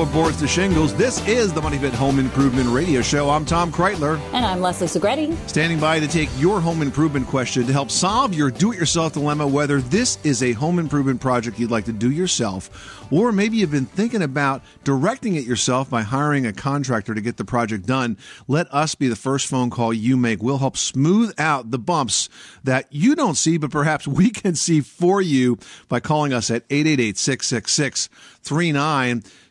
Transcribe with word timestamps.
Floorboards 0.00 0.38
to 0.38 0.48
shingles, 0.48 0.94
this 0.94 1.20
is 1.28 1.52
the 1.52 1.60
Money 1.60 1.78
Pit 1.78 1.92
Home 1.92 2.18
Improvement 2.18 2.70
Radio 2.70 3.02
Show. 3.02 3.28
I'm 3.28 3.44
Tom 3.44 3.70
Kraeutler, 3.70 4.18
And 4.32 4.46
I'm 4.46 4.62
Leslie 4.62 4.86
Segrete. 4.86 5.36
standing 5.46 5.78
by 5.78 6.00
to 6.00 6.08
take 6.08 6.30
your 6.38 6.58
home 6.58 6.80
improvement 6.80 7.26
question 7.26 7.66
to 7.66 7.72
help 7.74 7.90
solve 7.90 8.32
your 8.32 8.50
do 8.50 8.72
it 8.72 8.78
yourself 8.78 9.12
dilemma, 9.12 9.46
whether 9.46 9.82
this 9.82 10.16
is 10.24 10.42
a 10.42 10.52
home 10.52 10.78
improvement 10.78 11.20
project 11.20 11.58
you'd 11.58 11.70
like 11.70 11.84
to 11.84 11.92
do 11.92 12.10
yourself, 12.10 13.12
or 13.12 13.30
maybe 13.30 13.58
you've 13.58 13.70
been 13.70 13.84
thinking 13.84 14.22
about 14.22 14.62
directing 14.84 15.34
it 15.34 15.44
yourself 15.44 15.90
by 15.90 16.00
hiring 16.00 16.46
a 16.46 16.52
contractor 16.54 17.14
to 17.14 17.20
get 17.20 17.36
the 17.36 17.44
project 17.44 17.84
done. 17.84 18.16
Let 18.48 18.72
us 18.72 18.94
be 18.94 19.08
the 19.08 19.16
first 19.16 19.48
phone 19.48 19.68
call 19.68 19.92
you 19.92 20.16
make. 20.16 20.42
We'll 20.42 20.56
help 20.56 20.78
smooth 20.78 21.34
out 21.38 21.72
the 21.72 21.78
bumps 21.78 22.30
that 22.64 22.86
you 22.90 23.14
don't 23.14 23.36
see, 23.36 23.58
but 23.58 23.70
perhaps 23.70 24.08
we 24.08 24.30
can 24.30 24.54
see 24.54 24.80
for 24.80 25.20
you 25.20 25.58
by 25.88 26.00
calling 26.00 26.32
us 26.32 26.50
at 26.50 26.64
888 26.70 27.18
666 27.18 28.08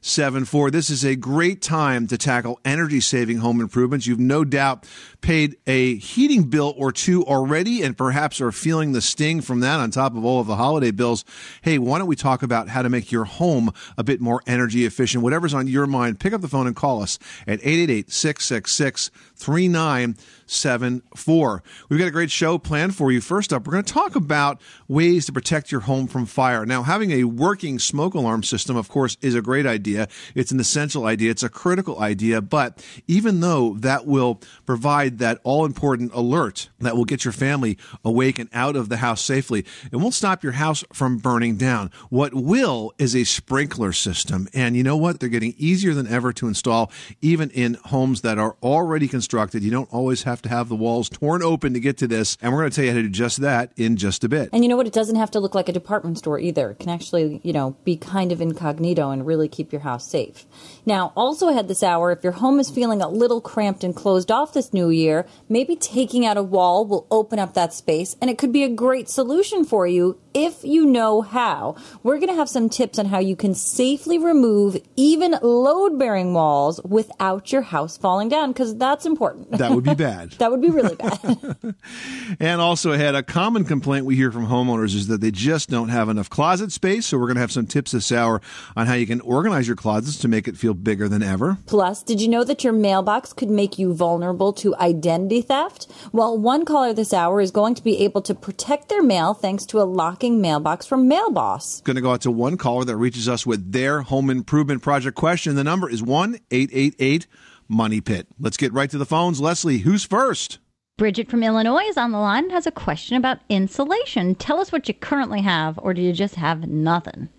3974. 0.01 0.71
This 0.71 0.89
is 0.89 1.03
a 1.03 1.17
great 1.17 1.61
time 1.61 2.07
to 2.07 2.17
tackle 2.17 2.57
energy 2.63 3.01
saving 3.01 3.39
home 3.39 3.59
improvements. 3.59 4.07
You've 4.07 4.17
no 4.17 4.45
doubt 4.45 4.87
paid 5.19 5.57
a 5.67 5.95
heating 5.95 6.43
bill 6.43 6.73
or 6.77 6.93
two 6.93 7.25
already 7.25 7.83
and 7.83 7.97
perhaps 7.97 8.39
are 8.39 8.53
feeling 8.53 8.93
the 8.93 9.01
sting 9.01 9.41
from 9.41 9.59
that 9.59 9.81
on 9.81 9.91
top 9.91 10.15
of 10.15 10.23
all 10.23 10.39
of 10.39 10.47
the 10.47 10.55
holiday 10.55 10.91
bills. 10.91 11.25
Hey, 11.61 11.77
why 11.77 11.97
don't 11.97 12.07
we 12.07 12.15
talk 12.15 12.43
about 12.43 12.69
how 12.69 12.81
to 12.81 12.87
make 12.87 13.11
your 13.11 13.25
home 13.25 13.73
a 13.97 14.03
bit 14.05 14.21
more 14.21 14.41
energy 14.47 14.85
efficient? 14.85 15.21
Whatever's 15.21 15.53
on 15.53 15.67
your 15.67 15.85
mind, 15.85 16.21
pick 16.21 16.31
up 16.31 16.39
the 16.39 16.47
phone 16.47 16.65
and 16.65 16.77
call 16.77 17.03
us 17.03 17.19
at 17.45 17.59
888 17.59 18.09
666 18.09 19.11
3974. 19.35 21.63
We've 21.89 21.99
got 21.99 22.07
a 22.07 22.11
great 22.11 22.31
show 22.31 22.57
planned 22.57 22.95
for 22.95 23.11
you. 23.11 23.19
First 23.19 23.51
up, 23.51 23.67
we're 23.67 23.73
going 23.73 23.83
to 23.83 23.93
talk 23.93 24.15
about 24.15 24.61
ways 24.87 25.25
to 25.25 25.33
protect 25.33 25.73
your 25.73 25.81
home 25.81 26.07
from 26.07 26.25
fire. 26.25 26.65
Now, 26.65 26.83
having 26.83 27.11
a 27.11 27.25
working 27.25 27.79
smoke 27.79 28.13
alarm 28.13 28.43
system, 28.43 28.77
of 28.77 28.87
course, 28.87 29.17
is 29.21 29.35
a 29.35 29.41
great 29.41 29.65
idea. 29.65 29.88
It's 30.35 30.51
an 30.51 30.59
essential 30.59 31.05
idea. 31.05 31.31
It's 31.31 31.43
a 31.43 31.49
critical 31.49 31.99
idea. 31.99 32.41
But 32.41 32.85
even 33.07 33.39
though 33.39 33.75
that 33.79 34.05
will 34.05 34.41
provide 34.65 35.19
that 35.19 35.39
all 35.43 35.65
important 35.65 36.13
alert 36.13 36.69
that 36.79 36.95
will 36.95 37.05
get 37.05 37.25
your 37.25 37.31
family 37.31 37.77
awake 38.03 38.39
and 38.39 38.49
out 38.53 38.75
of 38.75 38.89
the 38.89 38.97
house 38.97 39.21
safely, 39.21 39.65
it 39.91 39.97
won't 39.97 40.13
stop 40.13 40.43
your 40.43 40.53
house 40.53 40.83
from 40.93 41.17
burning 41.17 41.57
down. 41.57 41.91
What 42.09 42.33
will 42.33 42.93
is 42.97 43.15
a 43.15 43.23
sprinkler 43.23 43.93
system. 43.93 44.47
And 44.53 44.75
you 44.75 44.83
know 44.83 44.97
what? 44.97 45.19
They're 45.19 45.29
getting 45.29 45.55
easier 45.57 45.93
than 45.93 46.07
ever 46.07 46.33
to 46.33 46.47
install, 46.47 46.91
even 47.21 47.49
in 47.51 47.75
homes 47.85 48.21
that 48.21 48.37
are 48.37 48.55
already 48.61 49.07
constructed. 49.07 49.63
You 49.63 49.71
don't 49.71 49.91
always 49.91 50.23
have 50.23 50.41
to 50.43 50.49
have 50.49 50.69
the 50.69 50.75
walls 50.75 51.09
torn 51.09 51.43
open 51.43 51.73
to 51.73 51.79
get 51.79 51.97
to 51.97 52.07
this. 52.07 52.37
And 52.41 52.51
we're 52.51 52.59
going 52.59 52.71
to 52.71 52.75
tell 52.75 52.85
you 52.85 52.91
how 52.91 52.97
to 52.97 53.03
do 53.03 53.09
just 53.09 53.41
that 53.41 53.71
in 53.77 53.97
just 53.97 54.23
a 54.23 54.29
bit. 54.29 54.49
And 54.53 54.63
you 54.63 54.69
know 54.69 54.77
what? 54.77 54.87
It 54.87 54.93
doesn't 54.93 55.15
have 55.15 55.31
to 55.31 55.39
look 55.39 55.55
like 55.55 55.69
a 55.69 55.71
department 55.71 56.17
store 56.17 56.39
either. 56.39 56.71
It 56.71 56.79
can 56.79 56.89
actually, 56.89 57.41
you 57.43 57.53
know, 57.53 57.75
be 57.83 57.97
kind 57.97 58.31
of 58.31 58.41
incognito 58.41 59.09
and 59.11 59.25
really 59.25 59.47
keep 59.47 59.71
your 59.71 59.78
house 59.79 60.09
safe. 60.09 60.45
Now, 60.85 61.13
also 61.15 61.49
ahead 61.49 61.67
this 61.67 61.83
hour, 61.83 62.11
if 62.11 62.23
your 62.23 62.33
home 62.33 62.59
is 62.59 62.69
feeling 62.69 63.01
a 63.01 63.09
little 63.09 63.41
cramped 63.41 63.83
and 63.83 63.95
closed 63.95 64.31
off 64.31 64.53
this 64.53 64.73
new 64.73 64.89
year, 64.89 65.25
maybe 65.47 65.75
taking 65.75 66.25
out 66.25 66.37
a 66.37 66.43
wall 66.43 66.85
will 66.85 67.07
open 67.11 67.39
up 67.39 67.53
that 67.53 67.73
space 67.73 68.15
and 68.21 68.29
it 68.29 68.37
could 68.37 68.51
be 68.51 68.63
a 68.63 68.69
great 68.69 69.09
solution 69.09 69.65
for 69.65 69.87
you 69.87 70.19
if 70.33 70.63
you 70.63 70.85
know 70.85 71.21
how. 71.21 71.75
We're 72.03 72.17
going 72.17 72.29
to 72.29 72.35
have 72.35 72.49
some 72.49 72.69
tips 72.69 72.99
on 72.99 73.05
how 73.05 73.19
you 73.19 73.35
can 73.35 73.53
safely 73.53 74.17
remove 74.17 74.77
even 74.95 75.35
load 75.41 75.97
bearing 75.97 76.33
walls 76.33 76.79
without 76.83 77.51
your 77.51 77.61
house 77.61 77.97
falling 77.97 78.29
down 78.29 78.51
because 78.51 78.75
that's 78.75 79.05
important. 79.05 79.51
That 79.51 79.71
would 79.71 79.83
be 79.83 79.95
bad. 79.95 80.31
that 80.39 80.51
would 80.51 80.61
be 80.61 80.69
really 80.69 80.95
bad. 80.95 81.55
And 82.39 82.61
also 82.61 82.91
ahead, 82.91 83.15
a 83.15 83.23
common 83.23 83.65
complaint 83.65 84.05
we 84.05 84.15
hear 84.15 84.31
from 84.31 84.47
homeowners 84.47 84.95
is 84.95 85.07
that 85.07 85.19
they 85.19 85.31
just 85.31 85.69
don't 85.69 85.89
have 85.89 86.09
enough 86.09 86.29
closet 86.29 86.71
space. 86.71 87.07
So 87.07 87.17
we're 87.17 87.25
going 87.25 87.35
to 87.35 87.41
have 87.41 87.51
some 87.51 87.67
tips 87.67 87.91
this 87.91 88.11
hour 88.11 88.41
on 88.75 88.87
how 88.87 88.93
you 88.93 89.07
can 89.07 89.19
organize 89.21 89.67
your 89.69 89.77
closets 89.77 90.17
to 90.17 90.27
make 90.27 90.49
it 90.49 90.57
feel 90.57 90.73
bigger 90.73 91.07
than 91.07 91.23
ever. 91.23 91.57
Plus, 91.65 92.03
did 92.03 92.19
you 92.19 92.27
know 92.27 92.43
that 92.43 92.63
your 92.65 92.73
mailbox 92.73 93.31
could 93.31 93.49
make 93.49 93.79
you 93.79 93.93
vulnerable 93.93 94.51
to 94.51 94.75
identity 94.75 95.41
theft? 95.41 95.87
Well, 96.11 96.37
one 96.37 96.65
caller 96.65 96.91
this 96.91 97.13
hour 97.13 97.39
is 97.39 97.51
going 97.51 97.75
to 97.75 97.83
be 97.83 98.03
able 98.03 98.21
to 98.23 98.35
protect 98.35 98.89
their 98.89 99.01
mail 99.01 99.33
thanks 99.33 99.65
to 99.67 99.79
a 99.79 99.87
locking 99.87 100.41
mailbox 100.41 100.85
from 100.85 101.09
Mailboss. 101.09 101.81
Going 101.83 101.95
to 101.95 102.01
go 102.01 102.11
out 102.11 102.21
to 102.21 102.31
one 102.31 102.57
caller 102.57 102.83
that 102.83 102.97
reaches 102.97 103.29
us 103.29 103.45
with 103.45 103.71
their 103.71 104.01
home 104.01 104.29
improvement 104.29 104.81
project 104.81 105.15
question. 105.15 105.55
The 105.55 105.63
number 105.63 105.89
is 105.89 106.03
1 106.03 106.39
888 106.51 107.27
Money 107.69 108.01
Pit. 108.01 108.27
Let's 108.39 108.57
get 108.57 108.73
right 108.73 108.89
to 108.89 108.97
the 108.97 109.05
phones. 109.05 109.39
Leslie, 109.39 109.77
who's 109.77 110.03
first? 110.03 110.57
Bridget 110.97 111.29
from 111.29 111.43
Illinois 111.43 111.85
is 111.85 111.95
on 111.95 112.11
the 112.11 112.17
line 112.17 112.43
and 112.43 112.51
has 112.51 112.67
a 112.67 112.71
question 112.71 113.15
about 113.15 113.39
insulation. 113.47 114.35
Tell 114.35 114.59
us 114.59 114.73
what 114.73 114.87
you 114.89 114.93
currently 114.93 115.41
have, 115.41 115.79
or 115.79 115.93
do 115.93 116.01
you 116.01 116.11
just 116.11 116.35
have 116.35 116.67
nothing? 116.67 117.29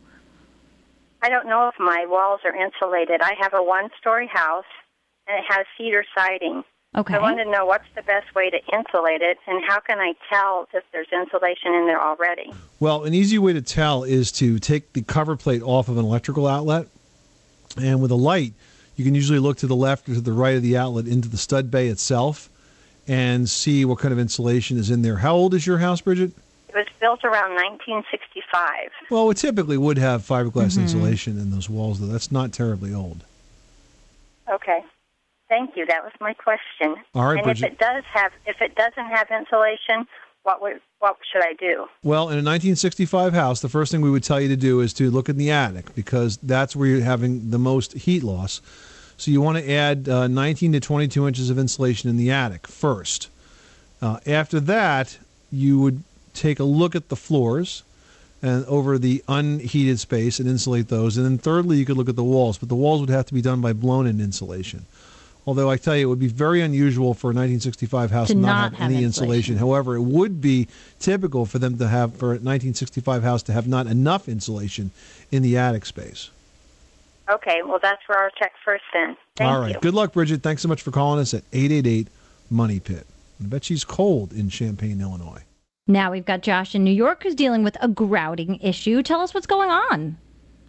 I 1.22 1.28
don't 1.28 1.46
know 1.46 1.68
if 1.68 1.74
my 1.78 2.06
walls 2.08 2.40
are 2.44 2.54
insulated. 2.54 3.20
I 3.20 3.34
have 3.40 3.54
a 3.54 3.62
one 3.62 3.90
story 4.00 4.26
house 4.26 4.64
and 5.26 5.38
it 5.38 5.44
has 5.48 5.66
cedar 5.76 6.04
siding. 6.16 6.64
Okay. 6.96 7.14
I 7.14 7.18
wanted 7.18 7.44
to 7.44 7.50
know 7.50 7.66
what's 7.66 7.84
the 7.94 8.02
best 8.02 8.34
way 8.34 8.50
to 8.50 8.56
insulate 8.72 9.22
it 9.22 9.38
and 9.46 9.62
how 9.64 9.78
can 9.78 10.00
I 10.00 10.14
tell 10.28 10.66
if 10.74 10.82
there's 10.92 11.06
insulation 11.12 11.72
in 11.72 11.86
there 11.86 12.02
already? 12.02 12.52
Well, 12.80 13.04
an 13.04 13.14
easy 13.14 13.38
way 13.38 13.52
to 13.52 13.62
tell 13.62 14.02
is 14.02 14.32
to 14.32 14.58
take 14.58 14.92
the 14.92 15.02
cover 15.02 15.36
plate 15.36 15.62
off 15.62 15.88
of 15.88 15.98
an 15.98 16.04
electrical 16.04 16.48
outlet, 16.48 16.88
and 17.80 18.02
with 18.02 18.10
a 18.10 18.16
light, 18.16 18.54
you 18.96 19.04
can 19.04 19.14
usually 19.14 19.38
look 19.38 19.58
to 19.58 19.68
the 19.68 19.76
left 19.76 20.08
or 20.08 20.14
to 20.14 20.20
the 20.20 20.32
right 20.32 20.56
of 20.56 20.62
the 20.62 20.76
outlet 20.76 21.06
into 21.06 21.28
the 21.28 21.36
stud 21.36 21.70
bay 21.70 21.86
itself 21.86 22.48
and 23.06 23.48
see 23.48 23.84
what 23.84 24.00
kind 24.00 24.12
of 24.12 24.18
insulation 24.18 24.76
is 24.76 24.90
in 24.90 25.02
there. 25.02 25.18
How 25.18 25.34
old 25.34 25.54
is 25.54 25.66
your 25.66 25.78
house, 25.78 26.00
Bridget? 26.00 26.32
It 26.72 26.76
was 26.76 26.86
built 27.00 27.24
around 27.24 27.56
1965. 27.56 28.90
Well, 29.10 29.28
it 29.30 29.36
typically 29.38 29.76
would 29.76 29.98
have 29.98 30.22
fiberglass 30.22 30.76
Mhm. 30.78 30.82
insulation 30.82 31.36
in 31.36 31.50
those 31.50 31.68
walls, 31.68 31.98
though. 31.98 32.06
That's 32.06 32.30
not 32.30 32.52
terribly 32.52 32.94
old. 32.94 33.24
Okay. 34.48 34.84
Thank 35.48 35.76
you. 35.76 35.84
That 35.86 36.04
was 36.04 36.12
my 36.20 36.32
question. 36.32 36.94
All 37.12 37.24
right, 37.26 37.38
and 37.38 37.42
Bridget. 37.42 37.64
if 37.66 37.72
it 37.72 37.78
does 37.80 38.04
have 38.12 38.30
if 38.46 38.62
it 38.62 38.76
doesn't 38.76 39.04
have 39.06 39.28
insulation, 39.32 40.06
what 40.44 40.62
would 40.62 40.80
what 41.00 41.16
should 41.32 41.42
I 41.42 41.54
do? 41.54 41.88
Well, 42.04 42.28
in 42.28 42.38
a 42.38 42.42
1965 42.42 43.32
house, 43.32 43.60
the 43.60 43.68
first 43.68 43.90
thing 43.90 44.00
we 44.00 44.10
would 44.12 44.22
tell 44.22 44.40
you 44.40 44.46
to 44.48 44.56
do 44.56 44.78
is 44.80 44.92
to 44.94 45.10
look 45.10 45.28
in 45.28 45.38
the 45.38 45.50
attic 45.50 45.92
because 45.96 46.36
that's 46.36 46.76
where 46.76 46.86
you're 46.86 47.00
having 47.02 47.50
the 47.50 47.58
most 47.58 47.94
heat 47.94 48.22
loss. 48.22 48.60
So 49.16 49.32
you 49.32 49.40
want 49.40 49.58
to 49.58 49.68
add 49.72 50.08
uh, 50.08 50.28
19 50.28 50.70
to 50.74 50.78
22 50.80 51.26
inches 51.26 51.50
of 51.50 51.58
insulation 51.58 52.08
in 52.08 52.16
the 52.16 52.30
attic 52.30 52.68
first. 52.68 53.28
Uh, 54.00 54.18
after 54.28 54.60
that, 54.60 55.18
you 55.50 55.80
would 55.80 56.04
take 56.34 56.58
a 56.60 56.64
look 56.64 56.94
at 56.94 57.08
the 57.08 57.16
floors 57.16 57.82
and 58.42 58.64
over 58.66 58.96
the 58.98 59.22
unheated 59.28 59.98
space 59.98 60.38
and 60.40 60.48
insulate 60.48 60.88
those. 60.88 61.16
And 61.16 61.26
then 61.26 61.38
thirdly, 61.38 61.76
you 61.76 61.84
could 61.84 61.96
look 61.96 62.08
at 62.08 62.16
the 62.16 62.24
walls, 62.24 62.56
but 62.58 62.68
the 62.68 62.74
walls 62.74 63.00
would 63.00 63.10
have 63.10 63.26
to 63.26 63.34
be 63.34 63.42
done 63.42 63.60
by 63.60 63.72
blown-in 63.72 64.20
insulation. 64.20 64.86
Although 65.46 65.70
I 65.70 65.76
tell 65.76 65.96
you, 65.96 66.06
it 66.06 66.08
would 66.10 66.18
be 66.20 66.28
very 66.28 66.60
unusual 66.60 67.12
for 67.14 67.28
a 67.28 67.34
1965 67.34 68.10
house 68.10 68.28
To 68.28 68.34
to 68.34 68.40
not 68.40 68.46
not 68.46 68.62
have, 68.72 68.72
have 68.74 68.90
any 68.90 69.04
insulation. 69.04 69.54
insulation. 69.54 69.56
However, 69.56 69.96
it 69.96 70.02
would 70.02 70.40
be 70.40 70.68
typical 70.98 71.44
for 71.46 71.58
them 71.58 71.78
to 71.78 71.88
have 71.88 72.14
for 72.16 72.26
a 72.26 72.40
1965 72.40 73.22
house 73.22 73.42
to 73.44 73.52
have 73.52 73.66
not 73.66 73.86
enough 73.86 74.28
insulation 74.28 74.90
in 75.30 75.42
the 75.42 75.56
attic 75.56 75.86
space. 75.86 76.30
Okay, 77.28 77.62
well 77.62 77.78
that's 77.80 78.02
where 78.08 78.22
I'll 78.24 78.30
check 78.30 78.52
first 78.64 78.84
then. 78.92 79.16
Thank 79.36 79.50
All 79.50 79.60
right. 79.60 79.74
you. 79.74 79.80
Good 79.80 79.94
luck, 79.94 80.12
Bridget. 80.12 80.42
Thanks 80.42 80.62
so 80.62 80.68
much 80.68 80.82
for 80.82 80.90
calling 80.90 81.20
us 81.20 81.32
at 81.32 81.42
888 81.52 82.08
Money 82.50 82.80
Pit. 82.80 83.06
I 83.42 83.46
bet 83.46 83.64
she's 83.64 83.84
cold 83.84 84.32
in 84.32 84.50
Champaign, 84.50 85.00
Illinois. 85.00 85.42
Now 85.90 86.12
we've 86.12 86.24
got 86.24 86.42
Josh 86.42 86.74
in 86.74 86.84
New 86.84 86.92
York 86.92 87.24
who's 87.24 87.34
dealing 87.34 87.64
with 87.64 87.76
a 87.80 87.88
grouting 87.88 88.60
issue. 88.60 89.02
Tell 89.02 89.20
us 89.20 89.34
what's 89.34 89.46
going 89.46 89.70
on. 89.70 90.16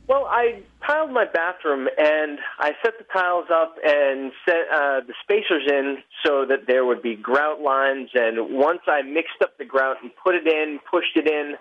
Well, 0.08 0.26
I 0.26 0.62
tiled 0.86 1.12
my 1.12 1.26
bathroom 1.26 1.88
and 1.98 2.40
I 2.60 2.72
set 2.84 2.98
the 2.98 3.06
tiles 3.14 3.46
up 3.54 3.76
and 3.86 4.32
set 4.44 4.68
uh, 4.74 5.02
the 5.08 5.14
spacers 5.24 5.64
in 5.70 6.00
so 6.26 6.46
that 6.50 6.68
there 6.68 6.86
would 6.86 7.02
be 7.02 7.16
grout 7.16 7.62
lines. 7.62 8.10
And 8.14 8.58
once 8.58 8.82
I 8.88 9.04
mixed 9.04 9.42
up 9.42 9.58
the 9.58 9.64
grout 9.64 9.98
and 10.02 10.12
put 10.22 10.36
it 10.36 10.48
in, 10.48 10.80
pushed 10.90 11.16
it 11.16 11.28
in, 11.28 11.56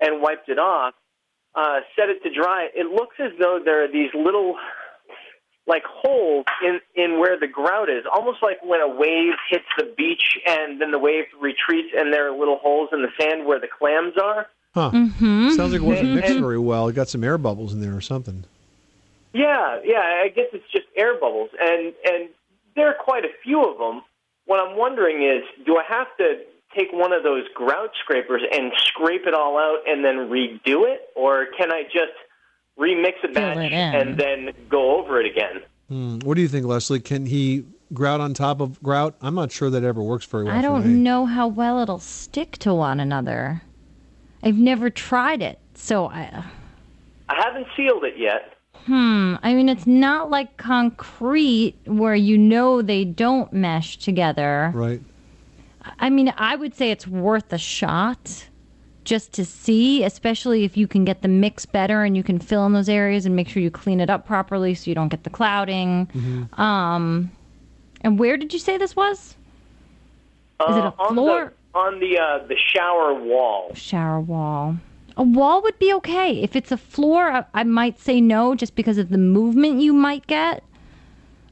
and 0.00 0.22
wiped 0.22 0.48
it 0.48 0.58
off, 0.58 0.94
uh, 1.54 1.80
set 1.98 2.08
it 2.08 2.22
to 2.22 2.32
dry, 2.32 2.68
it 2.74 2.86
looks 2.86 3.16
as 3.18 3.32
though 3.38 3.60
there 3.62 3.84
are 3.84 3.92
these 3.92 4.10
little 4.14 4.56
like 5.70 5.84
holes 5.84 6.44
in 6.66 6.80
in 6.96 7.20
where 7.20 7.38
the 7.38 7.46
grout 7.46 7.88
is, 7.88 8.04
almost 8.12 8.42
like 8.42 8.58
when 8.62 8.80
a 8.80 8.88
wave 8.88 9.34
hits 9.48 9.64
the 9.78 9.84
beach 9.96 10.36
and 10.44 10.80
then 10.80 10.90
the 10.90 10.98
wave 10.98 11.26
retreats, 11.40 11.94
and 11.96 12.12
there 12.12 12.30
are 12.30 12.36
little 12.36 12.58
holes 12.58 12.90
in 12.92 13.02
the 13.02 13.08
sand 13.18 13.46
where 13.46 13.60
the 13.60 13.68
clams 13.68 14.14
are. 14.22 14.48
Huh. 14.74 14.90
Mm-hmm. 14.92 15.50
Sounds 15.50 15.72
like 15.72 15.80
it 15.80 15.84
wasn't 15.84 16.14
mixed 16.14 16.38
very 16.38 16.58
well. 16.58 16.88
It 16.88 16.94
got 16.94 17.08
some 17.08 17.24
air 17.24 17.38
bubbles 17.38 17.72
in 17.72 17.80
there 17.80 17.96
or 17.96 18.00
something. 18.00 18.44
Yeah, 19.32 19.80
yeah. 19.84 20.22
I 20.24 20.28
guess 20.28 20.46
it's 20.52 20.70
just 20.72 20.86
air 20.96 21.14
bubbles, 21.14 21.50
and 21.60 21.94
and 22.04 22.28
there 22.74 22.88
are 22.88 22.96
quite 22.98 23.24
a 23.24 23.32
few 23.44 23.64
of 23.64 23.78
them. 23.78 24.02
What 24.46 24.58
I'm 24.58 24.76
wondering 24.76 25.22
is, 25.22 25.44
do 25.64 25.76
I 25.76 25.84
have 25.88 26.08
to 26.18 26.40
take 26.76 26.88
one 26.92 27.12
of 27.12 27.22
those 27.22 27.44
grout 27.54 27.90
scrapers 28.00 28.42
and 28.52 28.72
scrape 28.76 29.26
it 29.26 29.34
all 29.34 29.56
out 29.56 29.88
and 29.88 30.04
then 30.04 30.28
redo 30.28 30.92
it, 30.92 31.00
or 31.14 31.46
can 31.56 31.72
I 31.72 31.84
just 31.84 32.12
remix 32.80 33.12
a 33.22 33.28
batch 33.28 33.58
it 33.58 33.72
in. 33.72 33.94
and 33.94 34.18
then 34.18 34.52
go 34.68 34.98
over 34.98 35.20
it 35.20 35.26
again? 35.26 35.60
Hmm. 35.88 36.18
What 36.20 36.34
do 36.36 36.40
you 36.42 36.48
think, 36.48 36.66
Leslie? 36.66 37.00
Can 37.00 37.26
he 37.26 37.64
grout 37.92 38.20
on 38.20 38.32
top 38.34 38.60
of 38.60 38.82
grout? 38.82 39.16
I'm 39.20 39.34
not 39.34 39.52
sure 39.52 39.70
that 39.70 39.84
ever 39.84 40.02
works 40.02 40.24
very 40.24 40.44
well. 40.44 40.54
I 40.54 40.58
for 40.58 40.68
don't 40.68 40.86
me. 40.86 40.94
know 40.94 41.26
how 41.26 41.48
well 41.48 41.80
it'll 41.80 41.98
stick 41.98 42.52
to 42.58 42.72
one 42.74 43.00
another. 43.00 43.62
I've 44.42 44.56
never 44.56 44.88
tried 44.88 45.42
it, 45.42 45.58
so 45.74 46.06
I. 46.06 46.44
I 47.28 47.34
haven't 47.44 47.66
sealed 47.76 48.04
it 48.04 48.14
yet. 48.16 48.54
Hmm. 48.86 49.34
I 49.42 49.52
mean, 49.54 49.68
it's 49.68 49.86
not 49.86 50.30
like 50.30 50.56
concrete 50.56 51.74
where 51.84 52.14
you 52.14 52.38
know 52.38 52.80
they 52.80 53.04
don't 53.04 53.52
mesh 53.52 53.98
together. 53.98 54.72
Right. 54.74 55.02
I 55.98 56.08
mean, 56.10 56.32
I 56.36 56.56
would 56.56 56.74
say 56.74 56.90
it's 56.90 57.06
worth 57.06 57.52
a 57.52 57.58
shot 57.58 58.46
just 59.10 59.32
to 59.32 59.44
see, 59.44 60.04
especially 60.04 60.62
if 60.62 60.76
you 60.76 60.86
can 60.86 61.04
get 61.04 61.20
the 61.20 61.26
mix 61.26 61.66
better 61.66 62.04
and 62.04 62.16
you 62.16 62.22
can 62.22 62.38
fill 62.38 62.64
in 62.66 62.72
those 62.72 62.88
areas 62.88 63.26
and 63.26 63.34
make 63.34 63.48
sure 63.48 63.60
you 63.60 63.68
clean 63.68 63.98
it 64.00 64.08
up 64.08 64.24
properly 64.24 64.72
so 64.72 64.88
you 64.88 64.94
don't 64.94 65.08
get 65.08 65.24
the 65.24 65.30
clouding. 65.30 66.06
Mm-hmm. 66.14 66.60
Um, 66.60 67.28
and 68.02 68.20
where 68.20 68.36
did 68.36 68.52
you 68.52 68.60
say 68.60 68.78
this 68.78 68.94
was? 68.94 69.34
Is 70.68 70.76
it 70.76 70.84
a 70.84 70.86
Uh, 70.86 70.92
on 71.00 71.14
floor? 71.14 71.52
the 71.72 71.78
on 71.78 71.98
the 71.98 72.18
uh, 72.18 72.46
the 72.46 72.56
shower 72.56 73.12
wall? 73.14 73.74
Shower 73.74 74.20
wall. 74.20 74.76
A 75.16 75.24
wall 75.24 75.60
would 75.62 75.78
be 75.80 75.92
okay. 75.94 76.40
If 76.40 76.54
it's 76.54 76.70
a 76.70 76.76
floor, 76.76 77.32
I, 77.32 77.44
I 77.52 77.64
might 77.64 77.98
say 77.98 78.20
no 78.20 78.54
just 78.54 78.76
because 78.76 78.96
of 78.96 79.08
the 79.08 79.18
movement 79.18 79.80
you 79.80 79.92
might 79.92 80.24
get. 80.28 80.62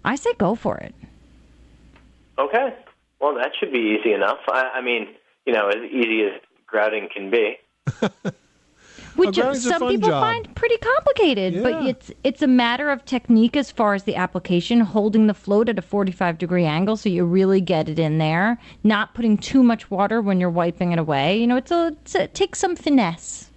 I 0.04 0.14
say 0.14 0.30
go 0.38 0.54
for 0.54 0.76
it. 0.76 0.94
Okay. 2.38 2.72
Well, 3.20 3.34
that 3.34 3.50
should 3.58 3.72
be 3.72 3.98
easy 3.98 4.12
enough. 4.12 4.38
I, 4.48 4.70
I 4.76 4.80
mean, 4.80 5.08
you 5.44 5.52
know, 5.52 5.66
as 5.68 5.82
easy 5.90 6.22
as 6.22 6.40
grouting 6.68 7.08
can 7.12 7.30
be. 7.30 7.56
Which 9.16 9.34
some 9.34 9.88
people 9.88 10.10
job. 10.10 10.22
find 10.22 10.54
pretty 10.54 10.76
complicated, 10.76 11.60
but 11.64 11.86
it's 11.86 12.12
it's 12.22 12.40
a 12.40 12.46
matter 12.46 12.88
of 12.88 13.04
technique 13.04 13.56
as 13.56 13.68
far 13.68 13.94
as 13.94 14.04
the 14.04 14.14
application, 14.14 14.78
holding 14.78 15.26
the 15.26 15.34
float 15.34 15.68
at 15.68 15.76
a 15.76 15.82
45 15.82 16.38
degree 16.38 16.64
angle 16.64 16.96
so 16.96 17.08
you 17.08 17.24
really 17.24 17.60
get 17.60 17.88
it 17.88 17.98
in 17.98 18.18
there, 18.18 18.60
not 18.84 19.14
putting 19.14 19.36
too 19.36 19.64
much 19.64 19.90
water 19.90 20.22
when 20.22 20.38
you're 20.38 20.50
wiping 20.50 20.92
it 20.92 21.00
away. 21.00 21.36
You 21.36 21.48
know, 21.48 21.56
it's 21.56 21.72
a, 21.72 21.96
it's 22.00 22.14
a 22.14 22.22
it 22.24 22.34
takes 22.34 22.60
some 22.60 22.76
finesse. 22.76 23.50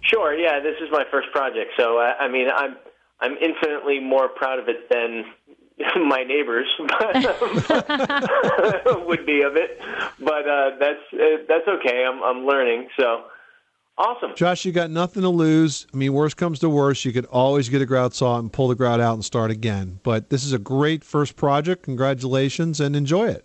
Sure. 0.00 0.34
Yeah, 0.34 0.60
this 0.60 0.76
is 0.80 0.88
my 0.90 1.04
first 1.10 1.30
project, 1.32 1.72
so 1.76 1.98
I, 1.98 2.14
I 2.20 2.28
mean, 2.28 2.48
I'm 2.54 2.76
I'm 3.20 3.36
infinitely 3.42 4.00
more 4.00 4.28
proud 4.28 4.58
of 4.58 4.68
it 4.68 4.88
than 4.88 5.24
my 5.96 6.22
neighbors 6.22 6.66
would 9.06 9.26
be 9.26 9.42
of 9.42 9.56
it. 9.56 9.78
But 10.20 10.48
uh, 10.48 10.70
that's 10.78 11.00
uh, 11.12 11.42
that's 11.48 11.66
okay. 11.66 12.04
I'm 12.04 12.22
I'm 12.22 12.46
learning. 12.46 12.88
So 12.98 13.24
awesome. 13.98 14.32
Josh, 14.36 14.64
you 14.64 14.72
got 14.72 14.90
nothing 14.90 15.22
to 15.22 15.28
lose. 15.28 15.86
I 15.92 15.96
mean, 15.96 16.12
worst 16.12 16.36
comes 16.36 16.60
to 16.60 16.68
worst, 16.68 17.04
you 17.04 17.12
could 17.12 17.26
always 17.26 17.68
get 17.68 17.82
a 17.82 17.86
grout 17.86 18.14
saw 18.14 18.38
and 18.38 18.52
pull 18.52 18.68
the 18.68 18.74
grout 18.74 19.00
out 19.00 19.14
and 19.14 19.24
start 19.24 19.50
again. 19.50 19.98
But 20.02 20.30
this 20.30 20.44
is 20.44 20.52
a 20.52 20.58
great 20.58 21.02
first 21.02 21.36
project. 21.36 21.84
Congratulations 21.84 22.80
and 22.80 22.94
enjoy 22.94 23.28
it. 23.28 23.44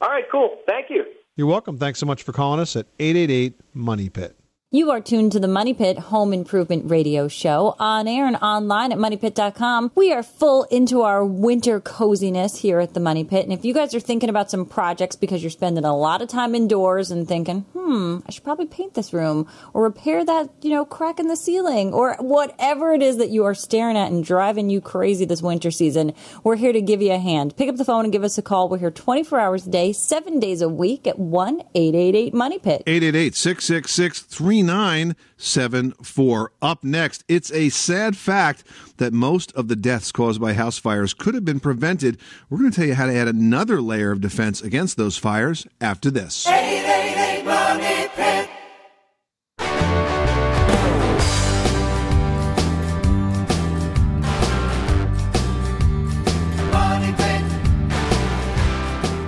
All 0.00 0.08
right. 0.08 0.24
Cool. 0.30 0.58
Thank 0.68 0.90
you. 0.90 1.04
You're 1.36 1.48
welcome. 1.48 1.78
Thanks 1.78 1.98
so 1.98 2.06
much 2.06 2.22
for 2.22 2.32
calling 2.32 2.60
us 2.60 2.76
at 2.76 2.86
888 3.00 3.58
Money 3.74 4.08
Pit. 4.08 4.36
You 4.74 4.90
are 4.90 5.00
tuned 5.00 5.30
to 5.30 5.38
the 5.38 5.46
Money 5.46 5.72
Pit 5.72 6.00
Home 6.10 6.32
Improvement 6.32 6.90
Radio 6.90 7.28
Show 7.28 7.76
on 7.78 8.08
air 8.08 8.26
and 8.26 8.34
online 8.34 8.90
at 8.90 8.98
moneypit.com. 8.98 9.92
We 9.94 10.12
are 10.12 10.24
full 10.24 10.64
into 10.64 11.02
our 11.02 11.24
winter 11.24 11.78
coziness 11.78 12.58
here 12.58 12.80
at 12.80 12.92
the 12.92 12.98
Money 12.98 13.22
Pit. 13.22 13.44
And 13.44 13.52
if 13.52 13.64
you 13.64 13.72
guys 13.72 13.94
are 13.94 14.00
thinking 14.00 14.28
about 14.28 14.50
some 14.50 14.66
projects 14.66 15.14
because 15.14 15.44
you're 15.44 15.50
spending 15.50 15.84
a 15.84 15.96
lot 15.96 16.22
of 16.22 16.28
time 16.28 16.56
indoors 16.56 17.12
and 17.12 17.28
thinking, 17.28 17.60
hmm, 17.72 18.18
I 18.26 18.32
should 18.32 18.42
probably 18.42 18.66
paint 18.66 18.94
this 18.94 19.12
room 19.12 19.48
or 19.74 19.84
repair 19.84 20.24
that, 20.24 20.50
you 20.62 20.70
know, 20.70 20.84
crack 20.84 21.20
in 21.20 21.28
the 21.28 21.36
ceiling 21.36 21.92
or 21.92 22.16
whatever 22.18 22.92
it 22.94 23.00
is 23.00 23.18
that 23.18 23.30
you 23.30 23.44
are 23.44 23.54
staring 23.54 23.96
at 23.96 24.10
and 24.10 24.24
driving 24.24 24.70
you 24.70 24.80
crazy 24.80 25.24
this 25.24 25.40
winter 25.40 25.70
season, 25.70 26.14
we're 26.42 26.56
here 26.56 26.72
to 26.72 26.82
give 26.82 27.00
you 27.00 27.12
a 27.12 27.18
hand. 27.18 27.56
Pick 27.56 27.68
up 27.68 27.76
the 27.76 27.84
phone 27.84 28.06
and 28.06 28.12
give 28.12 28.24
us 28.24 28.38
a 28.38 28.42
call. 28.42 28.68
We're 28.68 28.78
here 28.78 28.90
24 28.90 29.38
hours 29.38 29.68
a 29.68 29.70
day, 29.70 29.92
seven 29.92 30.40
days 30.40 30.60
a 30.60 30.68
week 30.68 31.06
at 31.06 31.16
1 31.16 31.60
888 31.76 32.34
Money 32.34 32.58
Pit. 32.58 32.82
888 32.88 33.36
666 33.36 34.34
3974. 34.66 36.52
Up 36.62 36.82
next, 36.84 37.24
it's 37.28 37.52
a 37.52 37.68
sad 37.68 38.16
fact 38.16 38.64
that 38.96 39.12
most 39.12 39.52
of 39.52 39.68
the 39.68 39.76
deaths 39.76 40.10
caused 40.12 40.40
by 40.40 40.54
house 40.54 40.78
fires 40.78 41.12
could 41.14 41.34
have 41.34 41.44
been 41.44 41.60
prevented. 41.60 42.18
We're 42.48 42.58
going 42.58 42.70
to 42.70 42.76
tell 42.76 42.86
you 42.86 42.94
how 42.94 43.06
to 43.06 43.14
add 43.14 43.28
another 43.28 43.80
layer 43.80 44.10
of 44.10 44.20
defense 44.20 44.62
against 44.62 44.96
those 44.96 45.16
fires 45.16 45.66
after 45.80 46.10
this. 46.10 46.46
888 46.46 47.44
Money 47.44 47.93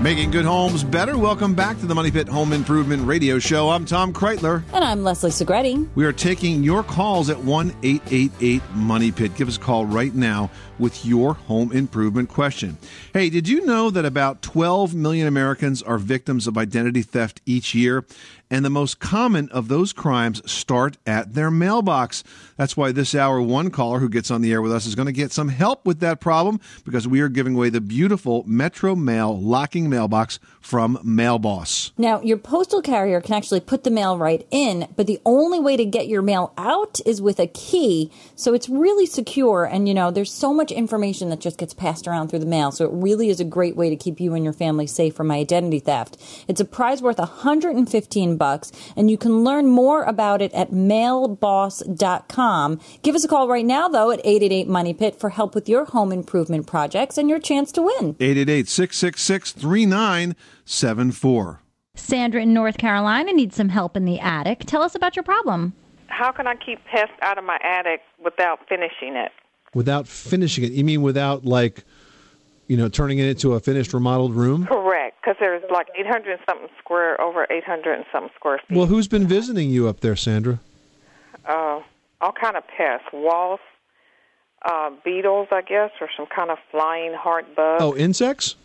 Making 0.06 0.30
good 0.30 0.44
homes 0.44 0.84
better. 0.84 1.18
Welcome 1.18 1.56
back 1.56 1.80
to 1.80 1.86
the 1.86 1.94
Money 1.96 2.12
Pit 2.12 2.28
Home 2.28 2.52
Improvement 2.52 3.04
Radio 3.04 3.40
Show. 3.40 3.70
I'm 3.70 3.84
Tom 3.84 4.12
Kraeutler. 4.12 4.62
And 4.72 4.84
I'm 4.84 5.02
Leslie 5.02 5.32
Segrete. 5.32 5.88
We 5.96 6.04
are 6.04 6.12
taking 6.12 6.62
your 6.62 6.84
calls 6.84 7.28
at 7.28 7.36
1 7.40 7.74
888 7.82 8.62
Money 8.74 9.10
Pit. 9.10 9.34
Give 9.34 9.48
us 9.48 9.56
a 9.56 9.60
call 9.60 9.84
right 9.84 10.14
now 10.14 10.48
with 10.78 11.04
your 11.04 11.34
home 11.34 11.72
improvement 11.72 12.28
question. 12.28 12.78
Hey, 13.12 13.30
did 13.30 13.48
you 13.48 13.66
know 13.66 13.90
that 13.90 14.04
about 14.04 14.42
12 14.42 14.94
million 14.94 15.26
Americans 15.26 15.82
are 15.82 15.98
victims 15.98 16.46
of 16.46 16.56
identity 16.56 17.02
theft 17.02 17.40
each 17.44 17.74
year? 17.74 18.04
And 18.48 18.64
the 18.64 18.70
most 18.70 19.00
common 19.00 19.48
of 19.48 19.66
those 19.66 19.92
crimes 19.92 20.40
start 20.50 20.98
at 21.04 21.34
their 21.34 21.50
mailbox. 21.50 22.22
That's 22.56 22.76
why 22.76 22.92
this 22.92 23.14
hour, 23.14 23.42
one 23.42 23.70
caller 23.70 23.98
who 23.98 24.08
gets 24.08 24.30
on 24.30 24.40
the 24.40 24.52
air 24.52 24.62
with 24.62 24.72
us 24.72 24.86
is 24.86 24.94
going 24.94 25.06
to 25.06 25.12
get 25.12 25.32
some 25.32 25.48
help 25.48 25.84
with 25.84 25.98
that 26.00 26.20
problem 26.20 26.60
because 26.84 27.08
we 27.08 27.20
are 27.20 27.28
giving 27.28 27.56
away 27.56 27.70
the 27.70 27.80
beautiful 27.80 28.44
Metro 28.46 28.94
Mail 28.94 29.36
locking 29.38 29.90
mailbox 29.90 30.38
from 30.60 30.96
Mailboss. 31.04 31.92
Now, 31.98 32.20
your 32.20 32.38
postal 32.38 32.82
carrier 32.82 33.20
can 33.20 33.34
actually 33.34 33.60
put 33.60 33.84
the 33.84 33.90
mail 33.90 34.16
right 34.16 34.46
in, 34.50 34.88
but 34.96 35.06
the 35.06 35.20
only 35.24 35.58
way 35.58 35.76
to 35.76 35.84
get 35.84 36.06
your 36.06 36.22
mail 36.22 36.52
out 36.56 37.00
is 37.04 37.20
with 37.20 37.40
a 37.40 37.46
key. 37.48 38.12
So 38.36 38.54
it's 38.54 38.68
really 38.68 39.06
secure. 39.06 39.64
And, 39.64 39.88
you 39.88 39.94
know, 39.94 40.10
there's 40.10 40.32
so 40.32 40.54
much 40.54 40.70
information 40.70 41.30
that 41.30 41.40
just 41.40 41.58
gets 41.58 41.74
passed 41.74 42.06
around 42.06 42.28
through 42.28 42.40
the 42.40 42.46
mail. 42.46 42.70
So 42.70 42.84
it 42.84 42.90
really 42.92 43.28
is 43.28 43.40
a 43.40 43.44
great 43.44 43.76
way 43.76 43.90
to 43.90 43.96
keep 43.96 44.20
you 44.20 44.34
and 44.34 44.44
your 44.44 44.52
family 44.52 44.86
safe 44.86 45.14
from 45.14 45.30
identity 45.30 45.80
theft. 45.80 46.16
It's 46.46 46.60
a 46.60 46.64
prize 46.64 47.02
worth 47.02 47.18
115 47.18 48.35
bucks, 48.36 48.72
and 48.96 49.10
you 49.10 49.18
can 49.18 49.44
learn 49.44 49.68
more 49.68 50.02
about 50.04 50.42
it 50.42 50.52
at 50.52 50.70
mailboss.com. 50.70 52.80
Give 53.02 53.14
us 53.14 53.24
a 53.24 53.28
call 53.28 53.48
right 53.48 53.64
now, 53.64 53.88
though, 53.88 54.10
at 54.10 54.20
888 54.20 54.68
Money 54.68 54.94
Pit 54.94 55.18
for 55.18 55.30
help 55.30 55.54
with 55.54 55.68
your 55.68 55.84
home 55.86 56.12
improvement 56.12 56.66
projects 56.66 57.18
and 57.18 57.28
your 57.28 57.38
chance 57.38 57.70
to 57.72 57.82
win. 57.82 58.16
888 58.20 58.68
666 58.68 59.52
3974. 59.52 61.60
Sandra 61.94 62.42
in 62.42 62.52
North 62.52 62.78
Carolina 62.78 63.32
needs 63.32 63.56
some 63.56 63.70
help 63.70 63.96
in 63.96 64.04
the 64.04 64.20
attic. 64.20 64.64
Tell 64.66 64.82
us 64.82 64.94
about 64.94 65.16
your 65.16 65.22
problem. 65.22 65.72
How 66.08 66.30
can 66.30 66.46
I 66.46 66.54
keep 66.54 66.84
pests 66.84 67.14
out 67.22 67.38
of 67.38 67.44
my 67.44 67.58
attic 67.62 68.00
without 68.22 68.60
finishing 68.68 69.16
it? 69.16 69.32
Without 69.74 70.06
finishing 70.06 70.64
it. 70.64 70.72
You 70.72 70.84
mean 70.84 71.02
without, 71.02 71.44
like, 71.44 71.84
you 72.68 72.76
know, 72.76 72.88
turning 72.88 73.18
it 73.18 73.26
into 73.26 73.54
a 73.54 73.60
finished 73.60 73.94
remodeled 73.94 74.34
room? 74.34 74.66
Correct, 74.66 75.16
because 75.20 75.36
there's 75.38 75.62
like 75.70 75.88
800 75.98 76.32
and 76.32 76.40
something 76.48 76.68
square, 76.78 77.20
over 77.20 77.46
800 77.48 77.92
and 77.94 78.04
something 78.12 78.30
square 78.36 78.60
feet. 78.66 78.76
Well, 78.76 78.86
who's 78.86 79.08
been 79.08 79.26
visiting 79.26 79.70
you 79.70 79.88
up 79.88 80.00
there, 80.00 80.16
Sandra? 80.16 80.58
Uh, 81.44 81.80
all 82.20 82.32
kind 82.32 82.56
of 82.56 82.64
pests, 82.66 83.06
wasps, 83.12 83.62
uh, 84.64 84.90
beetles, 85.04 85.48
I 85.52 85.62
guess, 85.62 85.90
or 86.00 86.08
some 86.16 86.26
kind 86.26 86.50
of 86.50 86.58
flying 86.70 87.14
heart 87.14 87.54
bug. 87.54 87.80
Oh, 87.80 87.96
insects? 87.96 88.56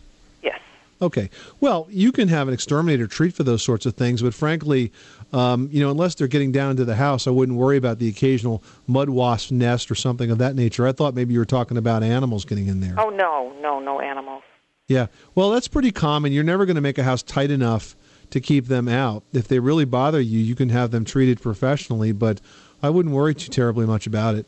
Yes. 0.42 0.58
Okay. 1.00 1.30
Well, 1.60 1.86
you 1.90 2.12
can 2.12 2.28
have 2.28 2.48
an 2.48 2.54
exterminator 2.54 3.06
treat 3.06 3.34
for 3.34 3.44
those 3.44 3.62
sorts 3.62 3.86
of 3.86 3.94
things, 3.94 4.22
but 4.22 4.34
frankly, 4.34 4.92
um, 5.32 5.68
you 5.72 5.80
know, 5.80 5.90
unless 5.90 6.14
they're 6.14 6.28
getting 6.28 6.52
down 6.52 6.72
into 6.72 6.84
the 6.84 6.96
house, 6.96 7.26
I 7.26 7.30
wouldn't 7.30 7.56
worry 7.56 7.76
about 7.76 7.98
the 7.98 8.08
occasional 8.08 8.62
mud 8.86 9.08
wasp 9.08 9.50
nest 9.50 9.90
or 9.90 9.94
something 9.94 10.30
of 10.30 10.38
that 10.38 10.54
nature. 10.54 10.86
I 10.86 10.92
thought 10.92 11.14
maybe 11.14 11.32
you 11.32 11.38
were 11.38 11.44
talking 11.44 11.76
about 11.76 12.02
animals 12.02 12.44
getting 12.44 12.68
in 12.68 12.80
there. 12.80 12.94
Oh 12.98 13.10
no, 13.10 13.52
no, 13.60 13.80
no 13.80 14.00
animals. 14.00 14.42
Yeah. 14.88 15.06
Well, 15.34 15.50
that's 15.50 15.68
pretty 15.68 15.90
common. 15.90 16.32
You're 16.32 16.44
never 16.44 16.66
going 16.66 16.76
to 16.76 16.82
make 16.82 16.98
a 16.98 17.02
house 17.02 17.22
tight 17.22 17.50
enough 17.50 17.96
to 18.30 18.40
keep 18.40 18.66
them 18.66 18.88
out. 18.88 19.22
If 19.32 19.48
they 19.48 19.58
really 19.58 19.84
bother 19.84 20.20
you, 20.20 20.38
you 20.38 20.54
can 20.54 20.68
have 20.68 20.90
them 20.90 21.04
treated 21.04 21.40
professionally, 21.40 22.12
but 22.12 22.40
I 22.82 22.90
wouldn't 22.90 23.14
worry 23.14 23.34
too 23.34 23.48
terribly 23.48 23.86
much 23.86 24.06
about 24.06 24.34
it. 24.34 24.46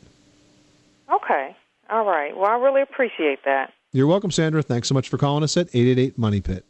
Okay. 1.11 1.55
All 1.89 2.05
right. 2.05 2.35
Well, 2.35 2.49
I 2.49 2.55
really 2.55 2.81
appreciate 2.81 3.39
that. 3.45 3.73
You're 3.91 4.07
welcome, 4.07 4.31
Sandra. 4.31 4.61
Thanks 4.61 4.87
so 4.87 4.93
much 4.93 5.07
for 5.09 5.17
calling 5.17 5.43
us 5.43 5.55
at 5.55 5.67
888 5.67 6.17
Money 6.17 6.41
Pit. 6.41 6.65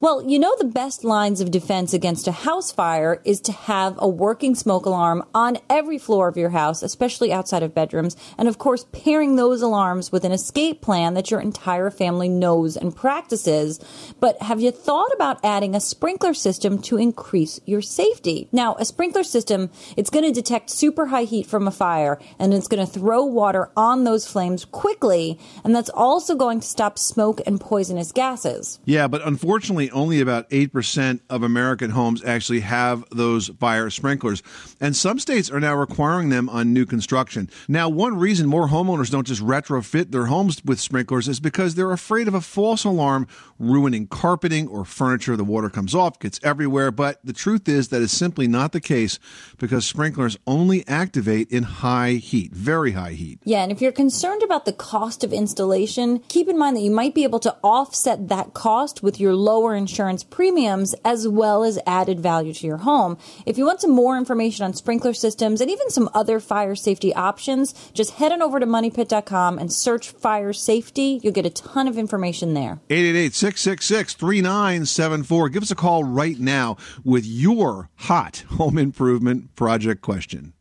Well, 0.00 0.22
you 0.22 0.38
know, 0.38 0.54
the 0.56 0.64
best 0.64 1.02
lines 1.02 1.40
of 1.40 1.50
defense 1.50 1.92
against 1.92 2.28
a 2.28 2.32
house 2.32 2.70
fire 2.70 3.20
is 3.24 3.40
to 3.40 3.50
have 3.50 3.96
a 3.98 4.08
working 4.08 4.54
smoke 4.54 4.86
alarm 4.86 5.24
on 5.34 5.58
every 5.68 5.98
floor 5.98 6.28
of 6.28 6.36
your 6.36 6.50
house, 6.50 6.84
especially 6.84 7.32
outside 7.32 7.64
of 7.64 7.74
bedrooms. 7.74 8.16
And 8.38 8.46
of 8.46 8.58
course, 8.58 8.86
pairing 8.92 9.34
those 9.34 9.60
alarms 9.60 10.12
with 10.12 10.24
an 10.24 10.30
escape 10.30 10.80
plan 10.80 11.14
that 11.14 11.32
your 11.32 11.40
entire 11.40 11.90
family 11.90 12.28
knows 12.28 12.76
and 12.76 12.94
practices. 12.94 13.80
But 14.20 14.40
have 14.40 14.60
you 14.60 14.70
thought 14.70 15.12
about 15.12 15.44
adding 15.44 15.74
a 15.74 15.80
sprinkler 15.80 16.32
system 16.32 16.80
to 16.82 16.96
increase 16.96 17.58
your 17.66 17.82
safety? 17.82 18.48
Now, 18.52 18.76
a 18.76 18.84
sprinkler 18.84 19.24
system, 19.24 19.68
it's 19.96 20.10
going 20.10 20.24
to 20.24 20.30
detect 20.30 20.70
super 20.70 21.06
high 21.06 21.24
heat 21.24 21.46
from 21.46 21.66
a 21.66 21.72
fire 21.72 22.20
and 22.38 22.54
it's 22.54 22.68
going 22.68 22.86
to 22.86 22.92
throw 22.92 23.24
water 23.24 23.72
on 23.76 24.04
those 24.04 24.28
flames 24.28 24.64
quickly. 24.64 25.40
And 25.64 25.74
that's 25.74 25.90
also 25.90 26.36
going 26.36 26.60
to 26.60 26.68
stop 26.68 27.00
smoke 27.00 27.40
and 27.44 27.60
poisonous 27.60 28.12
gases. 28.12 28.78
Yeah, 28.84 29.08
but 29.08 29.26
unfortunately, 29.26 29.87
only 29.90 30.20
about 30.20 30.48
8% 30.50 31.20
of 31.30 31.42
American 31.42 31.90
homes 31.90 32.24
actually 32.24 32.60
have 32.60 33.04
those 33.10 33.48
fire 33.48 33.90
sprinklers. 33.90 34.42
And 34.80 34.96
some 34.96 35.18
states 35.18 35.50
are 35.50 35.60
now 35.60 35.74
requiring 35.74 36.28
them 36.28 36.48
on 36.48 36.72
new 36.72 36.86
construction. 36.86 37.50
Now, 37.68 37.88
one 37.88 38.18
reason 38.18 38.46
more 38.46 38.68
homeowners 38.68 39.10
don't 39.10 39.26
just 39.26 39.42
retrofit 39.42 40.10
their 40.10 40.26
homes 40.26 40.62
with 40.64 40.80
sprinklers 40.80 41.28
is 41.28 41.40
because 41.40 41.74
they're 41.74 41.92
afraid 41.92 42.28
of 42.28 42.34
a 42.34 42.40
false 42.40 42.84
alarm 42.84 43.26
ruining 43.58 44.06
carpeting 44.06 44.68
or 44.68 44.84
furniture. 44.84 45.36
The 45.36 45.44
water 45.44 45.70
comes 45.70 45.94
off, 45.94 46.18
gets 46.18 46.40
everywhere. 46.42 46.90
But 46.90 47.18
the 47.24 47.32
truth 47.32 47.68
is 47.68 47.88
that 47.88 48.02
is 48.02 48.12
simply 48.12 48.46
not 48.46 48.72
the 48.72 48.80
case 48.80 49.18
because 49.58 49.86
sprinklers 49.86 50.36
only 50.46 50.86
activate 50.86 51.50
in 51.50 51.62
high 51.64 52.12
heat, 52.12 52.52
very 52.52 52.92
high 52.92 53.12
heat. 53.12 53.40
Yeah, 53.44 53.62
and 53.62 53.72
if 53.72 53.80
you're 53.80 53.92
concerned 53.92 54.42
about 54.42 54.64
the 54.64 54.72
cost 54.72 55.24
of 55.24 55.32
installation, 55.32 56.20
keep 56.28 56.48
in 56.48 56.58
mind 56.58 56.76
that 56.76 56.82
you 56.82 56.90
might 56.90 57.14
be 57.14 57.24
able 57.24 57.40
to 57.40 57.56
offset 57.62 58.28
that 58.28 58.54
cost 58.54 59.02
with 59.02 59.20
your 59.20 59.34
lower 59.34 59.74
insurance 59.78 60.22
premiums 60.24 60.94
as 61.04 61.26
well 61.26 61.64
as 61.64 61.78
added 61.86 62.20
value 62.20 62.52
to 62.52 62.66
your 62.66 62.78
home. 62.78 63.16
If 63.46 63.56
you 63.56 63.64
want 63.64 63.80
some 63.80 63.92
more 63.92 64.18
information 64.18 64.64
on 64.64 64.74
sprinkler 64.74 65.14
systems 65.14 65.60
and 65.60 65.70
even 65.70 65.88
some 65.88 66.10
other 66.12 66.40
fire 66.40 66.74
safety 66.74 67.14
options, 67.14 67.72
just 67.94 68.12
head 68.12 68.32
on 68.32 68.42
over 68.42 68.60
to 68.60 68.66
moneypit.com 68.66 69.58
and 69.58 69.72
search 69.72 70.10
fire 70.10 70.52
safety. 70.52 71.20
You'll 71.22 71.32
get 71.32 71.46
a 71.46 71.50
ton 71.50 71.88
of 71.88 71.96
information 71.96 72.54
there. 72.54 72.80
888 72.90 73.34
666 73.34 74.14
3974. 74.14 75.48
Give 75.48 75.62
us 75.62 75.70
a 75.70 75.74
call 75.74 76.04
right 76.04 76.38
now 76.38 76.76
with 77.04 77.24
your 77.24 77.88
hot 77.96 78.44
home 78.50 78.76
improvement 78.76 79.54
project 79.54 80.02
question. 80.02 80.52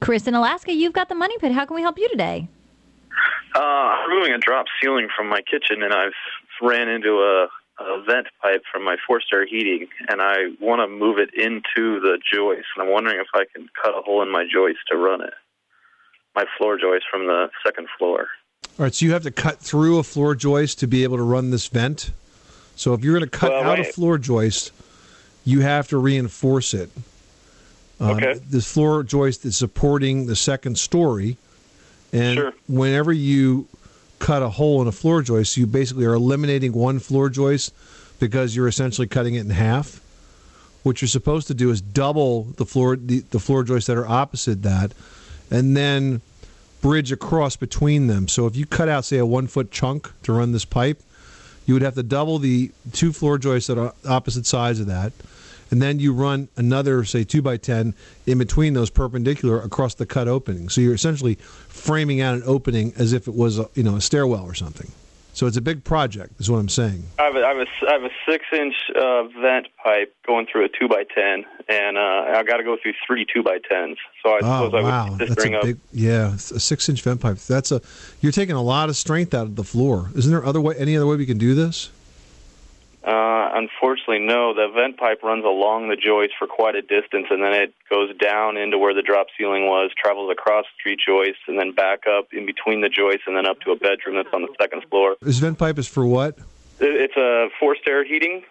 Chris 0.00 0.26
in 0.26 0.34
Alaska, 0.34 0.72
you've 0.72 0.92
got 0.92 1.08
the 1.08 1.14
money 1.14 1.38
pit. 1.38 1.52
How 1.52 1.64
can 1.64 1.76
we 1.76 1.82
help 1.82 1.98
you 1.98 2.08
today? 2.10 2.48
Uh, 3.54 3.60
I'm 3.60 4.10
removing 4.10 4.34
a 4.34 4.38
drop 4.38 4.66
ceiling 4.82 5.08
from 5.16 5.28
my 5.28 5.40
kitchen, 5.40 5.82
and 5.82 5.94
I've 5.94 6.12
ran 6.60 6.88
into 6.88 7.20
a, 7.20 7.46
a 7.78 8.02
vent 8.02 8.28
pipe 8.40 8.62
from 8.72 8.84
my 8.84 8.96
forced 9.06 9.26
air 9.32 9.46
heating, 9.46 9.88
and 10.08 10.22
I 10.22 10.48
want 10.60 10.80
to 10.80 10.86
move 10.86 11.18
it 11.18 11.30
into 11.34 12.00
the 12.00 12.18
joist. 12.32 12.66
And 12.76 12.86
I'm 12.86 12.92
wondering 12.92 13.18
if 13.20 13.26
I 13.34 13.44
can 13.54 13.68
cut 13.82 13.92
a 13.96 14.02
hole 14.02 14.22
in 14.22 14.30
my 14.30 14.44
joist 14.50 14.78
to 14.90 14.96
run 14.96 15.20
it, 15.22 15.34
my 16.34 16.44
floor 16.56 16.78
joist 16.78 17.04
from 17.10 17.26
the 17.26 17.50
second 17.64 17.88
floor. 17.98 18.28
All 18.78 18.84
right, 18.84 18.94
so 18.94 19.06
you 19.06 19.12
have 19.12 19.22
to 19.24 19.30
cut 19.30 19.58
through 19.58 19.98
a 19.98 20.02
floor 20.02 20.34
joist 20.34 20.78
to 20.80 20.86
be 20.86 21.02
able 21.02 21.16
to 21.16 21.22
run 21.22 21.50
this 21.50 21.66
vent. 21.66 22.10
So 22.76 22.94
if 22.94 23.04
you're 23.04 23.16
going 23.16 23.28
to 23.28 23.38
cut 23.38 23.50
Well, 23.50 23.70
out 23.70 23.78
a 23.80 23.84
floor 23.84 24.18
joist, 24.18 24.72
you 25.44 25.60
have 25.60 25.88
to 25.88 25.98
reinforce 25.98 26.74
it. 26.74 26.90
Um, 28.00 28.16
Okay. 28.16 28.34
This 28.50 28.70
floor 28.72 29.02
joist 29.04 29.44
is 29.44 29.56
supporting 29.56 30.26
the 30.26 30.34
second 30.36 30.78
story, 30.78 31.36
and 32.12 32.34
Sure. 32.36 32.52
whenever 32.66 33.12
you 33.12 33.68
cut 34.24 34.42
a 34.42 34.48
hole 34.48 34.80
in 34.80 34.88
a 34.88 34.92
floor 34.92 35.20
joist, 35.20 35.54
you 35.58 35.66
basically 35.66 36.06
are 36.06 36.14
eliminating 36.14 36.72
one 36.72 36.98
floor 36.98 37.28
joist 37.28 37.74
because 38.18 38.56
you're 38.56 38.66
essentially 38.66 39.06
cutting 39.06 39.34
it 39.34 39.40
in 39.40 39.50
half. 39.50 40.00
What 40.82 41.02
you're 41.02 41.10
supposed 41.10 41.46
to 41.48 41.54
do 41.54 41.70
is 41.70 41.82
double 41.82 42.44
the 42.56 42.64
floor 42.64 42.96
the, 42.96 43.20
the 43.20 43.38
floor 43.38 43.64
joists 43.64 43.86
that 43.86 43.98
are 43.98 44.06
opposite 44.06 44.62
that, 44.62 44.94
and 45.50 45.76
then 45.76 46.22
bridge 46.80 47.12
across 47.12 47.56
between 47.56 48.06
them. 48.06 48.26
So 48.26 48.46
if 48.46 48.56
you 48.56 48.64
cut 48.64 48.88
out, 48.88 49.04
say, 49.04 49.18
a 49.18 49.26
one 49.26 49.46
foot 49.46 49.70
chunk 49.70 50.10
to 50.22 50.32
run 50.32 50.52
this 50.52 50.64
pipe, 50.64 51.02
you 51.66 51.74
would 51.74 51.82
have 51.82 51.94
to 51.94 52.02
double 52.02 52.38
the 52.38 52.70
two 52.92 53.12
floor 53.12 53.36
joists 53.36 53.66
that 53.66 53.76
are 53.76 53.92
opposite 54.08 54.46
sides 54.46 54.80
of 54.80 54.86
that, 54.86 55.12
and 55.74 55.82
then 55.82 55.98
you 55.98 56.12
run 56.12 56.46
another, 56.56 57.02
say, 57.04 57.24
two 57.24 57.42
by 57.42 57.56
ten 57.56 57.94
in 58.26 58.38
between 58.38 58.74
those 58.74 58.90
perpendicular 58.90 59.60
across 59.60 59.94
the 59.94 60.06
cut 60.06 60.28
opening. 60.28 60.68
So 60.68 60.80
you're 60.80 60.94
essentially 60.94 61.34
framing 61.34 62.20
out 62.20 62.36
an 62.36 62.44
opening 62.46 62.92
as 62.96 63.12
if 63.12 63.26
it 63.26 63.34
was, 63.34 63.58
a, 63.58 63.68
you 63.74 63.82
know, 63.82 63.96
a 63.96 64.00
stairwell 64.00 64.44
or 64.44 64.54
something. 64.54 64.92
So 65.32 65.48
it's 65.48 65.56
a 65.56 65.60
big 65.60 65.82
project, 65.82 66.38
is 66.38 66.48
what 66.48 66.58
I'm 66.58 66.68
saying. 66.68 67.02
I 67.18 67.24
have 67.24 67.34
a, 67.34 67.44
I 67.44 67.48
have 67.48 67.58
a, 67.58 67.66
I 67.88 67.92
have 67.94 68.04
a 68.04 68.10
six 68.24 68.44
inch 68.52 68.74
uh, 68.94 69.24
vent 69.42 69.66
pipe 69.82 70.14
going 70.24 70.46
through 70.46 70.66
a 70.66 70.68
two 70.68 70.86
by 70.86 71.02
ten, 71.12 71.44
and 71.68 71.98
uh, 71.98 72.38
I 72.38 72.44
got 72.44 72.58
to 72.58 72.62
go 72.62 72.76
through 72.80 72.92
three 73.04 73.26
two 73.26 73.42
by 73.42 73.58
tens. 73.68 73.98
So 74.22 74.30
I 74.30 74.38
Oh 74.44 74.66
suppose 74.66 74.74
I 74.74 74.82
wow, 74.82 75.10
would 75.10 75.18
just 75.18 75.30
that's 75.30 75.42
bring 75.42 75.54
a 75.56 75.58
up. 75.58 75.64
big 75.64 75.78
yeah, 75.92 76.34
a 76.34 76.38
six 76.38 76.88
inch 76.88 77.02
vent 77.02 77.20
pipe. 77.20 77.38
That's 77.38 77.72
a 77.72 77.80
you're 78.20 78.30
taking 78.30 78.54
a 78.54 78.62
lot 78.62 78.88
of 78.88 78.96
strength 78.96 79.34
out 79.34 79.46
of 79.46 79.56
the 79.56 79.64
floor. 79.64 80.12
Isn't 80.14 80.30
there 80.30 80.44
other 80.44 80.60
way 80.60 80.76
any 80.78 80.96
other 80.96 81.08
way 81.08 81.16
we 81.16 81.26
can 81.26 81.38
do 81.38 81.56
this? 81.56 81.90
Uh, 83.04 83.50
unfortunately, 83.52 84.20
no. 84.20 84.54
The 84.54 84.68
vent 84.74 84.96
pipe 84.96 85.22
runs 85.22 85.44
along 85.44 85.88
the 85.90 85.96
joist 85.96 86.32
for 86.38 86.46
quite 86.46 86.74
a 86.74 86.80
distance, 86.80 87.26
and 87.28 87.42
then 87.42 87.52
it 87.52 87.74
goes 87.90 88.16
down 88.16 88.56
into 88.56 88.78
where 88.78 88.94
the 88.94 89.02
drop 89.02 89.26
ceiling 89.36 89.66
was, 89.66 89.90
travels 90.02 90.32
across 90.32 90.64
three 90.82 90.96
joists, 90.96 91.42
and 91.46 91.58
then 91.58 91.72
back 91.72 92.06
up 92.06 92.28
in 92.32 92.46
between 92.46 92.80
the 92.80 92.88
joists, 92.88 93.24
and 93.26 93.36
then 93.36 93.46
up 93.46 93.60
to 93.60 93.72
a 93.72 93.76
bedroom 93.76 94.16
that's 94.16 94.32
on 94.32 94.40
the 94.42 94.54
second 94.58 94.84
floor. 94.88 95.16
This 95.20 95.38
vent 95.38 95.58
pipe 95.58 95.78
is 95.78 95.86
for 95.86 96.06
what? 96.06 96.38
It's 96.80 97.16
a 97.16 97.48
forced 97.60 97.86
air 97.86 98.04
heating, 98.04 98.42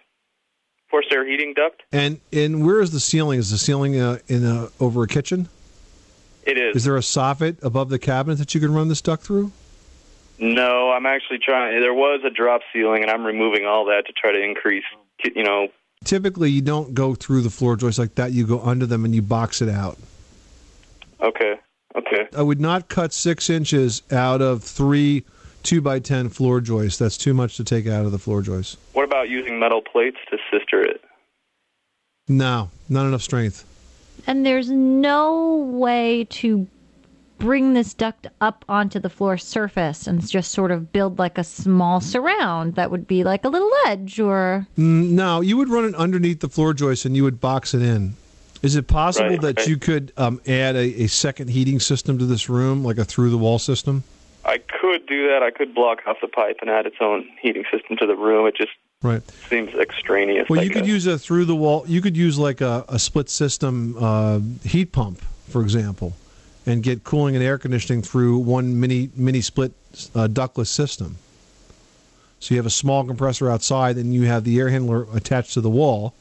forced 0.88 1.12
air 1.12 1.26
heating 1.26 1.52
duct. 1.54 1.82
And 1.90 2.20
and 2.32 2.64
where 2.64 2.80
is 2.80 2.92
the 2.92 3.00
ceiling? 3.00 3.40
Is 3.40 3.50
the 3.50 3.58
ceiling 3.58 4.00
uh, 4.00 4.18
in 4.28 4.46
a, 4.46 4.68
over 4.78 5.02
a 5.02 5.08
kitchen? 5.08 5.48
It 6.46 6.58
is. 6.58 6.76
Is 6.76 6.84
there 6.84 6.96
a 6.96 7.00
soffit 7.00 7.62
above 7.62 7.88
the 7.88 7.98
cabinet 7.98 8.36
that 8.36 8.54
you 8.54 8.60
can 8.60 8.72
run 8.72 8.88
this 8.88 9.00
duct 9.02 9.24
through? 9.24 9.50
No, 10.38 10.90
I'm 10.90 11.06
actually 11.06 11.38
trying. 11.38 11.80
There 11.80 11.94
was 11.94 12.20
a 12.24 12.30
drop 12.30 12.62
ceiling, 12.72 13.02
and 13.02 13.10
I'm 13.10 13.24
removing 13.24 13.66
all 13.66 13.84
that 13.86 14.04
to 14.06 14.12
try 14.12 14.32
to 14.32 14.42
increase, 14.42 14.84
you 15.22 15.44
know, 15.44 15.68
Typically, 16.04 16.50
you 16.50 16.60
don't 16.60 16.94
go 16.94 17.14
through 17.14 17.40
the 17.40 17.50
floor 17.50 17.76
joists 17.76 17.98
like 17.98 18.14
that. 18.16 18.32
You 18.32 18.46
go 18.46 18.60
under 18.60 18.86
them 18.86 19.04
and 19.04 19.14
you 19.14 19.22
box 19.22 19.62
it 19.62 19.68
out. 19.68 19.98
Okay. 21.20 21.54
Okay. 21.96 22.28
I 22.36 22.42
would 22.42 22.60
not 22.60 22.88
cut 22.88 23.12
six 23.12 23.48
inches 23.48 24.02
out 24.12 24.42
of 24.42 24.62
three 24.62 25.24
two 25.62 25.80
by 25.80 25.98
ten 25.98 26.28
floor 26.28 26.60
joists. 26.60 26.98
That's 26.98 27.16
too 27.16 27.32
much 27.32 27.56
to 27.56 27.64
take 27.64 27.86
out 27.86 28.04
of 28.04 28.12
the 28.12 28.18
floor 28.18 28.42
joists. 28.42 28.76
What 28.92 29.04
about 29.04 29.30
using 29.30 29.58
metal 29.58 29.80
plates 29.80 30.18
to 30.30 30.36
sister 30.52 30.82
it? 30.82 31.00
No, 32.28 32.70
not 32.88 33.06
enough 33.06 33.22
strength. 33.22 33.64
And 34.26 34.44
there's 34.44 34.70
no 34.70 35.56
way 35.56 36.24
to 36.30 36.66
bring 37.44 37.74
this 37.74 37.92
duct 37.92 38.26
up 38.40 38.64
onto 38.70 38.98
the 38.98 39.10
floor 39.10 39.36
surface 39.36 40.06
and 40.06 40.26
just 40.26 40.50
sort 40.50 40.70
of 40.70 40.90
build 40.92 41.18
like 41.18 41.36
a 41.36 41.44
small 41.44 42.00
surround 42.00 42.74
that 42.74 42.90
would 42.90 43.06
be 43.06 43.22
like 43.22 43.44
a 43.44 43.48
little 43.50 43.70
ledge 43.84 44.18
or 44.18 44.66
Mm, 44.78 45.10
No, 45.10 45.42
you 45.42 45.58
would 45.58 45.68
run 45.68 45.84
it 45.84 45.94
underneath 45.94 46.40
the 46.40 46.48
floor 46.48 46.72
joist 46.72 47.04
and 47.04 47.14
you 47.14 47.22
would 47.22 47.40
box 47.42 47.74
it 47.74 47.82
in. 47.82 48.14
Is 48.62 48.76
it 48.76 48.86
possible 48.88 49.28
Right, 49.28 49.40
that 49.42 49.58
right. 49.58 49.68
you 49.68 49.76
could 49.76 50.10
um, 50.16 50.40
add 50.46 50.74
a, 50.74 51.02
a 51.02 51.06
second 51.06 51.48
heating 51.50 51.80
system 51.80 52.18
to 52.18 52.24
this 52.24 52.48
room, 52.48 52.82
like 52.82 52.96
a 52.96 53.04
through 53.04 53.28
the 53.28 53.36
wall 53.36 53.58
system? 53.58 54.04
I 54.46 54.56
could 54.80 55.06
do 55.06 55.26
that. 55.28 55.42
I 55.42 55.50
could 55.50 55.74
block 55.74 55.98
off 56.06 56.16
the 56.22 56.28
pipe 56.28 56.58
and 56.62 56.70
add 56.70 56.86
its 56.86 56.96
own 57.00 57.28
heating 57.42 57.64
system 57.70 57.98
to 57.98 58.06
the 58.06 58.16
room. 58.16 58.46
It 58.46 58.56
just 58.56 58.72
Right. 59.02 59.20
seems 59.50 59.74
extraneous. 59.74 60.48
Well, 60.48 60.60
I 60.60 60.62
you 60.62 60.70
could 60.70 60.86
use 60.86 61.06
a 61.06 61.18
through 61.18 61.44
the 61.44 61.54
wall. 61.54 61.84
You 61.86 62.00
could 62.00 62.16
use 62.16 62.38
like 62.38 62.62
a, 62.62 62.86
a 62.88 62.98
split 62.98 63.28
system 63.28 63.96
uh, 64.00 64.40
heat 64.66 64.92
pump, 64.92 65.20
for 65.50 65.60
example, 65.60 66.14
and 66.66 66.82
get 66.82 67.04
cooling 67.04 67.34
and 67.34 67.44
air 67.44 67.58
conditioning 67.58 68.02
through 68.02 68.38
one 68.38 68.78
mini 68.80 69.10
mini 69.16 69.40
split 69.40 69.72
uh, 70.14 70.26
ductless 70.26 70.70
system. 70.70 71.16
So 72.40 72.54
you 72.54 72.58
have 72.58 72.66
a 72.66 72.70
small 72.70 73.04
compressor 73.04 73.50
outside, 73.50 73.96
and 73.96 74.12
you 74.12 74.22
have 74.22 74.44
the 74.44 74.58
air 74.58 74.68
handler 74.68 75.06
attached 75.14 75.54
to 75.54 75.60
the 75.60 75.70
wall, 75.70 76.14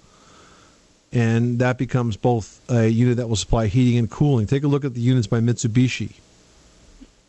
and 1.12 1.60
that 1.60 1.78
becomes 1.78 2.16
both 2.16 2.62
a 2.70 2.88
unit 2.88 3.18
that 3.18 3.28
will 3.28 3.36
supply 3.36 3.68
heating 3.68 3.98
and 3.98 4.10
cooling. 4.10 4.48
Take 4.48 4.64
a 4.64 4.68
look 4.68 4.86
at 4.86 4.94
the 4.94 5.02
units 5.02 5.28
by 5.28 5.40
Mitsubishi. 5.40 6.14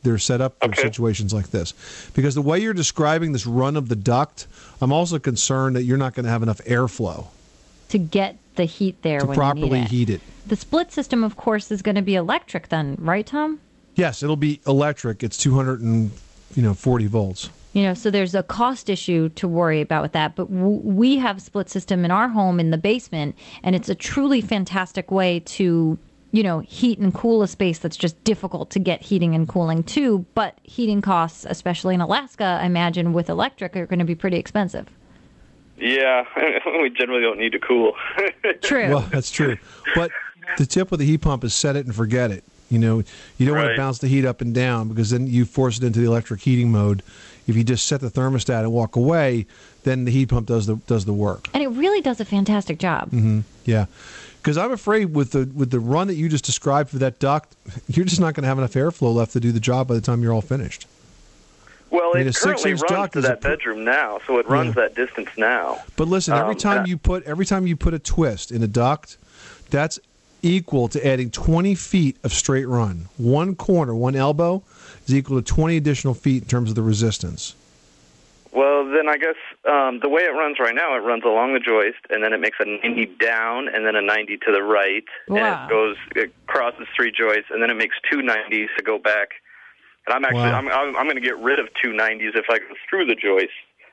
They're 0.05 0.19
set 0.19 0.41
up 0.41 0.57
for 0.63 0.75
situations 0.75 1.33
like 1.33 1.51
this. 1.51 1.73
Because 2.15 2.35
the 2.35 2.43
way 2.43 2.59
you're 2.59 2.75
describing 2.75 3.33
this 3.33 3.47
run 3.47 3.75
of 3.75 3.89
the 3.89 3.97
duct, 3.97 4.47
I'm 4.81 4.93
also 4.93 5.19
concerned 5.19 5.77
that 5.77 5.85
you're 5.85 5.97
not 5.97 6.15
going 6.15 6.25
to 6.25 6.31
have 6.31 6.43
enough 6.43 6.59
airflow 6.65 7.27
to 7.89 7.99
get 7.99 8.37
the 8.57 8.65
heat 8.65 9.03
there 9.03 9.21
to 9.21 9.27
properly 9.27 9.81
it. 9.81 9.89
heat 9.89 10.11
it. 10.11 10.21
The 10.47 10.57
split 10.57 10.93
system, 10.93 11.25
of 11.25 11.37
course, 11.37 11.71
is 11.71 11.83
going 11.83 11.95
to 11.95 12.03
be 12.03 12.15
electric 12.15 12.69
then, 12.69 12.97
right, 13.01 13.27
Tom? 13.27 13.61
Yes, 13.95 14.23
it'll 14.23 14.37
be 14.37 14.61
electric. 14.67 15.23
It's 15.23 15.37
200 15.39 15.81
and 15.81 16.11
you 16.55 16.63
know 16.63 16.75
40 16.75 17.07
volts. 17.07 17.51
You 17.73 17.83
know, 17.83 17.95
so 17.95 18.11
there's 18.11 18.37
a 18.37 18.43
cost 18.45 18.89
issue 18.89 19.31
to 19.31 19.49
worry 19.49 19.81
about 19.81 20.03
with 20.03 20.13
that. 20.13 20.37
But 20.37 20.49
w- 20.49 20.81
we 20.85 21.17
have 21.19 21.43
split 21.43 21.69
system 21.69 22.05
in 22.05 22.11
our 22.11 22.29
home 22.29 22.61
in 22.61 22.71
the 22.71 22.79
basement, 22.79 23.37
and 23.65 23.75
it's 23.75 23.89
a 23.89 23.97
truly 23.97 24.41
fantastic 24.41 25.11
way 25.11 25.41
to, 25.41 25.99
you 26.31 26.43
know, 26.45 26.61
heat 26.61 27.01
and 27.01 27.13
cool 27.13 27.43
a 27.43 27.49
space 27.49 27.81
that's 27.81 27.97
just 27.97 28.23
difficult 28.23 28.71
to 28.71 28.79
get 28.79 29.03
heating 29.03 29.35
and 29.35 29.49
cooling 29.49 29.83
to. 29.85 30.25
But 30.35 30.57
heating 30.63 31.03
costs, 31.03 31.45
especially 31.49 31.95
in 31.95 32.01
Alaska, 32.01 32.59
I 32.63 32.67
imagine 32.67 33.13
with 33.13 33.29
electric, 33.29 33.77
are 33.77 33.87
going 33.87 33.99
to 33.99 34.05
be 34.05 34.15
pretty 34.15 34.37
expensive. 34.37 34.89
Yeah, 35.79 36.25
we 36.83 36.91
generally 36.91 37.23
don't 37.23 37.39
need 37.39 37.53
to 37.53 37.59
cool. 37.59 37.95
True. 38.63 38.89
Well, 38.89 39.01
that's 39.13 39.31
true. 39.31 39.57
But 39.95 40.11
the 40.59 40.67
tip 40.67 40.91
with 40.91 41.01
the 41.01 41.07
heat 41.07 41.19
pump 41.19 41.45
is 41.45 41.55
set 41.55 41.77
it 41.77 41.85
and 41.87 41.95
forget 41.95 42.31
it. 42.31 42.45
You 42.71 42.79
know, 42.79 43.03
you 43.39 43.47
don't 43.47 43.57
want 43.57 43.71
to 43.71 43.77
bounce 43.77 43.99
the 43.99 44.09
heat 44.09 44.25
up 44.25 44.41
and 44.41 44.55
down 44.55 44.89
because 44.89 45.11
then 45.11 45.27
you 45.27 45.45
force 45.45 45.79
it 45.79 45.85
into 45.85 46.01
the 46.01 46.07
electric 46.07 46.41
heating 46.41 46.73
mode. 46.73 47.03
If 47.47 47.57
you 47.57 47.63
just 47.65 47.87
set 47.87 48.01
the 48.01 48.11
thermostat 48.11 48.61
and 48.61 48.73
walk 48.73 48.97
away, 48.97 49.47
then 49.83 50.07
the 50.07 50.11
heat 50.11 50.31
pump 50.31 50.47
does 50.47 50.67
the 50.67 50.77
does 50.87 51.05
the 51.05 51.13
work. 51.13 51.49
And 51.53 51.63
it 51.63 51.69
really 51.69 52.01
does 52.01 52.21
a 52.21 52.25
fantastic 52.25 52.79
job. 52.79 53.11
hmm 53.11 53.41
Yeah, 53.67 53.87
because 54.43 54.57
I'm 54.57 54.73
afraid 54.73 55.15
with 55.15 55.33
the 55.33 55.51
with 55.55 55.71
the 55.71 55.81
run 55.81 56.07
that 56.07 56.15
you 56.15 56.29
just 56.29 56.45
described 56.45 56.89
for 56.91 56.99
that 56.99 57.19
duct, 57.19 57.55
you're 57.89 58.07
just 58.07 58.21
not 58.21 58.35
going 58.35 58.43
to 58.43 58.49
have 58.49 58.59
enough 58.59 58.73
airflow 58.73 59.15
left 59.15 59.33
to 59.33 59.41
do 59.41 59.53
the 59.53 59.61
job 59.61 59.87
by 59.89 59.95
the 59.95 60.01
time 60.01 60.23
you're 60.23 60.33
all 60.33 60.41
finished. 60.41 60.87
Well, 61.95 62.11
I 62.15 62.19
mean, 62.19 62.29
it 62.29 62.35
currently 62.37 62.73
six-inch 62.77 62.91
runs 62.91 63.11
to 63.13 63.19
is 63.21 63.25
a 63.25 63.29
that 63.29 63.41
pr- 63.41 63.49
bedroom 63.49 63.85
now, 63.85 64.19
so 64.27 64.39
it 64.39 64.49
runs 64.49 64.75
Yeah. 64.77 64.83
that 64.83 64.95
distance 64.95 65.29
now. 65.37 65.83
But 65.97 66.09
listen, 66.09 66.35
every 66.35 66.55
Um, 66.55 66.59
time 66.59 66.79
and 66.81 66.89
you 66.89 66.97
put 66.99 67.23
every 67.25 67.47
time 67.47 67.67
you 67.67 67.77
put 67.77 67.95
a 67.95 67.99
twist 67.99 68.51
in 68.51 68.63
a 68.63 68.67
duct, 68.67 69.17
that's 69.71 69.99
equal 70.43 70.89
to 70.89 71.07
adding 71.07 71.31
20 71.31 71.75
feet 71.75 72.17
of 72.25 72.33
straight 72.33 72.67
run. 72.69 73.07
One 73.17 73.55
corner, 73.55 73.95
one 73.95 74.15
elbow 74.17 74.63
is 75.07 75.15
equal 75.15 75.41
to 75.41 75.43
20 75.55 75.77
additional 75.77 76.15
feet 76.15 76.43
in 76.43 76.49
terms 76.49 76.69
of 76.69 76.75
the 76.77 76.83
resistance. 76.83 77.55
Well, 78.53 78.85
then 78.85 79.09
I 79.09 79.17
guess 79.17 79.35
um, 79.69 79.99
the 80.01 80.09
way 80.09 80.23
it 80.23 80.33
runs 80.33 80.59
right 80.61 80.75
now, 80.75 80.95
it 80.95 81.01
runs 81.01 81.25
along 81.25 81.55
the 81.55 81.61
joist, 81.61 81.99
and 82.11 82.23
then 82.23 82.33
it 82.33 82.41
makes 82.41 82.59
a 82.61 82.65
90 82.67 83.07
down, 83.19 83.69
and 83.69 83.85
then 83.87 83.97
a 83.97 84.03
90 84.03 84.37
to 84.37 84.53
the 84.53 84.63
right, 84.63 85.05
Wow. 85.29 85.37
and 85.37 85.65
it 85.65 85.69
goes, 85.75 85.97
it 86.15 86.33
crosses 86.47 86.87
three 86.95 87.11
joists, 87.11 87.51
and 87.51 87.61
then 87.63 87.71
it 87.71 87.75
makes 87.75 87.97
two 88.09 88.19
90s 88.23 88.69
to 88.77 88.83
go 88.85 88.99
back. 88.99 89.31
And 90.07 90.15
I'm 90.15 90.25
actually, 90.25 90.41
Wow. 90.51 90.59
I'm, 90.59 90.69
I'm, 90.69 90.97
I'm 90.97 91.05
going 91.05 91.17
to 91.17 91.21
get 91.23 91.39
rid 91.39 91.59
of 91.59 91.69
two 91.83 91.91
90s 91.93 92.35
if 92.37 92.47
I 92.51 92.59
go 92.59 92.67
through 92.89 93.07
the 93.07 93.15
joist. 93.15 93.51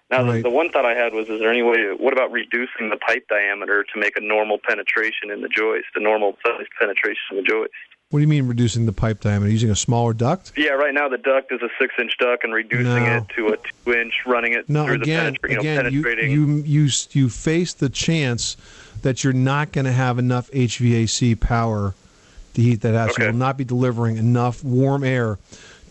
Now, 0.10 0.24
Right. 0.24 0.44
the, 0.44 0.50
the 0.50 0.56
one 0.56 0.70
thought 0.70 0.86
I 0.86 0.94
had 0.94 1.14
was, 1.14 1.30
is 1.30 1.40
there 1.40 1.50
any 1.50 1.62
way? 1.64 1.78
What 1.98 2.12
about 2.12 2.32
reducing 2.32 2.90
the 2.90 2.98
pipe 2.98 3.28
diameter 3.30 3.86
to 3.94 4.00
make 4.00 4.18
a 4.18 4.22
normal 4.22 4.58
penetration 4.58 5.32
in 5.32 5.42
the 5.42 5.48
joist, 5.48 5.86
a 5.96 6.02
normal 6.02 6.38
size 6.46 6.66
penetration 6.78 7.22
in 7.32 7.38
the 7.38 7.44
joist? 7.44 7.72
What 8.10 8.20
do 8.20 8.24
you 8.24 8.28
mean 8.28 8.46
reducing 8.46 8.86
the 8.86 8.92
pipe 8.92 9.22
diameter? 9.22 9.50
Using 9.50 9.70
a 9.70 9.76
smaller 9.76 10.12
duct? 10.12 10.52
Yeah, 10.58 10.72
right 10.72 10.94
now 10.94 11.08
the 11.08 11.18
duct 11.18 11.50
is 11.54 11.62
a 11.62 11.70
six-inch 11.80 12.12
duct, 12.20 12.44
and 12.44 12.54
reducing 12.54 13.06
No. 13.06 13.16
it 13.18 13.30
to 13.38 13.48
a 13.54 13.58
two-inch, 13.86 14.14
running 14.26 14.52
it 14.52 14.68
No, 14.70 14.84
through 14.84 14.96
again, 14.96 15.38
the 15.42 15.48
penetra- 15.48 15.50
you 15.50 15.56
know, 15.56 15.62
again, 15.62 16.30
you, 16.30 16.56
you 16.58 16.64
you 16.84 16.90
you 17.12 17.30
face 17.30 17.72
the 17.74 17.88
chance 17.88 18.58
that 19.04 19.24
you're 19.24 19.32
not 19.32 19.72
going 19.72 19.86
to 19.86 19.94
have 19.94 20.20
enough 20.20 20.52
HVAC 20.52 21.40
power 21.40 21.96
to 22.56 22.62
heat 22.62 22.82
that 22.82 22.96
house. 22.96 23.18
You 23.18 23.28
will 23.28 23.34
not 23.34 23.56
be 23.56 23.64
delivering 23.64 24.18
enough 24.18 24.62
warm 24.62 25.06
air 25.06 25.40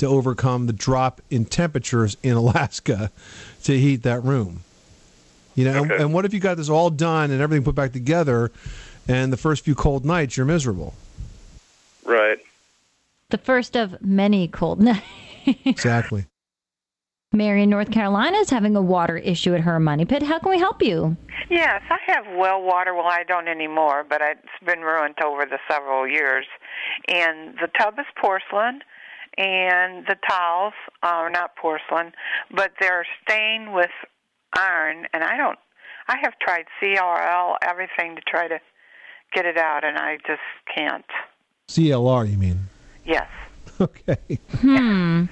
to 0.01 0.07
overcome 0.07 0.67
the 0.67 0.73
drop 0.73 1.21
in 1.31 1.45
temperatures 1.45 2.17
in 2.23 2.33
Alaska 2.33 3.11
to 3.63 3.79
heat 3.79 4.03
that 4.03 4.25
room. 4.25 4.63
You 5.55 5.67
know, 5.67 5.83
and, 5.83 5.93
and 5.93 6.15
what 6.15 6.25
if 6.25 6.33
you 6.33 6.41
got 6.41 6.57
this 6.57 6.71
all 6.71 6.89
done 6.89 7.31
and 7.31 7.41
everything 7.41 7.65
put 7.65 7.75
back 7.75 7.93
together, 7.93 8.51
and 9.07 9.33
the 9.33 9.37
first 9.37 9.65
few 9.65 9.75
cold 9.75 10.07
nights 10.07 10.37
you're 10.37 10.47
miserable? 10.47 10.95
Right. 12.05 12.39
The 13.29 13.39
first 13.39 13.77
of 13.77 14.01
many 14.01 14.49
cold 14.49 14.81
nights. 14.83 15.05
Exactly. 15.65 16.27
Mary 17.33 17.63
in 17.63 17.71
North 17.71 17.93
Carolina 17.93 18.39
is 18.39 18.51
having 18.51 18.75
a 18.75 18.83
water 18.83 19.17
issue 19.17 19.55
at 19.55 19.61
her 19.61 19.79
money 19.79 20.05
pit. 20.05 20.23
How 20.23 20.39
can 20.39 20.51
we 20.51 20.59
help 20.59 20.83
you? 20.83 21.17
Yes, 21.49 21.83
I 21.91 21.99
have 22.07 22.25
well 22.37 22.63
water. 22.63 22.95
Well, 22.95 23.07
I 23.07 23.23
don't 23.23 23.49
anymore, 23.49 24.05
but 24.09 24.21
it's 24.23 24.65
been 24.65 24.81
ruined 24.81 25.17
over 25.23 25.45
the 25.45 25.59
several 25.71 26.09
years. 26.09 26.47
And 27.07 27.55
the 27.61 27.69
tub 27.79 27.99
is 27.99 28.07
porcelain, 28.21 28.81
and 29.37 30.07
the 30.07 30.17
towels 30.29 30.75
are 31.03 31.31
not 31.31 31.57
porcelain, 31.57 32.13
but 32.55 32.73
they're 32.81 33.07
stained 33.23 33.73
with 33.73 33.91
iron. 34.57 35.07
And 35.13 35.25
I 35.25 35.37
don't. 35.37 35.59
I 36.09 36.17
have 36.23 36.35
tried 36.41 36.65
CRL, 36.83 37.57
everything 37.63 38.17
to 38.17 38.23
try 38.27 38.49
to 38.49 38.59
get 39.33 39.47
it 39.47 39.57
out, 39.57 39.85
and 39.85 39.97
I 39.97 40.17
just 40.27 40.41
can't. 40.75 41.05
CLR, 41.69 42.31
you 42.31 42.39
mean? 42.39 42.61
Yes. 43.05 43.29
Okay. 43.81 44.39
Hmm. 44.59 45.25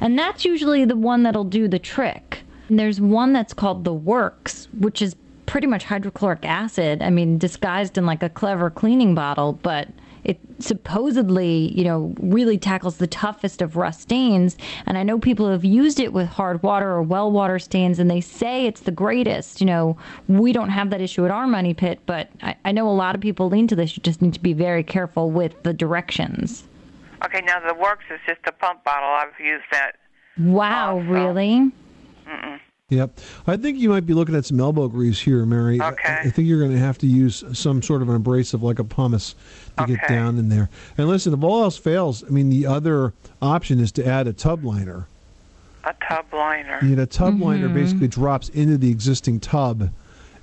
And 0.00 0.16
that's 0.16 0.44
usually 0.44 0.84
the 0.84 0.94
one 0.94 1.24
that'll 1.24 1.42
do 1.42 1.66
the 1.66 1.80
trick. 1.80 2.44
And 2.68 2.78
there's 2.78 3.00
one 3.00 3.32
that's 3.32 3.52
called 3.52 3.82
the 3.82 3.92
Works, 3.92 4.68
which 4.78 5.02
is 5.02 5.16
pretty 5.46 5.66
much 5.66 5.82
hydrochloric 5.82 6.44
acid. 6.44 7.02
I 7.02 7.10
mean, 7.10 7.36
disguised 7.36 7.98
in 7.98 8.06
like 8.06 8.22
a 8.22 8.28
clever 8.28 8.70
cleaning 8.70 9.16
bottle, 9.16 9.54
but 9.54 9.88
it 10.26 10.40
supposedly, 10.58 11.72
you 11.72 11.84
know, 11.84 12.12
really 12.18 12.58
tackles 12.58 12.96
the 12.96 13.06
toughest 13.06 13.62
of 13.62 13.76
rust 13.76 14.00
stains. 14.00 14.56
And 14.84 14.98
I 14.98 15.04
know 15.04 15.20
people 15.20 15.48
have 15.48 15.64
used 15.64 16.00
it 16.00 16.12
with 16.12 16.26
hard 16.26 16.64
water 16.64 16.90
or 16.90 17.02
well 17.02 17.30
water 17.30 17.60
stains, 17.60 18.00
and 18.00 18.10
they 18.10 18.20
say 18.20 18.66
it's 18.66 18.80
the 18.80 18.90
greatest. 18.90 19.60
You 19.60 19.66
know, 19.66 19.96
we 20.26 20.52
don't 20.52 20.70
have 20.70 20.90
that 20.90 21.00
issue 21.00 21.24
at 21.24 21.30
our 21.30 21.46
money 21.46 21.74
pit, 21.74 22.00
but 22.06 22.28
I, 22.42 22.56
I 22.64 22.72
know 22.72 22.88
a 22.88 22.90
lot 22.90 23.14
of 23.14 23.20
people 23.20 23.48
lean 23.48 23.68
to 23.68 23.76
this. 23.76 23.96
You 23.96 24.02
just 24.02 24.20
need 24.20 24.34
to 24.34 24.40
be 24.40 24.52
very 24.52 24.82
careful 24.82 25.30
with 25.30 25.62
the 25.62 25.72
directions. 25.72 26.64
Okay, 27.24 27.40
now 27.46 27.60
the 27.60 27.74
works 27.74 28.04
is 28.10 28.18
just 28.26 28.40
a 28.48 28.52
pump 28.52 28.82
bottle. 28.82 29.08
I've 29.08 29.40
used 29.40 29.64
that. 29.70 29.92
Wow, 30.38 30.98
really? 30.98 31.70
Mm-mm. 32.28 32.60
Yep. 32.90 33.18
I 33.48 33.56
think 33.56 33.78
you 33.80 33.88
might 33.88 34.06
be 34.06 34.14
looking 34.14 34.36
at 34.36 34.44
some 34.44 34.60
elbow 34.60 34.86
grease 34.86 35.18
here, 35.20 35.44
Mary. 35.44 35.80
Okay. 35.82 36.08
I, 36.08 36.20
I 36.20 36.30
think 36.30 36.46
you're 36.46 36.60
going 36.60 36.70
to 36.70 36.78
have 36.78 36.98
to 36.98 37.06
use 37.08 37.42
some 37.52 37.82
sort 37.82 38.00
of 38.00 38.08
an 38.08 38.14
abrasive 38.14 38.62
like 38.62 38.78
a 38.78 38.84
pumice 38.84 39.34
to 39.76 39.86
get 39.86 40.06
down 40.08 40.38
in 40.38 40.48
there. 40.48 40.70
And 40.96 41.08
listen, 41.08 41.34
if 41.34 41.42
all 41.42 41.64
else 41.64 41.76
fails, 41.76 42.22
I 42.22 42.28
mean, 42.28 42.48
the 42.48 42.64
other 42.66 43.12
option 43.42 43.80
is 43.80 43.90
to 43.92 44.06
add 44.06 44.28
a 44.28 44.32
tub 44.32 44.64
liner. 44.64 45.08
A 45.82 45.94
tub 46.08 46.26
liner. 46.32 46.78
You 46.80 46.94
know, 46.94 47.02
a 47.02 47.06
tub 47.06 47.40
liner 47.40 47.68
Mhm. 47.68 47.74
basically 47.74 48.06
drops 48.08 48.50
into 48.50 48.78
the 48.78 48.90
existing 48.90 49.40
tub 49.40 49.90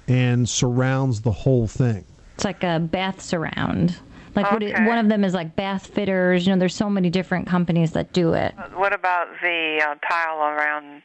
and 0.09 0.47
surrounds 0.47 1.21
the 1.21 1.31
whole 1.31 1.65
thing. 1.67 2.03
It's 2.35 2.43
like 2.43 2.61
a 2.63 2.77
bath 2.77 3.21
surround. 3.21 3.95
Like 4.35 4.51
what 4.51 4.63
it, 4.63 4.73
one 4.85 4.97
of 4.97 5.07
them 5.07 5.23
is 5.23 5.33
like 5.33 5.55
bath 5.55 5.87
fitters. 5.87 6.45
You 6.45 6.51
know, 6.53 6.59
there's 6.59 6.75
so 6.75 6.89
many 6.89 7.09
different 7.09 7.47
companies 7.47 7.93
that 7.93 8.11
do 8.11 8.33
it. 8.33 8.53
What 8.75 8.91
about 8.91 9.27
the 9.41 9.81
uh, 9.85 9.95
tile 10.09 10.39
around 10.39 11.03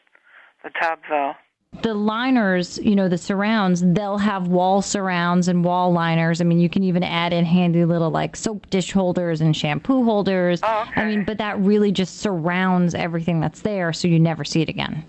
the 0.62 0.70
tub, 0.80 0.98
though? 1.08 1.34
The 1.82 1.92
liners, 1.92 2.78
you 2.78 2.96
know, 2.96 3.08
the 3.08 3.18
surrounds, 3.18 3.82
they'll 3.84 4.18
have 4.18 4.48
wall 4.48 4.80
surrounds 4.80 5.48
and 5.48 5.62
wall 5.62 5.92
liners. 5.92 6.40
I 6.40 6.44
mean, 6.44 6.58
you 6.58 6.68
can 6.68 6.82
even 6.82 7.02
add 7.02 7.32
in 7.32 7.44
handy 7.44 7.84
little 7.84 8.10
like 8.10 8.36
soap 8.36 8.70
dish 8.70 8.90
holders 8.90 9.42
and 9.42 9.54
shampoo 9.54 10.02
holders. 10.02 10.60
Oh, 10.62 10.90
I 10.96 11.04
mean, 11.04 11.24
but 11.24 11.36
that 11.38 11.58
really 11.60 11.92
just 11.92 12.20
surrounds 12.20 12.94
everything 12.94 13.40
that's 13.40 13.60
there 13.60 13.92
so 13.92 14.08
you 14.08 14.18
never 14.18 14.44
see 14.44 14.62
it 14.62 14.70
again. 14.70 15.04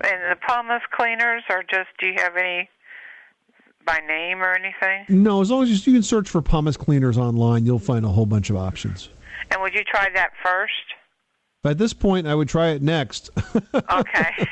And 0.00 0.22
the 0.30 0.36
pumice 0.46 0.82
cleaners 0.92 1.42
are 1.50 1.64
just, 1.64 1.88
do 1.98 2.06
you 2.06 2.14
have 2.18 2.36
any 2.36 2.70
by 3.84 4.00
name 4.06 4.40
or 4.40 4.54
anything? 4.54 5.06
No, 5.08 5.40
as 5.40 5.50
long 5.50 5.64
as 5.64 5.70
you, 5.70 5.92
you 5.92 5.98
can 5.98 6.04
search 6.04 6.28
for 6.28 6.40
pumice 6.40 6.76
cleaners 6.76 7.18
online, 7.18 7.66
you'll 7.66 7.80
find 7.80 8.04
a 8.04 8.08
whole 8.08 8.26
bunch 8.26 8.50
of 8.50 8.56
options. 8.56 9.08
And 9.50 9.60
would 9.62 9.74
you 9.74 9.82
try 9.82 10.08
that 10.14 10.30
first? 10.44 10.72
At 11.64 11.76
this 11.78 11.92
point, 11.92 12.26
I 12.26 12.34
would 12.34 12.48
try 12.48 12.68
it 12.68 12.82
next. 12.82 13.30
Okay. 13.90 14.46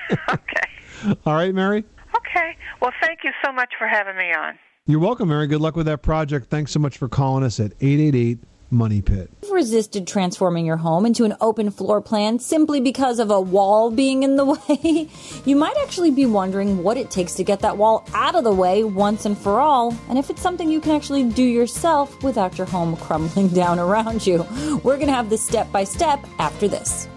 All 1.24 1.34
right, 1.34 1.54
Mary? 1.54 1.84
okay. 2.16 2.56
Well, 2.80 2.90
thank 3.02 3.20
you 3.22 3.30
so 3.44 3.52
much 3.52 3.72
for 3.78 3.86
having 3.86 4.16
me 4.16 4.32
on. 4.32 4.58
You're 4.86 4.98
welcome, 4.98 5.28
Mary. 5.28 5.46
Good 5.46 5.60
luck 5.60 5.76
with 5.76 5.86
that 5.86 6.02
project. 6.02 6.48
Thanks 6.48 6.72
so 6.72 6.80
much 6.80 6.96
for 6.96 7.08
calling 7.08 7.44
us 7.44 7.60
at 7.60 7.72
888 7.80 8.38
Money 8.76 9.02
Pit. 9.02 9.30
You've 9.42 9.52
resisted 9.52 10.06
transforming 10.06 10.66
your 10.66 10.76
home 10.76 11.06
into 11.06 11.24
an 11.24 11.34
open 11.40 11.70
floor 11.70 12.00
plan 12.00 12.38
simply 12.38 12.80
because 12.80 13.18
of 13.18 13.30
a 13.30 13.40
wall 13.40 13.90
being 13.90 14.22
in 14.22 14.36
the 14.36 14.44
way? 14.68 15.08
You 15.44 15.56
might 15.56 15.76
actually 15.82 16.10
be 16.10 16.26
wondering 16.26 16.82
what 16.82 16.96
it 16.96 17.10
takes 17.10 17.34
to 17.34 17.44
get 17.44 17.60
that 17.60 17.76
wall 17.76 18.06
out 18.14 18.34
of 18.34 18.44
the 18.44 18.52
way 18.52 18.84
once 18.84 19.24
and 19.24 19.36
for 19.36 19.60
all, 19.60 19.96
and 20.08 20.18
if 20.18 20.30
it's 20.30 20.42
something 20.42 20.70
you 20.70 20.80
can 20.80 20.92
actually 20.92 21.24
do 21.24 21.42
yourself 21.42 22.22
without 22.22 22.58
your 22.58 22.66
home 22.66 22.96
crumbling 23.06 23.48
down 23.48 23.78
around 23.78 24.26
you. 24.26 24.46
We're 24.84 24.96
going 24.96 25.08
to 25.08 25.14
have 25.14 25.30
this 25.30 25.44
step 25.44 25.70
by 25.72 25.84
step 25.84 26.24
after 26.38 26.68
this. 26.68 27.08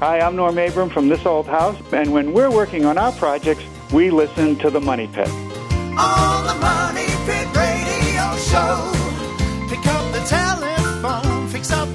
Hi, 0.00 0.20
I'm 0.20 0.36
Norm 0.36 0.56
Abram 0.58 0.90
from 0.90 1.08
This 1.08 1.26
Old 1.26 1.46
House, 1.46 1.76
and 1.92 2.12
when 2.12 2.32
we're 2.32 2.52
working 2.52 2.84
on 2.84 2.96
our 2.96 3.10
projects, 3.12 3.64
we 3.92 4.10
listen 4.10 4.56
to 4.60 4.70
the 4.70 4.80
Money 4.80 5.08
Pit. 5.08 5.28
On 5.28 6.46
the 6.46 6.54
Money 6.54 7.06
Pit 7.26 7.56
Radio 7.56 8.36
Show. 8.36 8.97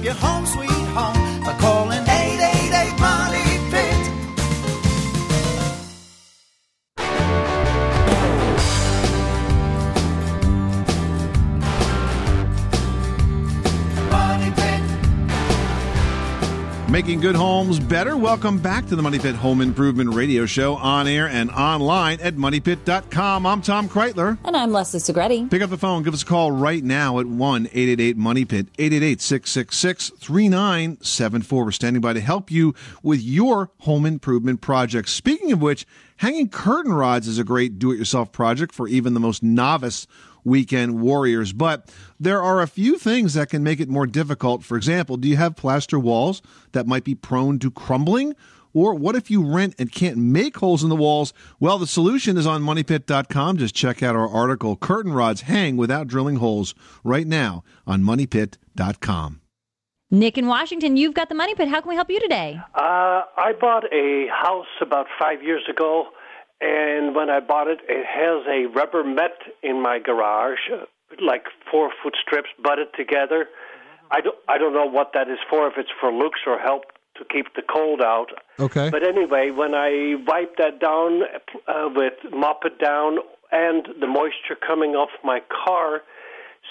Up 0.08 0.16
the 0.16 0.20
telephone, 0.20 0.63
Making 16.94 17.18
good 17.18 17.34
homes 17.34 17.80
better. 17.80 18.16
Welcome 18.16 18.60
back 18.60 18.86
to 18.86 18.94
the 18.94 19.02
Money 19.02 19.18
Pit 19.18 19.34
Home 19.34 19.60
Improvement 19.60 20.14
Radio 20.14 20.46
Show 20.46 20.76
on 20.76 21.08
air 21.08 21.26
and 21.28 21.50
online 21.50 22.20
at 22.20 22.36
moneypit.com. 22.36 23.44
I'm 23.44 23.62
Tom 23.62 23.88
Kraeutler. 23.88 24.38
And 24.44 24.56
I'm 24.56 24.70
Leslie 24.70 25.00
Segrete. 25.00 25.50
Pick 25.50 25.60
up 25.60 25.70
the 25.70 25.76
phone. 25.76 26.04
Give 26.04 26.14
us 26.14 26.22
a 26.22 26.26
call 26.26 26.52
right 26.52 26.84
now 26.84 27.18
at 27.18 27.26
1 27.26 27.66
888 27.66 28.16
Money 28.16 28.44
Pit, 28.44 28.68
888 28.78 29.20
666 29.20 30.10
3974. 30.20 31.64
We're 31.64 31.72
standing 31.72 32.00
by 32.00 32.12
to 32.12 32.20
help 32.20 32.52
you 32.52 32.76
with 33.02 33.20
your 33.20 33.72
home 33.80 34.06
improvement 34.06 34.60
project. 34.60 35.08
Speaking 35.08 35.50
of 35.50 35.60
which, 35.60 35.88
hanging 36.18 36.48
curtain 36.48 36.92
rods 36.92 37.26
is 37.26 37.40
a 37.40 37.44
great 37.44 37.76
do 37.80 37.90
it 37.90 37.98
yourself 37.98 38.30
project 38.30 38.72
for 38.72 38.86
even 38.86 39.14
the 39.14 39.20
most 39.20 39.42
novice 39.42 40.06
weekend 40.44 41.00
warriors. 41.00 41.52
But 41.52 41.92
there 42.20 42.42
are 42.42 42.60
a 42.60 42.66
few 42.66 42.98
things 42.98 43.34
that 43.34 43.48
can 43.50 43.62
make 43.62 43.80
it 43.80 43.88
more 43.88 44.06
difficult. 44.06 44.62
For 44.62 44.76
example, 44.76 45.16
do 45.16 45.28
you 45.28 45.36
have 45.36 45.56
plaster 45.56 45.98
walls 45.98 46.42
that 46.72 46.86
might 46.86 47.04
be 47.04 47.14
prone 47.14 47.58
to 47.60 47.70
crumbling? 47.70 48.34
Or 48.74 48.94
what 48.94 49.14
if 49.14 49.30
you 49.30 49.44
rent 49.44 49.76
and 49.78 49.90
can't 49.90 50.16
make 50.16 50.56
holes 50.56 50.82
in 50.82 50.88
the 50.88 50.96
walls? 50.96 51.32
Well, 51.60 51.78
the 51.78 51.86
solution 51.86 52.36
is 52.36 52.46
on 52.46 52.62
moneypit.com. 52.62 53.56
Just 53.56 53.74
check 53.74 54.02
out 54.02 54.16
our 54.16 54.28
article, 54.28 54.76
Curtain 54.76 55.12
Rods 55.12 55.42
Hang 55.42 55.76
Without 55.76 56.08
Drilling 56.08 56.36
Holes, 56.36 56.74
right 57.04 57.26
now 57.26 57.62
on 57.86 58.02
moneypit.com. 58.02 59.40
Nick 60.10 60.36
in 60.38 60.46
Washington, 60.46 60.96
you've 60.96 61.14
got 61.14 61.28
the 61.28 61.34
money 61.34 61.54
pit. 61.54 61.68
How 61.68 61.80
can 61.80 61.88
we 61.88 61.94
help 61.94 62.10
you 62.10 62.20
today? 62.20 62.60
Uh, 62.74 63.22
I 63.36 63.52
bought 63.60 63.84
a 63.92 64.26
house 64.28 64.66
about 64.80 65.06
five 65.18 65.42
years 65.42 65.62
ago, 65.68 66.06
and 66.64 67.14
when 67.14 67.28
I 67.28 67.40
bought 67.40 67.68
it, 67.68 67.80
it 67.88 68.06
has 68.06 68.46
a 68.48 68.66
rubber 68.74 69.04
mat 69.04 69.36
in 69.62 69.82
my 69.82 69.98
garage, 69.98 70.58
like 71.20 71.44
four 71.70 71.90
foot 72.02 72.14
strips 72.24 72.48
butted 72.62 72.88
together. 72.96 73.48
I 74.10 74.22
don't, 74.22 74.36
I 74.48 74.56
don't 74.56 74.72
know 74.72 74.86
what 74.86 75.10
that 75.12 75.28
is 75.28 75.38
for, 75.50 75.66
if 75.66 75.74
it's 75.76 75.90
for 76.00 76.10
looks 76.10 76.40
or 76.46 76.58
help 76.58 76.84
to 77.18 77.24
keep 77.30 77.54
the 77.54 77.62
cold 77.62 78.00
out. 78.00 78.28
Okay. 78.58 78.88
But 78.88 79.06
anyway, 79.06 79.50
when 79.50 79.74
I 79.74 80.14
wipe 80.26 80.56
that 80.56 80.80
down 80.80 81.22
uh, 81.68 81.90
with 81.94 82.14
mop 82.32 82.64
it 82.64 82.78
down, 82.78 83.18
and 83.52 83.86
the 84.00 84.06
moisture 84.06 84.56
coming 84.66 84.92
off 84.92 85.10
my 85.22 85.40
car 85.64 86.00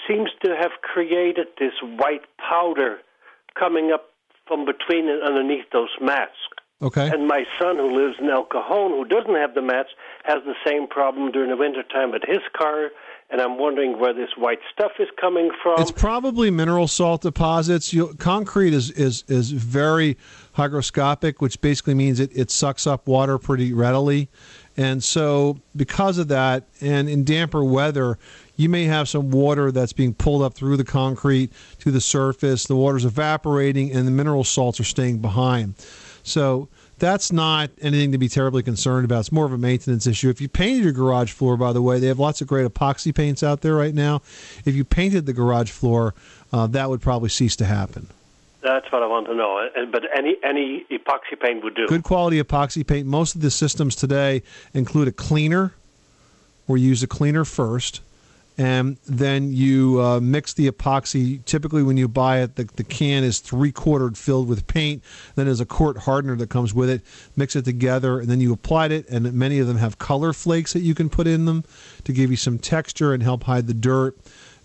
seems 0.08 0.30
to 0.44 0.56
have 0.60 0.72
created 0.82 1.46
this 1.58 1.72
white 1.82 2.24
powder 2.36 2.98
coming 3.58 3.92
up 3.92 4.06
from 4.46 4.66
between 4.66 5.08
and 5.08 5.22
underneath 5.22 5.64
those 5.72 5.88
mats. 6.00 6.36
Okay. 6.82 7.08
And 7.08 7.26
my 7.26 7.44
son, 7.60 7.76
who 7.76 7.94
lives 7.96 8.16
in 8.20 8.28
El 8.28 8.44
Cajon, 8.44 8.90
who 8.90 9.04
doesn't 9.04 9.34
have 9.34 9.54
the 9.54 9.62
mats, 9.62 9.90
has 10.24 10.38
the 10.44 10.54
same 10.66 10.86
problem 10.86 11.30
during 11.30 11.50
the 11.50 11.56
wintertime 11.56 12.10
with 12.10 12.22
his 12.26 12.40
car. 12.56 12.90
And 13.30 13.40
I'm 13.40 13.58
wondering 13.58 13.98
where 13.98 14.12
this 14.12 14.30
white 14.36 14.58
stuff 14.72 14.92
is 14.98 15.08
coming 15.18 15.50
from. 15.62 15.80
It's 15.80 15.90
probably 15.90 16.50
mineral 16.50 16.86
salt 16.86 17.22
deposits. 17.22 17.92
You, 17.92 18.14
concrete 18.18 18.74
is, 18.74 18.90
is, 18.90 19.24
is 19.28 19.50
very 19.50 20.18
hygroscopic, 20.56 21.36
which 21.38 21.60
basically 21.60 21.94
means 21.94 22.20
it, 22.20 22.30
it 22.36 22.50
sucks 22.50 22.86
up 22.86 23.08
water 23.08 23.38
pretty 23.38 23.72
readily. 23.72 24.28
And 24.76 25.02
so, 25.02 25.58
because 25.74 26.18
of 26.18 26.28
that, 26.28 26.64
and 26.80 27.08
in 27.08 27.24
damper 27.24 27.64
weather, 27.64 28.18
you 28.56 28.68
may 28.68 28.84
have 28.84 29.08
some 29.08 29.30
water 29.30 29.72
that's 29.72 29.92
being 29.92 30.14
pulled 30.14 30.42
up 30.42 30.54
through 30.54 30.76
the 30.76 30.84
concrete 30.84 31.50
to 31.78 31.90
the 31.90 32.00
surface. 32.00 32.66
The 32.66 32.76
water's 32.76 33.04
evaporating, 33.04 33.90
and 33.92 34.06
the 34.06 34.12
mineral 34.12 34.44
salts 34.44 34.78
are 34.80 34.84
staying 34.84 35.18
behind. 35.18 35.74
So, 36.24 36.68
that's 36.98 37.32
not 37.32 37.70
anything 37.80 38.12
to 38.12 38.18
be 38.18 38.28
terribly 38.28 38.62
concerned 38.62 39.04
about. 39.04 39.20
It's 39.20 39.32
more 39.32 39.44
of 39.44 39.52
a 39.52 39.58
maintenance 39.58 40.06
issue. 40.06 40.30
If 40.30 40.40
you 40.40 40.48
painted 40.48 40.84
your 40.84 40.92
garage 40.92 41.32
floor, 41.32 41.56
by 41.56 41.72
the 41.72 41.82
way, 41.82 41.98
they 41.98 42.06
have 42.06 42.18
lots 42.18 42.40
of 42.40 42.46
great 42.46 42.66
epoxy 42.66 43.14
paints 43.14 43.42
out 43.42 43.62
there 43.62 43.74
right 43.74 43.94
now. 43.94 44.22
If 44.64 44.74
you 44.74 44.84
painted 44.84 45.26
the 45.26 45.32
garage 45.32 45.70
floor, 45.70 46.14
uh, 46.52 46.66
that 46.68 46.88
would 46.88 47.02
probably 47.02 47.28
cease 47.28 47.56
to 47.56 47.64
happen. 47.64 48.08
That's 48.62 48.90
what 48.90 49.02
I 49.02 49.06
want 49.06 49.26
to 49.26 49.34
know. 49.34 49.58
Uh, 49.58 49.84
But 49.90 50.04
any 50.16 50.36
any 50.42 50.86
epoxy 50.90 51.38
paint 51.38 51.62
would 51.64 51.74
do. 51.74 51.86
Good 51.86 52.04
quality 52.04 52.42
epoxy 52.42 52.86
paint. 52.86 53.06
Most 53.06 53.34
of 53.34 53.42
the 53.42 53.50
systems 53.50 53.94
today 53.94 54.42
include 54.72 55.08
a 55.08 55.12
cleaner, 55.12 55.74
where 56.66 56.78
you 56.78 56.88
use 56.88 57.02
a 57.02 57.06
cleaner 57.06 57.44
first, 57.44 58.00
and 58.56 58.96
then 59.06 59.52
you 59.52 60.00
uh, 60.00 60.20
mix 60.20 60.54
the 60.54 60.70
epoxy. 60.70 61.44
Typically, 61.44 61.82
when 61.82 61.96
you 61.96 62.06
buy 62.06 62.40
it, 62.40 62.56
the, 62.56 62.64
the 62.76 62.84
can 62.84 63.24
is 63.24 63.40
three 63.40 63.72
quartered 63.72 64.16
filled 64.16 64.48
with 64.48 64.66
paint. 64.66 65.02
Then 65.34 65.46
there's 65.46 65.60
a 65.60 65.66
quart 65.66 65.98
hardener 65.98 66.36
that 66.36 66.50
comes 66.50 66.72
with 66.72 66.88
it. 66.88 67.02
Mix 67.36 67.56
it 67.56 67.64
together, 67.64 68.20
and 68.20 68.28
then 68.28 68.40
you 68.40 68.52
applied 68.52 68.92
it. 68.92 69.08
And 69.08 69.32
many 69.32 69.58
of 69.58 69.66
them 69.66 69.78
have 69.78 69.98
color 69.98 70.32
flakes 70.32 70.72
that 70.72 70.80
you 70.80 70.94
can 70.94 71.08
put 71.08 71.26
in 71.26 71.46
them 71.46 71.64
to 72.04 72.12
give 72.12 72.30
you 72.30 72.36
some 72.36 72.58
texture 72.58 73.12
and 73.12 73.22
help 73.22 73.44
hide 73.44 73.66
the 73.66 73.74
dirt. 73.74 74.16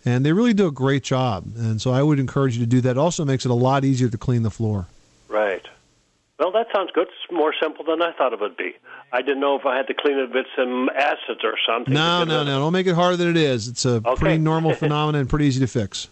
And 0.05 0.25
they 0.25 0.33
really 0.33 0.53
do 0.53 0.67
a 0.67 0.71
great 0.71 1.03
job. 1.03 1.45
And 1.57 1.81
so 1.81 1.91
I 1.91 2.03
would 2.03 2.19
encourage 2.19 2.55
you 2.57 2.63
to 2.63 2.69
do 2.69 2.81
that. 2.81 2.91
It 2.91 2.97
also 2.97 3.25
makes 3.25 3.43
it 3.43 3.51
a 3.51 3.55
lot 3.55 3.83
easier 3.83 4.09
to 4.09 4.17
clean 4.17 4.43
the 4.43 4.51
floor. 4.51 4.85
Right. 5.27 5.67
Well, 6.39 6.51
that 6.53 6.67
sounds 6.73 6.89
good. 6.93 7.07
It's 7.07 7.31
more 7.31 7.53
simple 7.61 7.83
than 7.83 8.01
I 8.01 8.13
thought 8.13 8.31
it 8.31 8.39
would 8.39 8.55
be. 8.55 8.73
I 9.11 9.21
didn't 9.21 9.41
know 9.41 9.57
if 9.59 9.65
I 9.65 9.75
had 9.75 9.87
to 9.87 9.93
clean 9.93 10.17
it 10.17 10.33
with 10.33 10.45
some 10.55 10.89
acids 10.95 11.41
or 11.43 11.55
something. 11.67 11.93
No, 11.93 12.23
no, 12.23 12.43
no. 12.43 12.59
Don't 12.59 12.71
make 12.73 12.87
it 12.87 12.95
harder 12.95 13.17
than 13.17 13.29
it 13.29 13.37
is. 13.37 13.67
It's 13.67 13.83
a 13.83 14.01
pretty 14.01 14.37
normal 14.37 14.73
phenomenon 14.75 15.19
and 15.21 15.29
pretty 15.29 15.45
easy 15.45 15.59
to 15.59 15.67
fix. 15.67 16.07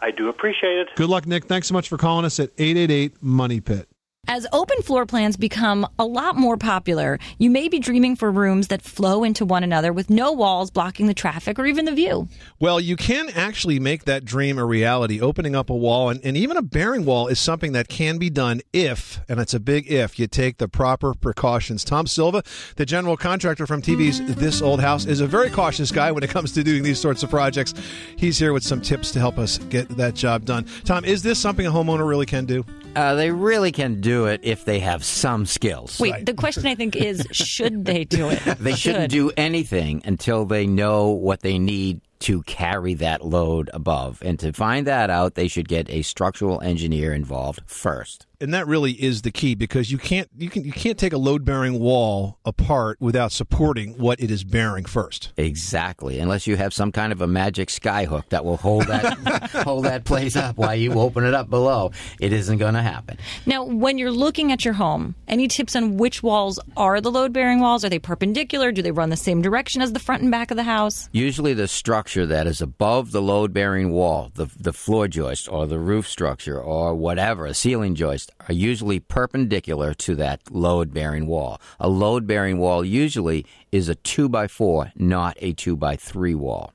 I 0.00 0.10
do 0.10 0.28
appreciate 0.28 0.78
it. 0.78 0.88
Good 0.94 1.08
luck, 1.08 1.26
Nick. 1.26 1.46
Thanks 1.46 1.68
so 1.68 1.74
much 1.74 1.88
for 1.88 1.98
calling 1.98 2.24
us 2.24 2.38
at 2.38 2.50
888 2.58 3.22
Money 3.22 3.60
Pit. 3.60 3.88
As 4.28 4.46
open 4.52 4.80
floor 4.82 5.04
plans 5.04 5.36
become 5.36 5.84
a 5.98 6.06
lot 6.06 6.36
more 6.36 6.56
popular, 6.56 7.18
you 7.38 7.50
may 7.50 7.68
be 7.68 7.80
dreaming 7.80 8.14
for 8.14 8.30
rooms 8.30 8.68
that 8.68 8.80
flow 8.80 9.24
into 9.24 9.44
one 9.44 9.64
another 9.64 9.92
with 9.92 10.10
no 10.10 10.30
walls 10.30 10.70
blocking 10.70 11.08
the 11.08 11.12
traffic 11.12 11.58
or 11.58 11.66
even 11.66 11.86
the 11.86 11.92
view. 11.92 12.28
Well, 12.60 12.78
you 12.78 12.94
can 12.94 13.30
actually 13.30 13.80
make 13.80 14.04
that 14.04 14.24
dream 14.24 14.58
a 14.58 14.64
reality. 14.64 15.20
Opening 15.20 15.56
up 15.56 15.70
a 15.70 15.74
wall 15.74 16.08
and, 16.08 16.24
and 16.24 16.36
even 16.36 16.56
a 16.56 16.62
bearing 16.62 17.04
wall 17.04 17.26
is 17.26 17.40
something 17.40 17.72
that 17.72 17.88
can 17.88 18.18
be 18.18 18.30
done 18.30 18.60
if, 18.72 19.18
and 19.28 19.40
it's 19.40 19.54
a 19.54 19.60
big 19.60 19.90
if, 19.90 20.20
you 20.20 20.28
take 20.28 20.58
the 20.58 20.68
proper 20.68 21.14
precautions. 21.14 21.82
Tom 21.82 22.06
Silva, 22.06 22.44
the 22.76 22.86
general 22.86 23.16
contractor 23.16 23.66
from 23.66 23.82
TV's 23.82 24.20
This 24.36 24.62
Old 24.62 24.80
House, 24.80 25.04
is 25.04 25.20
a 25.20 25.26
very 25.26 25.50
cautious 25.50 25.90
guy 25.90 26.12
when 26.12 26.22
it 26.22 26.30
comes 26.30 26.52
to 26.52 26.62
doing 26.62 26.84
these 26.84 27.00
sorts 27.00 27.24
of 27.24 27.30
projects. 27.30 27.74
He's 28.16 28.38
here 28.38 28.52
with 28.52 28.62
some 28.62 28.80
tips 28.80 29.10
to 29.10 29.18
help 29.18 29.36
us 29.36 29.58
get 29.58 29.88
that 29.96 30.14
job 30.14 30.44
done. 30.44 30.66
Tom, 30.84 31.04
is 31.04 31.24
this 31.24 31.40
something 31.40 31.66
a 31.66 31.72
homeowner 31.72 32.08
really 32.08 32.26
can 32.26 32.44
do? 32.44 32.64
Uh, 32.94 33.14
they 33.14 33.30
really 33.30 33.72
can 33.72 34.00
do 34.00 34.11
it 34.26 34.40
if 34.42 34.64
they 34.64 34.80
have 34.80 35.04
some 35.04 35.46
skills. 35.46 35.98
Wait, 36.00 36.26
the 36.26 36.34
question 36.34 36.66
I 36.66 36.74
think 36.74 36.96
is 36.96 37.26
should 37.32 37.84
they 37.84 38.04
do 38.04 38.30
it? 38.30 38.40
They 38.62 38.74
shouldn't 38.74 39.10
do 39.10 39.32
anything 39.36 40.02
until 40.04 40.44
they 40.44 40.66
know 40.66 41.10
what 41.10 41.40
they 41.40 41.58
need 41.58 42.00
to 42.22 42.42
carry 42.42 42.94
that 42.94 43.24
load 43.24 43.70
above. 43.74 44.20
And 44.24 44.38
to 44.40 44.52
find 44.52 44.86
that 44.86 45.10
out, 45.10 45.34
they 45.34 45.48
should 45.48 45.68
get 45.68 45.88
a 45.90 46.02
structural 46.02 46.60
engineer 46.62 47.12
involved 47.12 47.60
first. 47.66 48.26
and 48.40 48.52
that 48.54 48.66
really 48.66 48.90
is 48.92 49.22
the 49.22 49.30
key 49.30 49.54
because 49.54 49.92
you 49.92 49.98
can't 49.98 50.28
you 50.36 50.50
can 50.50 50.64
you 50.64 50.72
can't 50.72 50.98
take 50.98 51.12
a 51.12 51.18
load 51.18 51.44
bearing 51.44 51.78
wall 51.78 52.38
apart 52.44 52.96
without 53.00 53.30
supporting 53.30 53.96
what 53.98 54.18
it 54.20 54.32
is 54.32 54.42
bearing 54.42 54.84
first. 54.84 55.30
Exactly, 55.36 56.18
unless 56.18 56.48
you 56.48 56.56
have 56.56 56.74
some 56.74 56.90
kind 56.90 57.12
of 57.12 57.20
a 57.22 57.26
magic 57.28 57.70
sky 57.70 58.04
hook 58.04 58.24
that 58.30 58.44
will 58.44 58.56
hold 58.56 58.88
that 58.88 59.04
hold 59.64 59.84
that 59.84 60.04
place 60.04 60.34
up 60.34 60.56
while 60.56 60.74
you 60.74 60.92
open 60.94 61.24
it 61.24 61.34
up 61.34 61.48
below. 61.48 61.92
It 62.20 62.32
isn't 62.32 62.58
going 62.58 62.74
to 62.74 62.82
happen. 62.82 63.16
Now, 63.46 63.62
when 63.64 63.96
you're 63.96 64.10
looking 64.10 64.50
at 64.50 64.64
your 64.64 64.74
home, 64.74 65.14
any 65.28 65.46
tips 65.46 65.76
on 65.76 65.96
which 65.96 66.20
walls 66.22 66.58
are 66.76 67.00
the 67.00 67.12
load 67.12 67.32
bearing 67.32 67.60
walls? 67.60 67.84
Are 67.84 67.88
they 67.90 68.00
perpendicular? 68.00 68.72
Do 68.72 68.82
they 68.82 68.90
run 68.90 69.10
the 69.10 69.16
same 69.16 69.40
direction 69.40 69.82
as 69.82 69.92
the 69.92 70.00
front 70.00 70.22
and 70.22 70.32
back 70.32 70.50
of 70.50 70.56
the 70.56 70.64
house? 70.64 71.08
Usually, 71.12 71.54
the 71.54 71.68
structure 71.68 72.11
that 72.14 72.46
is 72.46 72.60
above 72.60 73.12
the 73.12 73.22
load 73.22 73.52
bearing 73.52 73.90
wall, 73.90 74.30
the, 74.34 74.46
the 74.58 74.72
floor 74.72 75.08
joist 75.08 75.48
or 75.50 75.66
the 75.66 75.78
roof 75.78 76.06
structure 76.06 76.60
or 76.60 76.94
whatever, 76.94 77.46
a 77.46 77.54
ceiling 77.54 77.94
joist, 77.94 78.30
are 78.48 78.52
usually 78.52 79.00
perpendicular 79.00 79.94
to 79.94 80.14
that 80.16 80.40
load 80.50 80.92
bearing 80.92 81.26
wall. 81.26 81.60
A 81.80 81.88
load 81.88 82.26
bearing 82.26 82.58
wall 82.58 82.84
usually 82.84 83.46
is 83.70 83.88
a 83.88 83.94
2 83.94 84.28
by 84.28 84.46
4 84.46 84.92
not 84.96 85.36
a 85.40 85.52
2 85.54 85.76
by 85.76 85.96
3 85.96 86.34
wall. 86.34 86.72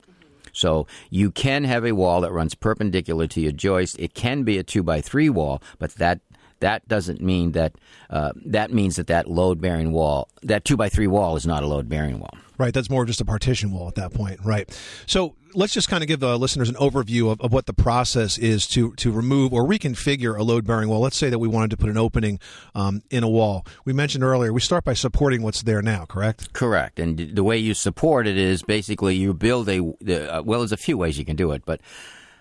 So 0.57 0.87
you 1.11 1.29
can 1.29 1.65
have 1.65 1.85
a 1.85 1.91
wall 1.91 2.21
that 2.21 2.31
runs 2.31 2.55
perpendicular 2.55 3.27
to 3.27 3.39
your 3.39 3.51
joist. 3.51 3.95
It 3.99 4.15
can 4.15 4.41
be 4.41 4.57
a 4.57 4.63
2 4.63 4.81
by 4.81 5.01
3 5.01 5.29
wall, 5.29 5.61
but 5.77 5.93
that 5.95 6.19
that 6.59 6.87
doesn't 6.87 7.21
mean 7.21 7.51
that 7.51 7.73
uh, 8.09 8.31
that 8.45 8.71
means 8.71 8.95
that 8.95 9.07
that 9.07 9.29
load 9.29 9.61
bearing 9.61 9.91
wall, 9.91 10.29
that 10.43 10.65
2 10.65 10.77
by 10.77 10.89
3 10.89 11.07
wall 11.07 11.35
is 11.35 11.45
not 11.45 11.63
a 11.63 11.67
load 11.67 11.89
bearing 11.89 12.19
wall. 12.19 12.33
Right, 12.57 12.73
that's 12.73 12.89
more 12.89 13.05
just 13.05 13.21
a 13.21 13.25
partition 13.25 13.71
wall 13.71 13.87
at 13.87 13.95
that 13.95 14.15
point, 14.15 14.39
right? 14.43 14.67
So 15.05 15.35
let's 15.53 15.73
just 15.73 15.89
kind 15.89 16.03
of 16.03 16.07
give 16.07 16.19
the 16.19 16.39
listeners 16.39 16.69
an 16.69 16.75
overview 16.75 17.31
of, 17.31 17.39
of 17.39 17.53
what 17.53 17.67
the 17.67 17.73
process 17.73 18.39
is 18.39 18.65
to 18.67 18.93
to 18.95 19.11
remove 19.11 19.53
or 19.53 19.63
reconfigure 19.63 20.37
a 20.37 20.41
load 20.41 20.65
bearing 20.65 20.89
wall. 20.89 20.99
Let's 21.01 21.17
say 21.17 21.29
that 21.29 21.37
we 21.37 21.47
wanted 21.47 21.69
to 21.71 21.77
put 21.77 21.89
an 21.89 21.97
opening 21.97 22.39
um, 22.73 23.03
in 23.11 23.23
a 23.23 23.29
wall. 23.29 23.63
We 23.85 23.93
mentioned 23.93 24.23
earlier 24.23 24.51
we 24.51 24.61
start 24.61 24.83
by 24.83 24.93
supporting 24.93 25.43
what's 25.43 25.61
there 25.61 25.83
now, 25.83 26.05
correct? 26.05 26.53
Correct. 26.53 26.99
And 26.99 27.35
the 27.35 27.43
way 27.43 27.57
you 27.57 27.75
support 27.75 28.25
it 28.25 28.37
is 28.37 28.63
basically 28.63 29.15
you 29.15 29.35
build 29.35 29.69
a, 29.69 29.79
uh, 29.79 30.41
well, 30.43 30.61
there's 30.61 30.71
a 30.71 30.77
few 30.77 30.97
ways 30.97 31.19
you 31.19 31.25
can 31.25 31.35
do 31.35 31.51
it, 31.51 31.63
but 31.63 31.79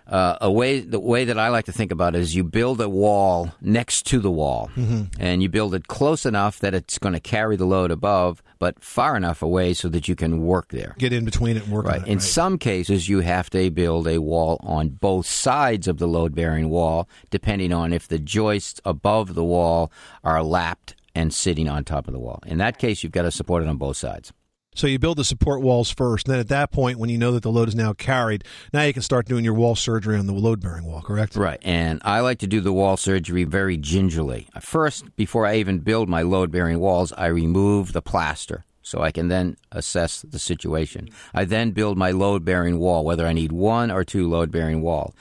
Uh, 0.07 0.37
a 0.41 0.49
way, 0.51 0.79
the 0.79 0.99
way 0.99 1.25
that 1.25 1.37
I 1.37 1.49
like 1.49 1.65
to 1.65 1.73
think 1.73 1.91
about 1.91 2.15
it 2.15 2.21
is 2.21 2.33
you 2.33 2.43
build 2.45 2.79
a 2.79 2.87
wall 2.87 3.51
next 3.61 4.05
to 4.07 4.19
the 4.19 4.31
wall, 4.31 4.69
Mhm. 4.77 5.07
and 5.19 5.43
you 5.43 5.49
build 5.49 5.75
it 5.75 5.87
close 5.87 6.25
enough 6.25 6.59
that 6.59 6.73
it's 6.73 6.97
going 6.97 7.13
to 7.13 7.19
carry 7.19 7.57
the 7.57 7.65
load 7.65 7.91
above, 7.91 8.41
but 8.57 8.81
far 8.81 9.17
enough 9.17 9.41
away 9.41 9.73
so 9.73 9.89
that 9.89 10.07
you 10.07 10.15
can 10.15 10.41
work 10.43 10.69
there. 10.69 10.95
Get 10.97 11.11
in 11.11 11.25
between 11.25 11.57
it 11.57 11.63
and 11.63 11.73
work 11.73 11.85
Right. 11.85 12.01
it. 12.01 12.07
In 12.07 12.21
some 12.21 12.57
cases, 12.57 13.09
you 13.09 13.19
have 13.19 13.49
to 13.49 13.69
build 13.69 14.07
a 14.07 14.19
wall 14.19 14.57
on 14.63 14.89
both 14.89 15.25
sides 15.25 15.87
of 15.89 15.97
the 15.97 16.07
load 16.07 16.33
bearing 16.33 16.69
wall, 16.69 17.09
depending 17.29 17.73
on 17.73 17.91
if 17.91 18.07
the 18.07 18.17
joists 18.19 18.79
above 18.85 19.35
the 19.35 19.43
wall 19.43 19.91
are 20.23 20.41
lapped 20.41 20.95
and 21.13 21.33
sitting 21.33 21.67
on 21.67 21.83
top 21.83 22.07
of 22.07 22.13
the 22.13 22.19
wall. 22.19 22.39
In 22.45 22.59
that 22.59 22.77
case, 22.77 23.03
you've 23.03 23.11
got 23.11 23.23
to 23.23 23.31
support 23.31 23.63
it 23.63 23.67
on 23.67 23.75
both 23.77 23.97
sides. 23.97 24.31
So 24.77 24.85
you 24.85 24.99
build 24.99 25.17
the 25.17 25.23
support 25.23 25.63
walls 25.63 25.89
first. 25.89 26.27
And 26.27 26.33
then 26.33 26.39
at 26.39 26.49
that 26.49 26.71
point, 26.71 26.99
when 26.99 27.09
you 27.09 27.17
know 27.17 27.31
that 27.31 27.41
the 27.41 27.51
load 27.51 27.67
is 27.67 27.73
now 27.73 27.93
carried, 27.93 28.43
now 28.71 28.83
you 28.83 28.93
can 28.93 29.01
start 29.01 29.25
doing 29.25 29.43
your 29.43 29.55
wall 29.55 29.75
surgery 29.75 30.19
on 30.19 30.27
the 30.27 30.33
load 30.33 30.61
bearing 30.61 30.85
wall, 30.85 31.01
correct? 31.01 31.35
Right. 31.35 31.59
And 31.63 31.99
I 32.05 32.19
like 32.19 32.37
to 32.39 32.47
do 32.47 32.61
the 32.61 32.71
wall 32.71 32.95
surgery 32.95 33.43
very 33.43 33.77
gingerly. 33.77 34.47
First, 34.61 35.15
before 35.15 35.47
I 35.47 35.55
even 35.55 35.79
build 35.79 36.09
my 36.09 36.21
load 36.21 36.51
bearing 36.51 36.79
walls, 36.79 37.11
I 37.13 37.25
remove 37.25 37.93
the 37.93 38.03
plaster 38.03 38.65
so 38.83 39.01
I 39.01 39.11
can 39.11 39.29
then 39.29 39.57
assess 39.71 40.21
the 40.21 40.37
situation. 40.37 41.09
I 41.33 41.45
then 41.45 41.71
build 41.71 41.97
my 41.97 42.11
load 42.11 42.45
bearing 42.45 42.77
wall, 42.77 43.03
whether 43.03 43.25
I 43.25 43.33
need 43.33 43.51
one 43.51 43.89
or 43.89 44.03
two 44.03 44.29
load 44.29 44.51
bearing 44.51 44.83
wall. 44.83 45.15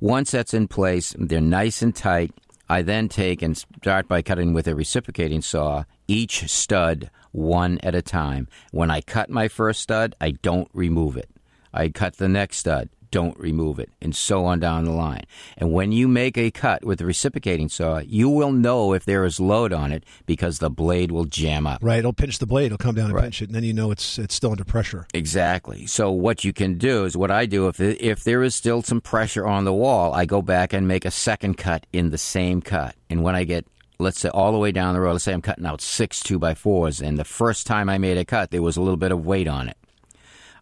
Once 0.00 0.30
that's 0.30 0.54
in 0.54 0.68
place, 0.68 1.12
they're 1.18 1.40
nice 1.40 1.82
and 1.82 1.94
tight. 1.94 2.30
I 2.68 2.82
then 2.82 3.08
take 3.08 3.42
and 3.42 3.58
start 3.58 4.06
by 4.06 4.22
cutting 4.22 4.54
with 4.54 4.68
a 4.68 4.76
reciprocating 4.76 5.42
saw 5.42 5.84
each 6.06 6.48
stud 6.48 7.10
one 7.32 7.78
at 7.82 7.94
a 7.94 8.02
time. 8.02 8.48
When 8.70 8.90
I 8.90 9.00
cut 9.00 9.28
my 9.30 9.48
first 9.48 9.80
stud, 9.80 10.14
I 10.20 10.32
don't 10.42 10.68
remove 10.72 11.16
it. 11.16 11.28
I 11.74 11.88
cut 11.88 12.16
the 12.18 12.28
next 12.28 12.58
stud, 12.58 12.90
don't 13.10 13.38
remove 13.38 13.78
it, 13.78 13.88
and 14.02 14.14
so 14.14 14.44
on 14.44 14.60
down 14.60 14.84
the 14.84 14.90
line. 14.90 15.24
And 15.56 15.72
when 15.72 15.90
you 15.92 16.06
make 16.08 16.36
a 16.36 16.50
cut 16.50 16.84
with 16.84 16.98
the 16.98 17.06
reciprocating 17.06 17.70
saw, 17.70 17.98
you 17.98 18.28
will 18.28 18.52
know 18.52 18.92
if 18.92 19.04
there 19.06 19.24
is 19.24 19.40
load 19.40 19.72
on 19.72 19.90
it 19.92 20.04
because 20.26 20.58
the 20.58 20.68
blade 20.70 21.10
will 21.10 21.24
jam 21.24 21.66
up. 21.66 21.78
Right. 21.82 21.98
It'll 22.00 22.12
pinch 22.12 22.38
the 22.38 22.46
blade. 22.46 22.66
It'll 22.66 22.78
come 22.78 22.94
down 22.94 23.06
and 23.06 23.14
Right. 23.14 23.24
pinch 23.24 23.40
it, 23.40 23.46
and 23.46 23.54
then 23.54 23.64
you 23.64 23.72
know 23.72 23.90
it's 23.90 24.18
it's 24.18 24.34
still 24.34 24.50
under 24.50 24.64
pressure. 24.64 25.06
Exactly. 25.14 25.86
So 25.86 26.10
what 26.10 26.44
you 26.44 26.52
can 26.52 26.76
do 26.76 27.04
is 27.06 27.16
what 27.16 27.30
I 27.30 27.46
do 27.46 27.68
if 27.68 27.80
if 27.80 28.22
there 28.24 28.42
is 28.42 28.54
still 28.54 28.82
some 28.82 29.00
pressure 29.00 29.46
on 29.46 29.64
the 29.64 29.72
wall, 29.72 30.12
I 30.12 30.26
go 30.26 30.42
back 30.42 30.74
and 30.74 30.86
make 30.86 31.06
a 31.06 31.10
second 31.10 31.56
cut 31.56 31.86
in 31.92 32.10
the 32.10 32.18
same 32.18 32.60
cut. 32.60 32.94
And 33.08 33.22
when 33.22 33.34
I 33.34 33.44
get 33.44 33.66
let's 34.02 34.20
say 34.20 34.28
all 34.28 34.52
the 34.52 34.58
way 34.58 34.72
down 34.72 34.94
the 34.94 35.00
road, 35.00 35.12
let's 35.12 35.24
say 35.24 35.32
I'm 35.32 35.42
cutting 35.42 35.66
out 35.66 35.80
six 35.80 36.22
two 36.22 36.38
by 36.38 36.54
fours, 36.54 37.00
and 37.00 37.18
the 37.18 37.24
first 37.24 37.66
time 37.66 37.88
I 37.88 37.98
made 37.98 38.18
a 38.18 38.24
cut, 38.24 38.50
there 38.50 38.62
was 38.62 38.76
a 38.76 38.82
little 38.82 38.96
bit 38.96 39.12
of 39.12 39.24
weight 39.24 39.48
on 39.48 39.68
it. 39.68 39.76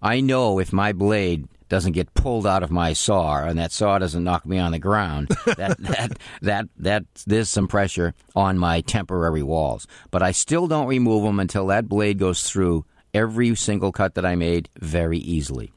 I 0.02 0.20
know 0.20 0.58
if 0.58 0.72
my 0.72 0.92
blade 0.92 1.48
doesn't 1.68 1.92
get 1.92 2.12
pulled 2.14 2.46
out 2.46 2.62
of 2.62 2.70
my 2.70 2.92
saw 2.92 3.44
and 3.44 3.58
that 3.58 3.70
saw 3.70 3.98
doesn't 3.98 4.24
knock 4.24 4.44
me 4.44 4.58
on 4.58 4.72
the 4.72 4.78
ground, 4.78 5.28
that, 5.46 5.76
that, 5.78 6.18
that, 6.42 6.68
that, 6.78 7.04
there's 7.26 7.48
some 7.48 7.68
pressure 7.68 8.12
on 8.34 8.58
my 8.58 8.80
temporary 8.82 9.42
walls. 9.42 9.86
But 10.10 10.22
I 10.22 10.32
still 10.32 10.66
don't 10.66 10.88
remove 10.88 11.22
them 11.22 11.40
until 11.40 11.66
that 11.68 11.88
blade 11.88 12.18
goes 12.18 12.42
through 12.42 12.84
every 13.14 13.54
single 13.54 13.92
cut 13.92 14.14
that 14.14 14.26
I 14.26 14.34
made 14.34 14.68
very 14.78 15.18
easily. 15.18 15.72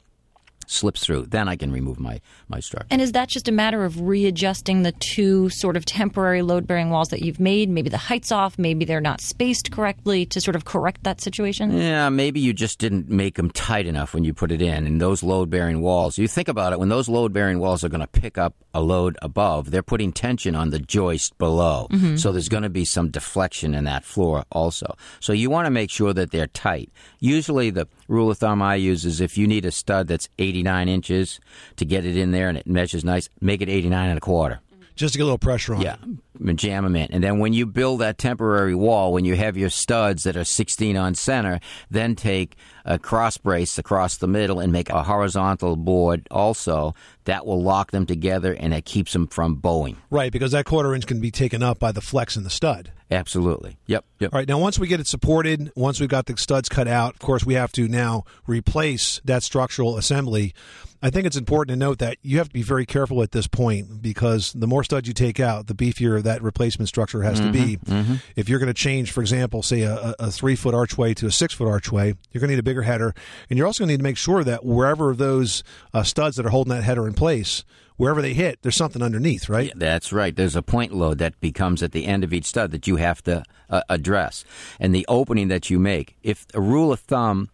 Slips 0.68 1.04
through. 1.06 1.26
Then 1.28 1.48
I 1.48 1.56
can 1.56 1.72
remove 1.72 2.00
my, 2.00 2.22
my 2.48 2.60
structure. 2.60 2.88
And 2.90 3.02
is 3.02 3.12
that 3.14 3.30
just 3.30 3.48
a 3.48 3.52
matter 3.52 3.84
of 3.84 4.02
readjusting 4.02 4.84
the 4.84 4.92
two 4.94 5.50
sort 5.50 5.78
of 5.78 5.86
temporary 5.86 6.42
load 6.42 6.68
bearing 6.68 6.90
walls 6.90 7.10
that 7.10 7.22
you've 7.22 7.40
made? 7.40 7.70
Maybe 7.70 7.90
the 7.90 7.98
height's 7.98 8.32
off, 8.32 8.58
maybe 8.58 8.86
they're 8.86 9.02
not 9.02 9.22
spaced 9.22 9.72
correctly 9.72 10.26
to 10.28 10.42
sort 10.42 10.56
of 10.56 10.66
correct 10.66 11.04
that 11.04 11.22
situation? 11.22 11.76
Yeah, 11.78 12.10
maybe 12.10 12.40
you 12.40 12.54
just 12.54 12.80
didn't 12.80 13.10
make 13.10 13.36
them 13.36 13.50
tight 13.52 13.86
enough 13.88 14.14
when 14.14 14.24
you 14.24 14.34
put 14.34 14.52
it 14.52 14.62
in. 14.62 14.86
And 14.86 15.02
those 15.02 15.24
load 15.24 15.50
bearing 15.50 15.82
walls, 15.82 16.18
you 16.18 16.28
think 16.28 16.48
about 16.48 16.74
it, 16.74 16.80
when 16.80 16.90
those 16.90 17.10
load 17.10 17.34
bearing 17.34 17.60
walls 17.60 17.84
are 17.84 17.90
going 17.90 18.02
to 18.02 18.08
pick 18.08 18.38
up 18.38 18.56
a 18.74 18.82
load 18.82 19.18
above, 19.22 19.72
they're 19.72 19.84
putting 19.84 20.12
tension 20.12 20.56
on 20.56 20.70
the 20.70 20.80
joist 20.80 21.38
below. 21.38 21.88
Mhm. 21.92 22.20
So 22.20 22.32
there's 22.32 22.50
going 22.50 22.64
to 22.64 22.70
be 22.70 22.86
some 22.86 23.10
deflection 23.10 23.74
in 23.74 23.84
that 23.86 24.04
floor 24.04 24.44
also. 24.52 24.96
So 25.20 25.34
you 25.34 25.50
want 25.50 25.66
to 25.66 25.72
make 25.72 25.90
sure 25.92 26.14
that 26.14 26.32
they're 26.32 26.48
tight. 26.48 26.90
Usually, 27.20 27.70
the 27.70 27.88
rule 28.08 28.32
of 28.32 28.38
thumb 28.38 28.62
I 28.62 28.76
use 28.76 29.06
is 29.06 29.22
if 29.22 29.38
you 29.38 29.48
need 29.48 29.66
a 29.66 29.72
stud 29.72 30.08
that's 30.08 30.30
89 30.54 30.88
inches 30.88 31.40
to 31.78 31.86
get 31.86 32.06
it 32.06 32.16
in 32.16 32.32
there 32.32 32.48
and 32.48 32.58
it 32.58 32.68
measures 32.68 33.04
nice, 33.04 33.28
make 33.42 33.62
it 33.62 33.70
89 33.70 34.10
and 34.10 34.18
a 34.18 34.22
quarter. 34.22 34.60
Mm-hmm. 34.72 34.84
Just 34.96 35.14
to 35.14 35.18
get 35.18 35.24
a 35.24 35.26
little 35.26 35.40
pressure 35.40 35.74
on 35.74 35.82
Yeah, 35.82 35.96
and 36.40 36.60
jam 36.60 36.84
them 36.84 36.96
in. 36.96 37.12
And 37.12 37.24
then 37.24 37.40
when 37.40 37.54
you 37.54 37.66
build 37.66 38.02
that 38.02 38.20
temporary 38.20 38.76
wall, 38.76 39.12
when 39.12 39.26
you 39.26 39.36
have 39.36 39.58
your 39.58 39.72
studs 39.72 40.22
that 40.24 40.38
are 40.38 40.44
16 40.44 40.96
on 40.96 41.16
center, 41.16 41.60
then 41.90 42.16
take 42.16 42.56
a 42.86 43.00
cross 43.00 43.38
brace 43.38 43.78
across 43.78 44.18
the 44.18 44.28
middle 44.28 44.60
and 44.60 44.72
make 44.72 44.90
a 44.90 45.04
horizontal 45.04 45.76
board 45.76 46.28
also. 46.32 46.94
That 47.26 47.46
will 47.46 47.62
lock 47.64 47.92
them 47.92 48.06
together 48.06 48.54
and 48.54 48.74
it 48.74 48.84
keeps 48.84 49.14
them 49.14 49.28
from 49.28 49.56
bowing. 49.56 49.96
Right, 50.10 50.30
because 50.30 50.52
that 50.52 50.66
quarter 50.66 50.94
inch 50.94 51.08
can 51.08 51.22
be 51.22 51.32
taken 51.32 51.64
up 51.64 51.80
by 51.80 51.94
the 51.94 52.02
flex 52.02 52.36
in 52.36 52.44
the 52.44 52.50
stud. 52.50 52.92
Absolutely. 53.10 53.78
Yep. 53.86 54.04
Yep. 54.20 54.34
All 54.34 54.40
right, 54.40 54.48
now 54.48 54.58
once 54.58 54.78
we 54.78 54.88
get 54.88 55.00
it 55.00 55.08
supported, 55.08 55.72
once 55.76 56.02
we've 56.02 56.10
got 56.10 56.26
the 56.26 56.36
studs 56.36 56.68
cut 56.68 56.88
out, 56.88 57.14
of 57.14 57.20
course, 57.20 57.46
we 57.46 57.54
have 57.54 57.72
to 57.74 57.88
now 57.88 58.24
replace 58.46 59.22
that 59.24 59.42
structural 59.44 59.98
assembly. 59.98 60.54
I 61.02 61.10
think 61.10 61.26
it's 61.26 61.36
important 61.36 61.74
to 61.74 61.80
note 61.80 62.00
that 62.00 62.18
you 62.22 62.38
have 62.38 62.48
to 62.48 62.54
be 62.54 62.62
very 62.62 62.86
careful 62.86 63.22
at 63.24 63.32
this 63.34 63.46
point 63.46 64.02
because 64.02 64.54
the 64.54 64.68
more 64.68 64.84
studs 64.86 65.06
you 65.08 65.14
take 65.14 65.38
out, 65.40 65.68
the 65.68 65.74
beefier 65.74 66.24
that 66.24 66.42
replacement 66.42 66.88
structure 66.88 67.24
has 67.24 67.42
to 67.42 67.52
be. 67.52 67.78
Mhm, 67.78 68.04
mhm. 68.06 68.22
If 68.38 68.48
you're 68.48 68.60
going 68.60 68.68
to 68.68 68.74
change, 68.74 69.12
for 69.12 69.20
example, 69.20 69.64
say 69.64 69.82
a, 69.82 70.16
a- 70.18 70.32
three 70.32 70.56
foot 70.56 70.74
archway 70.74 71.14
to 71.16 71.28
a 71.28 71.32
six 71.32 71.54
foot 71.54 71.68
archway, 71.68 72.16
you're 72.32 72.40
going 72.40 72.48
to 72.50 72.56
need 72.56 72.60
a 72.60 72.64
bigger 72.74 72.82
header. 72.84 73.14
And 73.50 73.58
you're 73.58 73.68
also 73.68 73.84
going 73.84 73.90
to 73.90 73.94
need 73.94 73.98
to 74.00 74.04
make 74.04 74.18
sure 74.18 74.44
that 74.44 74.66
wherever 74.66 75.14
those 75.14 75.64
uh, 75.94 76.02
studs 76.04 76.38
that 76.38 76.46
are 76.46 76.50
holding 76.50 76.74
that 76.74 76.84
header 76.84 77.08
in 77.08 77.14
place, 77.14 77.64
wherever 77.98 78.22
they 78.22 78.34
hit, 78.34 78.60
there's 78.64 78.76
something 78.76 79.04
underneath, 79.04 79.48
right? 79.48 79.72
That's 79.76 80.12
right. 80.12 80.36
There's 80.36 80.56
a 80.56 80.64
point 80.64 80.92
load 80.94 81.20
that 81.20 81.40
becomes 81.40 81.84
at 81.84 81.92
the 81.92 82.06
end 82.06 82.24
of 82.24 82.34
each 82.34 82.46
stud 82.46 82.72
that 82.72 82.88
you 82.88 82.96
have 82.96 83.22
to 83.24 83.44
uh, 83.70 83.82
address. 83.90 84.44
And 84.80 84.94
the 84.94 85.06
opening 85.08 85.50
that 85.50 85.70
you 85.70 85.78
make, 85.78 86.16
if 86.24 86.48
a 86.56 86.62
rule 86.62 86.92
of 86.92 87.00
thumb 87.00 87.50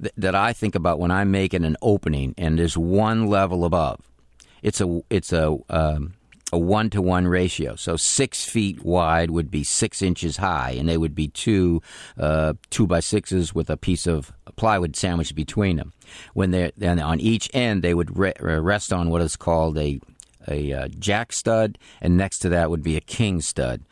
th- 0.00 0.12
that 0.16 0.34
I 0.34 0.52
think 0.52 0.74
about 0.74 0.98
when 0.98 1.12
I'm 1.12 1.30
making 1.30 1.64
an 1.64 1.76
opening 1.80 2.34
and 2.36 2.58
there's 2.58 2.76
one 2.76 3.28
level 3.28 3.64
above, 3.64 4.00
it's 4.62 4.80
a 4.80 5.02
it's 5.10 5.32
a 5.32 5.56
um, 5.68 6.14
a 6.54 6.58
one 6.58 6.88
to 6.90 7.02
one 7.02 7.26
ratio. 7.26 7.74
So 7.74 7.96
six 7.96 8.44
feet 8.44 8.84
wide 8.84 9.30
would 9.30 9.50
be 9.50 9.64
six 9.64 10.00
inches 10.02 10.36
high, 10.36 10.70
and 10.78 10.88
they 10.88 10.96
would 10.96 11.14
be 11.14 11.28
two 11.28 11.82
uh, 12.16 12.54
two 12.70 12.86
by 12.86 13.00
sixes 13.00 13.54
with 13.54 13.68
a 13.68 13.76
piece 13.76 14.06
of 14.06 14.32
plywood 14.56 14.94
sandwiched 14.94 15.34
between 15.34 15.76
them. 15.76 15.92
When 16.32 16.52
they're 16.52 16.72
then 16.76 17.00
on 17.00 17.18
each 17.18 17.50
end, 17.52 17.82
they 17.82 17.92
would 17.92 18.16
re- 18.16 18.40
uh, 18.40 18.60
rest 18.60 18.92
on 18.92 19.10
what 19.10 19.20
is 19.20 19.36
called 19.36 19.76
a 19.78 20.00
a 20.46 20.72
uh, 20.72 20.88
jack 20.98 21.32
stud, 21.32 21.76
and 22.00 22.16
next 22.16 22.38
to 22.40 22.48
that 22.50 22.70
would 22.70 22.82
be 22.82 22.96
a 22.96 23.00
king 23.00 23.40
stud. 23.40 23.82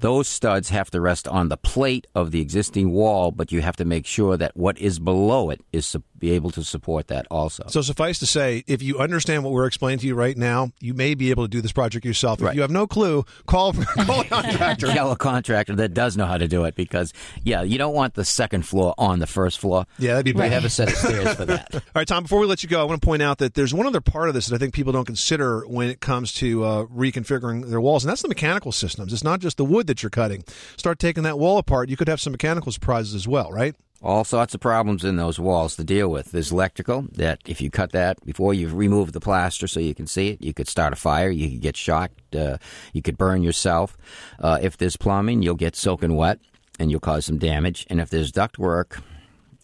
Those 0.00 0.28
studs 0.28 0.70
have 0.70 0.90
to 0.92 1.00
rest 1.00 1.28
on 1.28 1.48
the 1.48 1.56
plate 1.56 2.06
of 2.14 2.30
the 2.30 2.40
existing 2.40 2.90
wall, 2.92 3.30
but 3.30 3.52
you 3.52 3.60
have 3.60 3.76
to 3.76 3.84
make 3.84 4.06
sure 4.06 4.36
that 4.36 4.56
what 4.56 4.78
is 4.78 4.98
below 4.98 5.50
it 5.50 5.60
is 5.72 5.86
su- 5.86 6.02
be 6.18 6.32
able 6.32 6.50
to 6.50 6.62
support 6.64 7.08
that 7.08 7.26
also. 7.30 7.64
So 7.68 7.80
suffice 7.82 8.18
to 8.18 8.26
say, 8.26 8.62
if 8.66 8.82
you 8.82 8.98
understand 8.98 9.42
what 9.44 9.52
we're 9.52 9.66
explaining 9.66 9.98
to 10.00 10.06
you 10.06 10.14
right 10.14 10.36
now, 10.36 10.70
you 10.80 10.92
may 10.94 11.14
be 11.14 11.30
able 11.30 11.44
to 11.44 11.48
do 11.48 11.60
this 11.62 11.72
project 11.72 12.04
yourself. 12.04 12.40
If 12.40 12.46
Right. 12.46 12.54
you 12.54 12.60
have 12.62 12.70
no 12.70 12.86
clue, 12.86 13.24
call 13.46 13.72
call 14.04 14.20
a 14.20 14.24
contractor. 14.24 14.86
Tell 14.92 15.12
a 15.12 15.16
contractor 15.16 15.76
that 15.76 15.94
does 15.94 16.16
know 16.16 16.26
how 16.26 16.36
to 16.38 16.46
do 16.48 16.64
it 16.64 16.74
because, 16.74 17.12
yeah, 17.42 17.62
you 17.62 17.78
don't 17.78 17.94
want 17.94 18.14
the 18.14 18.24
second 18.24 18.66
floor 18.66 18.94
on 18.98 19.18
the 19.18 19.26
first 19.26 19.58
floor. 19.58 19.86
Yeah, 19.98 20.12
that'd 20.12 20.24
be 20.26 20.32
We 20.32 20.40
bad. 20.40 20.52
have 20.52 20.64
a 20.64 20.70
set 20.70 20.88
of 20.88 20.94
stairs 20.98 21.34
for 21.34 21.44
that. 21.46 21.74
All 21.74 21.80
right, 21.94 22.06
Tom. 22.08 22.24
Before 22.24 22.40
we 22.40 22.46
let 22.46 22.62
you 22.62 22.68
go, 22.68 22.80
I 22.80 22.84
want 22.84 23.00
to 23.00 23.04
point 23.06 23.22
out 23.22 23.38
that 23.38 23.54
there's 23.54 23.72
one 23.74 23.86
other 23.86 24.00
part 24.02 24.28
of 24.28 24.34
this 24.34 24.46
that 24.48 24.54
I 24.54 24.58
think 24.58 24.74
people 24.74 24.92
don't 24.92 25.06
consider 25.06 25.60
when 25.66 25.88
it 25.88 26.00
comes 26.00 26.32
to 26.34 26.64
uh, 26.64 26.84
reconfiguring 26.86 27.68
their 27.70 27.80
walls, 27.80 28.04
and 28.04 28.10
that's 28.10 28.22
the 28.22 28.28
mechanical 28.28 28.72
systems. 28.72 29.12
It's 29.12 29.24
not 29.24 29.40
just 29.40 29.56
the 29.56 29.64
wood 29.64 29.86
that 29.90 30.02
you're 30.02 30.10
cutting. 30.10 30.44
Start 30.76 30.98
taking 30.98 31.24
that 31.24 31.38
wall 31.38 31.58
apart. 31.58 31.88
You 31.88 31.96
could 31.96 32.08
have 32.08 32.20
some 32.20 32.32
mechanical 32.32 32.70
surprises 32.70 33.14
as 33.14 33.26
well, 33.26 33.50
right? 33.50 33.74
All 34.02 34.24
sorts 34.24 34.54
of 34.54 34.60
problems 34.60 35.04
in 35.04 35.16
those 35.16 35.38
walls 35.38 35.76
to 35.76 35.84
deal 35.84 36.08
with. 36.08 36.30
There's 36.30 36.52
electrical, 36.52 37.06
that 37.16 37.40
if 37.44 37.60
you 37.60 37.70
cut 37.70 37.92
that 37.92 38.24
before 38.24 38.54
you've 38.54 38.72
removed 38.72 39.12
the 39.12 39.20
plaster 39.20 39.66
so 39.66 39.78
you 39.80 39.94
can 39.94 40.06
see 40.06 40.28
it, 40.28 40.40
you 40.40 40.54
could 40.54 40.68
start 40.68 40.94
a 40.94 40.96
fire, 40.96 41.28
you 41.28 41.50
could 41.50 41.60
get 41.60 41.76
shocked, 41.76 42.34
uh, 42.34 42.56
you 42.94 43.02
could 43.02 43.18
burn 43.18 43.42
yourself. 43.42 43.98
Uh, 44.38 44.58
if 44.62 44.78
there's 44.78 44.96
plumbing, 44.96 45.42
you'll 45.42 45.54
get 45.54 45.76
soaking 45.76 46.16
wet 46.16 46.38
and 46.78 46.90
you'll 46.90 47.00
cause 47.00 47.26
some 47.26 47.36
damage. 47.36 47.86
And 47.90 48.00
if 48.00 48.08
there's 48.08 48.32
duct 48.32 48.58
work, 48.58 49.02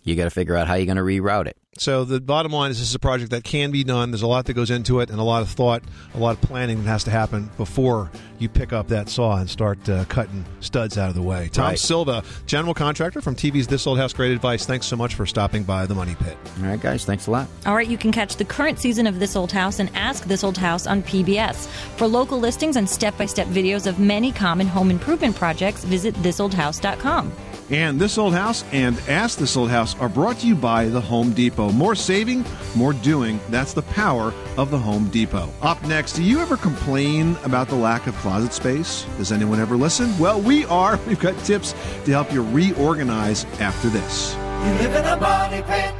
you 0.02 0.16
got 0.16 0.24
to 0.24 0.30
figure 0.30 0.56
out 0.56 0.66
how 0.66 0.74
you're 0.74 0.84
going 0.84 0.96
to 0.96 1.02
reroute 1.02 1.46
it. 1.46 1.56
So 1.78 2.04
the 2.04 2.20
bottom 2.20 2.52
line 2.52 2.70
is 2.70 2.78
this 2.78 2.88
is 2.88 2.94
a 2.94 2.98
project 2.98 3.30
that 3.32 3.44
can 3.44 3.70
be 3.70 3.84
done. 3.84 4.10
There's 4.10 4.22
a 4.22 4.26
lot 4.26 4.46
that 4.46 4.54
goes 4.54 4.70
into 4.70 5.00
it, 5.00 5.10
and 5.10 5.18
a 5.18 5.22
lot 5.22 5.42
of 5.42 5.48
thought, 5.50 5.82
a 6.14 6.18
lot 6.18 6.34
of 6.34 6.40
planning 6.40 6.82
that 6.84 6.88
has 6.90 7.04
to 7.04 7.10
happen 7.10 7.50
before 7.56 8.10
you 8.38 8.48
pick 8.48 8.72
up 8.72 8.88
that 8.88 9.08
saw 9.08 9.36
and 9.36 9.48
start 9.48 9.86
uh, 9.88 10.04
cutting 10.06 10.44
studs 10.60 10.96
out 10.98 11.08
of 11.08 11.14
the 11.14 11.22
way. 11.22 11.48
Tom 11.52 11.66
Right. 11.66 11.78
Silva, 11.78 12.22
general 12.46 12.74
contractor 12.74 13.20
from 13.20 13.34
TV's 13.34 13.66
This 13.66 13.86
Old 13.86 13.98
House. 13.98 14.12
Great 14.12 14.32
advice. 14.32 14.64
Thanks 14.66 14.86
so 14.86 14.96
much 14.96 15.14
for 15.14 15.26
stopping 15.26 15.62
by 15.64 15.86
the 15.86 15.94
Money 15.94 16.14
Pit. 16.18 16.36
All 16.60 16.66
right, 16.68 16.80
guys. 16.80 17.04
Thanks 17.04 17.26
a 17.26 17.30
lot. 17.30 17.46
All 17.66 17.74
right, 17.74 17.88
you 17.88 17.98
can 17.98 18.12
catch 18.12 18.36
the 18.36 18.44
current 18.44 18.78
season 18.78 19.06
of 19.06 19.18
This 19.20 19.36
Old 19.36 19.52
House 19.52 19.78
and 19.78 19.90
Ask 19.94 20.24
This 20.24 20.44
Old 20.44 20.58
House 20.58 20.86
on 20.86 21.02
PBS. 21.02 21.66
For 21.96 22.06
local 22.06 22.38
listings 22.38 22.76
and 22.76 22.88
step 22.88 23.16
by 23.18 23.26
step 23.26 23.46
videos 23.48 23.86
of 23.86 23.98
many 23.98 24.32
common 24.32 24.66
home 24.66 24.90
improvement 24.90 25.36
projects, 25.36 25.84
visit 25.84 26.14
thisoldhouse.com. 26.16 27.32
And 27.68 27.98
This 27.98 28.16
Old 28.16 28.32
House 28.34 28.64
and 28.72 28.96
Ask 29.08 29.38
This 29.38 29.56
Old 29.56 29.70
House 29.70 29.98
are 29.98 30.08
brought 30.08 30.38
to 30.40 30.46
you 30.46 30.54
by 30.54 30.86
the 30.86 31.00
Home 31.00 31.32
Depot. 31.32 31.65
More 31.72 31.94
saving, 31.94 32.44
more 32.74 32.92
doing. 32.92 33.40
That's 33.50 33.72
the 33.72 33.82
power 33.82 34.32
of 34.56 34.70
the 34.70 34.78
Home 34.78 35.08
Depot. 35.10 35.50
Up 35.62 35.82
next, 35.84 36.14
do 36.14 36.22
you 36.22 36.40
ever 36.40 36.56
complain 36.56 37.36
about 37.44 37.68
the 37.68 37.74
lack 37.74 38.06
of 38.06 38.14
closet 38.16 38.52
space? 38.52 39.06
Does 39.16 39.32
anyone 39.32 39.60
ever 39.60 39.76
listen? 39.76 40.16
Well, 40.18 40.40
we 40.40 40.64
are. 40.66 40.98
We've 41.06 41.20
got 41.20 41.36
tips 41.44 41.72
to 42.04 42.10
help 42.10 42.32
you 42.32 42.42
reorganize 42.42 43.44
after 43.60 43.88
this. 43.88 44.34
You 44.34 44.72
live 44.82 44.94
in 44.94 45.04
a 45.04 45.16
body 45.16 45.62
pit. 45.62 45.94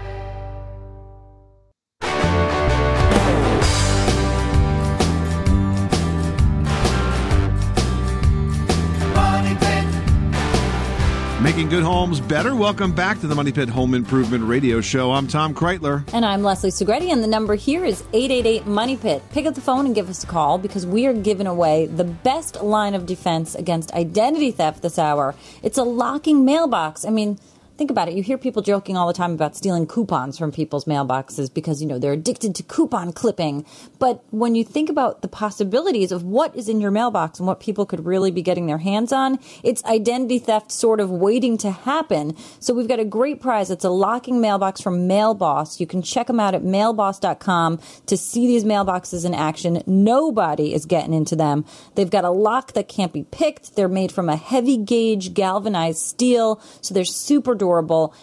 Making 11.57 11.71
good 11.71 11.85
homes 11.85 12.21
better. 12.21 12.55
Welcome 12.55 12.95
back 12.95 13.19
to 13.21 13.27
the 13.27 13.35
Money 13.35 13.51
Pit 13.51 13.71
Home 13.71 13.95
Improvement 13.95 14.45
Radio 14.45 14.83
Show. 14.83 15.13
I'm 15.13 15.27
Tom 15.27 15.55
Kraeutler. 15.55 16.07
And 16.13 16.23
I'm 16.23 16.43
Leslie 16.43 16.69
Segrete, 16.69 17.11
and 17.11 17.25
the 17.25 17.27
number 17.27 17.55
here 17.55 17.83
is 17.83 18.03
888 18.13 18.67
Money 18.67 18.99
Pit. 18.99 19.23
Pick 19.31 19.47
up 19.47 19.55
the 19.55 19.63
phone 19.63 19.87
and 19.87 19.95
give 19.95 20.11
us 20.11 20.23
a 20.23 20.27
call 20.27 20.59
because 20.59 20.85
we 20.85 21.07
are 21.07 21.15
giving 21.15 21.47
away 21.47 21.87
the 21.87 22.05
best 22.05 22.63
line 22.63 22.95
of 22.95 23.07
defense 23.07 23.55
against 23.55 23.91
identity 23.95 24.51
theft 24.51 24.83
this 24.83 24.99
hour. 24.99 25.35
It's 25.63 25.79
a 25.79 25.83
locking 25.83 26.45
mailbox. 26.45 27.07
I 27.07 27.09
mean, 27.09 27.39
think 27.77 27.91
about 27.91 28.09
it. 28.09 28.15
You 28.15 28.23
hear 28.23 28.39
people 28.39 28.63
joking 28.63 28.97
all 28.97 29.07
the 29.07 29.13
time 29.13 29.33
about 29.33 29.55
stealing 29.55 29.87
coupons 29.87 30.39
from 30.39 30.51
people's 30.51 30.87
mailboxes 30.87 31.53
because, 31.53 31.83
you 31.83 31.87
know, 31.87 31.99
they're 31.99 32.13
addicted 32.13 32.55
to 32.55 32.63
coupon 32.63 33.13
clipping. 33.13 33.67
But 33.99 34.25
when 34.31 34.55
you 34.55 34.65
think 34.65 34.89
about 34.89 35.21
the 35.21 35.29
possibilities 35.29 36.11
of 36.11 36.23
what 36.23 36.57
is 36.57 36.69
in 36.69 36.81
your 36.81 36.91
mailbox 36.91 37.39
and 37.39 37.47
what 37.47 37.61
people 37.61 37.85
could 37.85 38.07
really 38.07 38.31
be 38.31 38.43
getting 38.43 38.67
their 38.67 38.79
hands 38.79 39.13
on, 39.13 39.39
it's 39.63 39.85
identity 39.85 40.39
theft 40.39 40.73
sort 40.73 41.01
of 41.01 41.11
waiting 41.11 41.59
to 41.59 41.71
happen. 41.71 42.35
So 42.61 42.73
we've 42.73 42.89
got 42.89 42.99
a 42.99 43.05
great 43.05 43.41
prize. 43.41 43.71
It's 43.71 43.85
a 43.85 43.91
locking 43.91 44.41
mailbox 44.41 44.81
from 44.81 45.07
Mailboss. 45.07 45.79
You 45.79 45.87
can 45.87 46.01
check 46.01 46.29
them 46.29 46.41
out 46.41 46.55
at 46.55 46.63
mailboss.com 46.63 47.81
to 48.07 48.17
see 48.17 48.47
these 48.47 48.65
mailboxes 48.65 49.27
in 49.27 49.35
action. 49.35 49.83
Nobody 49.87 50.73
is 50.73 50.87
getting 50.87 51.13
into 51.13 51.37
them. 51.37 51.67
They've 51.95 52.11
got 52.11 52.25
a 52.25 52.31
lock 52.31 52.73
that 52.73 52.89
can't 52.89 53.13
be 53.13 53.25
picked. 53.25 53.77
They're 53.77 53.89
made 53.89 54.13
from 54.13 54.31
a 54.31 54.37
heavy 54.37 54.79
gauge 54.79 55.35
galvanized 55.35 55.99
steel, 55.99 56.61
so 56.81 56.95
they're 56.95 57.05
super 57.05 57.55
durable. 57.55 57.66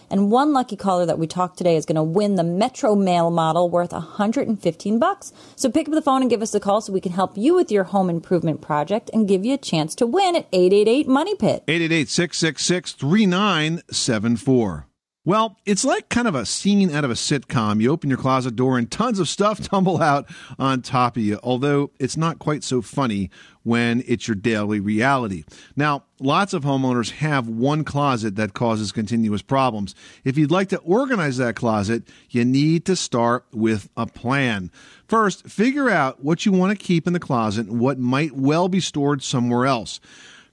And 0.09 0.31
one 0.31 0.53
lucky 0.53 0.75
caller 0.75 1.05
that 1.05 1.19
we 1.19 1.27
talked 1.27 1.57
today 1.57 1.75
is 1.75 1.85
going 1.85 1.95
to 1.95 2.03
win 2.03 2.35
the 2.35 2.43
Metro 2.43 2.95
Mail 2.95 3.29
model 3.29 3.69
worth 3.69 3.91
115 3.91 4.99
bucks. 4.99 5.33
So 5.55 5.69
pick 5.69 5.87
up 5.87 5.93
the 5.93 6.01
phone 6.01 6.21
and 6.21 6.29
give 6.29 6.41
us 6.41 6.55
a 6.55 6.59
call 6.59 6.81
so 6.81 6.93
we 6.93 7.01
can 7.01 7.11
help 7.11 7.37
you 7.37 7.55
with 7.55 7.71
your 7.71 7.85
home 7.85 8.09
improvement 8.09 8.61
project 8.61 9.09
and 9.13 9.27
give 9.27 9.45
you 9.45 9.53
a 9.55 9.57
chance 9.57 9.95
to 9.95 10.07
win 10.07 10.35
at 10.35 10.47
888 10.51 11.07
Money 11.07 11.35
Pit. 11.35 11.63
888 11.67 12.09
666 12.09 12.93
3974. 12.93 14.87
Well, 15.25 15.57
it's 15.65 15.85
like 15.85 16.09
kind 16.09 16.27
of 16.27 16.35
a 16.35 16.45
scene 16.45 16.93
out 16.93 17.05
of 17.05 17.11
a 17.11 17.13
sitcom. 17.13 17.79
You 17.79 17.91
open 17.93 18.09
your 18.09 18.19
closet 18.19 18.57
door 18.57 18.77
and 18.77 18.91
tons 18.91 19.19
of 19.19 19.29
stuff 19.29 19.61
tumble 19.69 20.01
out 20.01 20.29
on 20.59 20.81
top 20.81 21.15
of 21.15 21.23
you, 21.23 21.39
although 21.41 21.91
it's 21.97 22.17
not 22.17 22.39
quite 22.39 22.61
so 22.61 22.81
funny 22.81 23.29
when 23.63 24.03
it's 24.05 24.27
your 24.27 24.35
daily 24.35 24.81
reality. 24.81 25.45
Now, 25.77 26.03
lots 26.19 26.53
of 26.53 26.65
homeowners 26.65 27.11
have 27.11 27.47
one 27.47 27.85
closet 27.85 28.35
that 28.35 28.53
causes 28.53 28.91
continuous 28.91 29.41
problems. 29.41 29.95
If 30.25 30.37
you'd 30.37 30.51
like 30.51 30.67
to 30.69 30.79
organize 30.79 31.37
that 31.37 31.55
closet, 31.55 32.03
you 32.29 32.43
need 32.43 32.83
to 32.87 32.97
start 32.97 33.45
with 33.53 33.87
a 33.95 34.05
plan. 34.05 34.71
First, 35.07 35.47
figure 35.47 35.89
out 35.89 36.21
what 36.21 36.45
you 36.45 36.51
want 36.51 36.77
to 36.77 36.85
keep 36.85 37.07
in 37.07 37.13
the 37.13 37.19
closet 37.19 37.67
and 37.67 37.79
what 37.79 37.97
might 37.97 38.33
well 38.33 38.67
be 38.67 38.81
stored 38.81 39.23
somewhere 39.23 39.67
else. 39.67 40.01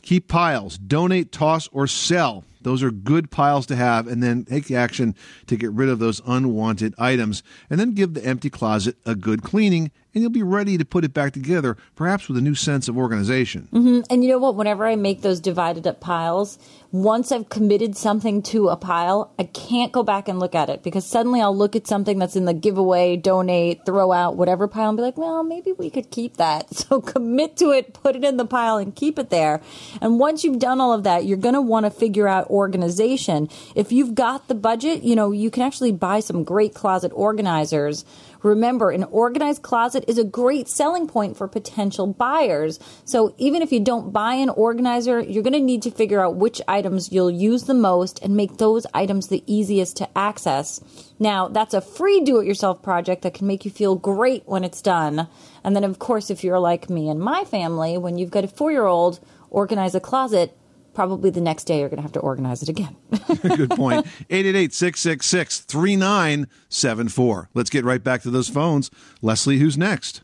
Keep 0.03 0.29
piles, 0.29 0.79
donate, 0.79 1.33
toss, 1.33 1.69
or 1.73 1.89
sell. 1.89 2.45
Those 2.63 2.83
are 2.83 2.91
good 2.91 3.31
piles 3.31 3.67
to 3.67 3.77
have, 3.77 4.07
and 4.07 4.23
then 4.23 4.45
take 4.45 4.71
action 4.71 5.15
to 5.47 5.57
get 5.57 5.73
rid 5.73 5.89
of 5.89 5.99
those 5.99 6.21
unwanted 6.27 6.95
items. 6.99 7.43
And 7.69 7.81
then 7.81 7.95
give 7.95 8.15
the 8.15 8.25
empty 8.25 8.51
closet 8.51 8.97
a 9.07 9.15
good 9.15 9.43
cleaning, 9.43 9.91
and 10.15 10.23
you'll 10.23 10.31
be 10.31 10.43
ready 10.43 10.77
to 10.79 10.85
put 10.85 11.05
it 11.05 11.15
back 11.15 11.33
together, 11.33 11.77
perhaps 11.95 12.29
with 12.29 12.37
a 12.37 12.41
new 12.41 12.55
sense 12.55 12.89
of 12.89 12.97
organization. 12.97 13.69
hmm 13.71 14.01
And 14.11 14.25
you 14.25 14.31
know 14.31 14.39
what? 14.39 14.57
Whenever 14.57 14.87
I 14.87 14.97
make 14.97 15.23
those 15.23 15.41
divided 15.41 15.87
up 15.87 16.01
piles, 16.01 16.59
once 16.93 17.31
I've 17.31 17.49
committed 17.49 17.97
something 17.97 18.43
to 18.43 18.69
a 18.69 18.77
pile, 18.77 19.33
I 19.39 19.45
can't 19.45 19.93
go 19.93 20.03
back 20.03 20.27
and 20.27 20.41
look 20.41 20.57
at 20.57 20.69
it 20.69 20.83
because 20.83 21.07
suddenly 21.07 21.41
I'll 21.41 21.57
look 21.57 21.77
at 21.77 21.87
something 21.87 22.19
that's 22.19 22.35
in 22.35 22.47
the 22.47 22.55
giveaway, 22.55 23.17
donate, 23.17 23.87
throw 23.87 24.11
out, 24.11 24.37
whatever 24.37 24.67
pile 24.67 24.89
and 24.89 24.97
be 24.97 25.03
like, 25.03 25.17
well, 25.17 25.45
maybe 25.45 25.71
we 25.73 25.89
could 25.91 26.11
keep 26.11 26.37
that. 26.39 26.67
So 26.91 27.01
commit 27.01 27.57
to 27.59 27.71
it, 27.71 27.93
put 27.93 28.17
it 28.17 28.25
in 28.25 28.37
the 28.37 28.45
pile 28.45 28.77
and 28.77 28.97
keep 28.97 29.19
it 29.19 29.31
there. 29.31 29.61
And 30.01 30.19
once 30.19 30.43
you've 30.43 30.59
done 30.59 30.81
all 30.81 30.93
of 30.93 31.05
that, 31.05 31.25
you're 31.25 31.37
going 31.39 31.55
to 31.55 31.61
want 31.61 31.87
to 31.87 31.91
figure 31.91 32.27
out 32.27 32.49
organization. 32.51 33.49
If 33.77 33.93
you've 33.93 34.17
got 34.17 34.49
the 34.49 34.57
budget, 34.57 35.05
you 35.05 35.15
know, 35.15 35.31
you 35.31 35.51
can 35.51 35.63
actually 35.63 35.93
buy 35.93 36.19
some 36.19 36.43
great 36.43 36.75
closet 36.75 37.13
organizers. 37.15 38.05
Remember, 38.43 38.91
an 38.91 39.05
organized 39.05 39.63
closet 39.63 40.00
is 40.09 40.19
a 40.19 40.25
great 40.25 40.69
selling 40.69 41.07
point 41.07 41.37
for 41.37 41.49
potential 41.49 42.07
buyers. 42.07 42.79
So 43.05 43.35
even 43.39 43.63
if 43.63 43.73
you 43.73 43.81
don't 43.81 44.13
buy 44.13 44.35
an 44.35 44.51
organizer, 44.51 45.21
you're 45.21 45.43
going 45.43 45.53
to 45.55 45.61
need 45.61 45.83
to 45.83 45.91
figure 45.91 46.21
out 46.21 46.37
which 46.37 46.61
items 46.69 47.13
you'll 47.13 47.31
use 47.31 47.65
the 47.65 47.75
most 47.75 48.23
and 48.23 48.37
make 48.37 48.57
those 48.57 48.87
items 48.95 49.29
the 49.29 49.43
easiest 49.47 49.97
to 49.99 50.19
access. 50.19 50.81
Now, 51.19 51.49
that's 51.49 51.75
a 51.75 51.81
free 51.81 52.21
do 52.21 52.41
it 52.41 52.47
yourself 52.47 52.83
project 52.83 53.23
that 53.23 53.35
can 53.35 53.47
make 53.47 53.65
you 53.65 53.71
feel 53.71 53.97
great 53.97 54.43
when 54.47 54.65
it's 54.65 54.83
done. 54.83 55.29
And 55.63 55.77
then, 55.77 55.85
of 55.85 55.99
course, 55.99 56.31
if 56.31 56.43
you're 56.43 56.59
like 56.59 56.91
me 56.91 57.09
and 57.09 57.21
my 57.21 57.45
family, 57.45 57.99
when 57.99 58.19
you've 58.19 58.31
got 58.31 58.45
a 58.45 58.49
four 58.49 58.73
year 58.73 58.87
old, 58.87 59.21
organize 59.51 59.95
a 59.95 60.01
closet, 60.01 60.57
probably 60.95 61.31
the 61.31 61.41
next 61.41 61.65
day 61.65 61.81
you're 61.81 61.89
going 61.89 61.99
to 61.99 62.03
have 62.03 62.13
to 62.13 62.21
organize 62.21 62.63
it 62.63 62.69
again. 62.69 62.97
Good 63.43 63.71
point. 63.71 64.07
888 64.31 64.73
666 64.73 65.61
3974. 65.61 67.51
Let's 67.55 67.71
get 67.71 67.85
right 67.85 68.03
back 68.03 68.23
to 68.23 68.31
those 68.31 68.49
phones. 68.49 68.91
Leslie, 69.23 69.59
who's 69.59 69.79
next? 69.79 70.23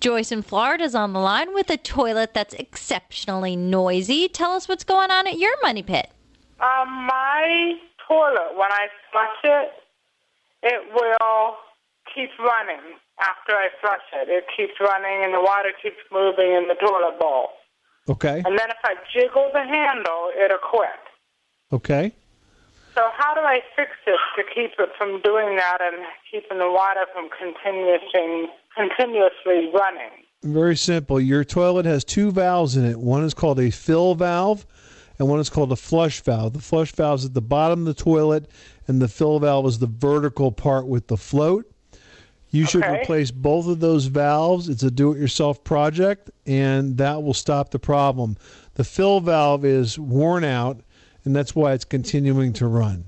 Joyce 0.00 0.30
in 0.30 0.42
Florida 0.42 0.84
is 0.84 0.94
on 0.94 1.12
the 1.12 1.18
line 1.18 1.52
with 1.54 1.70
a 1.70 1.76
toilet 1.76 2.32
that's 2.32 2.54
exceptionally 2.54 3.56
noisy. 3.56 4.28
Tell 4.28 4.52
us 4.52 4.68
what's 4.68 4.84
going 4.84 5.10
on 5.10 5.26
at 5.26 5.38
your 5.38 5.54
money 5.62 5.82
pit. 5.82 6.10
Um, 6.60 7.06
my 7.06 7.74
toilet, 8.06 8.54
when 8.56 8.70
I 8.70 8.86
flush 9.10 9.38
it, 9.44 9.70
it 10.62 10.82
will 10.94 11.56
keep 12.14 12.30
running 12.38 12.98
after 13.20 13.52
I 13.52 13.68
flush 13.80 14.06
it. 14.14 14.28
It 14.28 14.44
keeps 14.56 14.78
running 14.80 15.24
and 15.24 15.34
the 15.34 15.40
water 15.40 15.72
keeps 15.82 15.98
moving 16.12 16.52
in 16.54 16.68
the 16.68 16.74
toilet 16.74 17.18
bowl. 17.18 17.50
Okay. 18.08 18.42
And 18.44 18.58
then 18.58 18.70
if 18.70 18.78
I 18.84 18.94
jiggle 19.12 19.50
the 19.52 19.62
handle, 19.62 20.30
it'll 20.42 20.58
quit. 20.58 20.88
Okay. 21.72 22.12
So 22.94 23.10
how 23.16 23.34
do 23.34 23.40
I 23.40 23.60
fix 23.76 23.90
this 24.06 24.16
to 24.36 24.42
keep 24.54 24.72
it 24.78 24.88
from 24.96 25.20
doing 25.22 25.56
that 25.56 25.78
and 25.80 26.04
keeping 26.30 26.58
the 26.58 26.70
water 26.70 27.04
from 27.12 27.28
continuously, 27.30 28.48
continuously 28.74 29.70
running? 29.72 30.24
Very 30.42 30.76
simple. 30.76 31.20
Your 31.20 31.44
toilet 31.44 31.84
has 31.84 32.04
two 32.04 32.30
valves 32.32 32.76
in 32.76 32.84
it. 32.84 32.98
One 32.98 33.24
is 33.24 33.34
called 33.34 33.60
a 33.60 33.70
fill 33.70 34.14
valve, 34.14 34.66
and 35.18 35.28
one 35.28 35.40
is 35.40 35.50
called 35.50 35.70
a 35.72 35.76
flush 35.76 36.20
valve. 36.22 36.54
The 36.54 36.60
flush 36.60 36.92
valve 36.92 37.20
is 37.20 37.26
at 37.26 37.34
the 37.34 37.42
bottom 37.42 37.80
of 37.80 37.86
the 37.86 38.02
toilet, 38.02 38.50
and 38.86 39.02
the 39.02 39.08
fill 39.08 39.38
valve 39.38 39.66
is 39.66 39.78
the 39.78 39.86
vertical 39.86 40.50
part 40.50 40.86
with 40.86 41.08
the 41.08 41.16
float. 41.16 41.70
You 42.50 42.64
should 42.64 42.84
Okay. 42.84 43.02
replace 43.02 43.30
both 43.30 43.66
of 43.66 43.80
those 43.80 44.06
valves. 44.06 44.68
It's 44.68 44.82
a 44.82 44.90
do 44.90 45.12
it 45.12 45.18
yourself 45.18 45.62
project, 45.64 46.30
and 46.46 46.96
that 46.96 47.22
will 47.22 47.34
stop 47.34 47.70
the 47.70 47.78
problem. 47.78 48.36
The 48.74 48.84
fill 48.84 49.20
valve 49.20 49.64
is 49.64 49.98
worn 49.98 50.44
out, 50.44 50.80
and 51.24 51.36
that's 51.36 51.54
why 51.54 51.72
it's 51.72 51.84
continuing 51.84 52.52
to 52.54 52.66
run. 52.66 53.04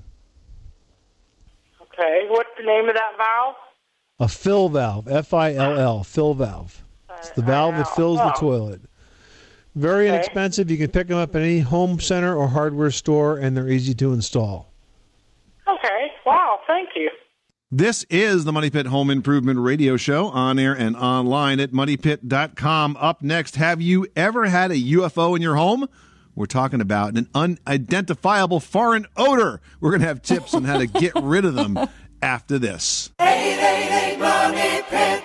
Okay, 1.81 2.27
what's 2.29 2.49
the 2.57 2.63
name 2.65 2.87
of 2.87 2.95
that 2.95 3.17
valve? 3.17 3.55
A 4.19 4.27
fill 4.27 4.69
valve, 4.69 5.07
F 5.07 5.33
I 5.33 5.55
L 5.55 5.77
L, 5.77 6.03
fill 6.03 6.35
valve. 6.35 6.83
It's 7.17 7.31
the 7.31 7.41
valve 7.41 7.77
that 7.77 7.87
fills 7.87 8.21
the 8.21 8.31
toilet. 8.31 8.81
Very 9.73 10.07
Okay. 10.07 10.15
inexpensive. 10.15 10.69
You 10.69 10.77
can 10.77 10.89
pick 10.91 11.07
them 11.07 11.17
up 11.17 11.35
at 11.35 11.41
any 11.41 11.59
home 11.59 11.99
center 11.99 12.35
or 12.35 12.49
hardware 12.49 12.91
store, 12.91 13.37
and 13.37 13.55
they're 13.57 13.69
easy 13.69 13.93
to 13.95 14.13
install. 14.13 14.71
Okay, 15.67 16.11
wow, 16.25 16.59
thank 16.67 16.89
you. 16.95 17.09
This 17.73 18.05
is 18.09 18.43
the 18.43 18.51
Money 18.51 18.69
Pit 18.69 18.87
Home 18.87 19.09
Improvement 19.09 19.57
Radio 19.57 19.95
Show 19.95 20.27
on 20.27 20.59
air 20.59 20.73
and 20.73 20.93
online 20.97 21.61
at 21.61 21.71
moneypit.com. 21.71 22.97
Up 22.99 23.21
next, 23.21 23.55
have 23.55 23.81
you 23.81 24.07
ever 24.13 24.47
had 24.47 24.71
a 24.71 24.75
UFO 24.75 25.37
in 25.37 25.41
your 25.41 25.55
home? 25.55 25.87
We're 26.35 26.47
talking 26.47 26.81
about 26.81 27.15
an 27.15 27.29
unidentifiable 27.33 28.59
foreign 28.59 29.05
odor. 29.15 29.61
We're 29.79 29.91
going 29.91 30.01
to 30.01 30.07
have 30.07 30.21
tips 30.21 30.53
on 30.53 30.65
how 30.65 30.79
to 30.79 30.85
get 30.85 31.13
rid 31.15 31.45
of 31.45 31.53
them 31.55 31.79
after 32.21 32.59
this. 32.59 33.09
888 33.21 34.19
Money 34.19 34.81
Pit. 34.89 35.23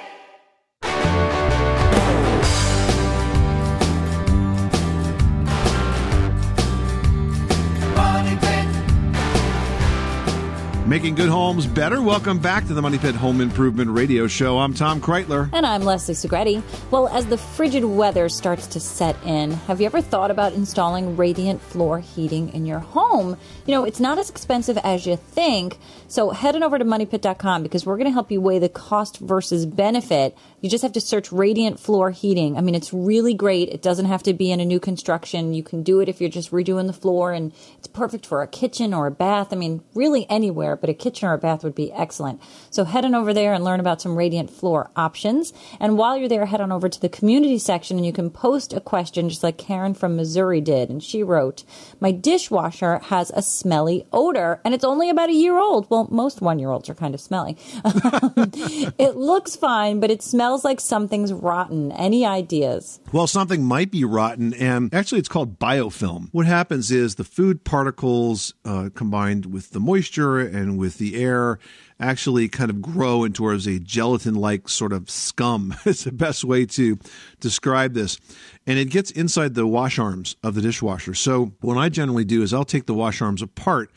Making 10.87 11.17
good 11.17 11.29
homes 11.29 11.67
better. 11.67 12.01
Welcome 12.01 12.39
back 12.39 12.65
to 12.69 12.73
the 12.73 12.81
Money 12.81 12.99
Pit 12.99 13.17
Home 13.17 13.41
Improvement 13.41 13.91
Radio 13.91 14.29
Show. 14.29 14.57
I'm 14.59 14.73
Tom 14.73 15.01
Kraeutler. 15.01 15.51
And 15.53 15.67
I'm 15.67 15.83
Leslie 15.83 16.15
Segrete. 16.15 16.63
Well, 16.93 17.09
as 17.09 17.27
the 17.27 17.37
frigid 17.37 17.85
weather 17.85 18.29
starts 18.29 18.69
to 18.69 18.79
set 18.79 19.17
in, 19.25 19.51
have 19.51 19.81
you 19.81 19.87
ever 19.87 20.01
thought 20.01 20.31
about 20.31 20.53
installing 20.53 21.17
radiant 21.17 21.61
floor 21.61 21.99
heating 21.99 22.55
in 22.55 22.67
your 22.67 22.79
home? 22.79 23.37
You 23.67 23.75
know, 23.75 23.83
it's 23.83 23.99
not 23.99 24.19
as 24.19 24.31
expensive 24.31 24.79
as 24.79 25.09
you 25.09 25.17
think. 25.17 25.77
So 26.07 26.31
head 26.31 26.55
on 26.55 26.63
over 26.63 26.79
to 26.79 26.85
moneypit.com 26.85 27.65
because 27.65 27.85
we're 27.85 27.97
going 27.97 28.07
to 28.07 28.13
help 28.13 28.31
you 28.31 28.41
weigh 28.41 28.61
the 28.61 28.69
cost 28.69 29.19
versus 29.19 29.67
benefit. 29.67 30.39
You 30.61 30.71
just 30.71 30.83
have 30.83 30.93
to 30.93 31.01
search 31.01 31.33
radiant 31.33 31.81
floor 31.81 32.13
heating. 32.13 32.57
I 32.57 32.61
mean, 32.61 32.77
it's 32.77 32.93
really 32.93 33.35
great. 33.35 33.71
It 33.71 33.83
doesn't 33.83 34.07
have 34.07 34.23
to 34.23 34.35
be 34.35 34.53
in 34.53 34.61
a 34.61 34.65
new 34.65 34.79
construction. 34.79 35.53
You 35.53 35.65
can 35.65 35.83
do 35.83 35.99
it 35.99 36.09
if 36.09 36.21
you're 36.21 36.31
just 36.31 36.53
redoing 36.53 36.87
the 36.87 36.93
floor, 36.93 37.33
and 37.33 37.53
it's 37.77 37.89
perfect 37.89 38.25
for 38.25 38.43
a 38.43 38.47
kitchen 38.47 38.95
or 38.95 39.09
a 39.09 39.11
bath. 39.11 39.53
I 39.53 39.57
mean, 39.57 39.83
really 39.95 40.31
anywhere, 40.31 40.76
but 40.81 40.91
a 40.91 40.95
kitchen 40.95 41.29
or 41.29 41.35
a 41.35 41.39
bath 41.39 41.65
would 41.65 41.75
be 41.75 41.93
excellent. 41.93 42.41
So 42.71 42.85
head 42.85 43.05
on 43.05 43.15
over 43.15 43.33
there 43.33 43.53
and 43.53 43.65
learn 43.65 43.81
about 43.81 44.01
some 44.01 44.17
radiant 44.17 44.51
floor 44.51 44.91
options. 44.97 45.53
And 45.81 45.99
while 45.99 46.17
you're 46.17 46.29
there, 46.29 46.47
head 46.47 46.61
on 46.61 46.73
over 46.73 46.89
to 46.89 47.01
the 47.01 47.09
community 47.09 47.59
section 47.59 47.97
and 47.97 48.07
you 48.07 48.13
can 48.13 48.31
post 48.31 48.73
a 48.73 48.81
question 48.81 49.29
just 49.29 49.43
like 49.43 49.59
Karen 49.59 49.95
from 49.95 50.17
Missouri 50.17 50.61
did. 50.61 50.91
And 50.91 51.03
she 51.03 51.23
wrote, 51.23 51.65
My 52.01 52.13
dishwasher 52.13 52.99
has 53.05 53.31
a 53.35 53.43
smelly 53.43 54.07
odor 54.13 54.61
and 54.65 54.75
it's 54.75 54.85
only 54.85 55.11
about 55.11 55.31
a 55.31 55.35
year 55.35 55.59
old. 55.59 55.89
Well, 55.91 56.09
most 56.11 56.41
one 56.41 56.59
year 56.59 56.71
olds 56.71 56.89
are 56.89 56.95
kind 56.95 57.15
of 57.15 57.21
smelly. 57.21 57.57
it 58.99 59.17
looks 59.17 59.57
fine, 59.57 60.01
but 60.01 60.11
it 60.11 60.23
smells 60.23 60.65
like 60.65 60.81
something's 60.81 61.33
rotten. 61.33 61.93
Any 61.93 62.25
ideas? 62.27 63.01
Well, 63.13 63.27
something 63.27 63.65
might 63.65 63.91
be 63.91 64.05
rotten, 64.05 64.55
and 64.55 64.93
actually, 64.93 65.19
it's 65.19 65.29
called 65.29 65.59
biofilm. 65.59 66.29
What 66.33 66.47
happens 66.47 66.91
is 66.91 67.15
the 67.15 67.25
food 67.25 67.65
particles 67.65 68.55
uh, 68.65 68.91
combined 68.95 69.47
with 69.47 69.71
the 69.71 69.81
moisture 69.81 70.39
and 70.39 70.66
with 70.75 70.99
the 70.99 71.17
air 71.17 71.59
actually 71.99 72.49
kind 72.49 72.71
of 72.71 72.83
grow 72.83 73.25
into 73.25 73.49
a 73.49 73.79
gelatin 73.79 74.35
like 74.35 74.69
sort 74.69 74.93
of 74.93 75.09
scum. 75.09 75.75
it's 75.87 76.05
the 76.05 76.13
best 76.13 76.45
way 76.45 76.67
to 76.67 76.99
describe 77.41 77.95
this. 77.95 78.19
And 78.67 78.79
it 78.79 78.91
gets 78.91 79.11
inside 79.13 79.55
the 79.55 79.67
wash 79.67 79.99
arms 79.99 80.37
of 80.43 80.55
the 80.55 80.61
dishwasher. 80.61 81.15
So, 81.15 81.53
what 81.61 81.79
I 81.79 81.89
generally 81.89 82.25
do 82.25 82.43
is 82.43 82.53
I'll 82.53 82.65
take 82.65 82.87
the 82.87 82.95
wash 82.95 83.23
arms 83.23 83.43
apart 83.43 83.91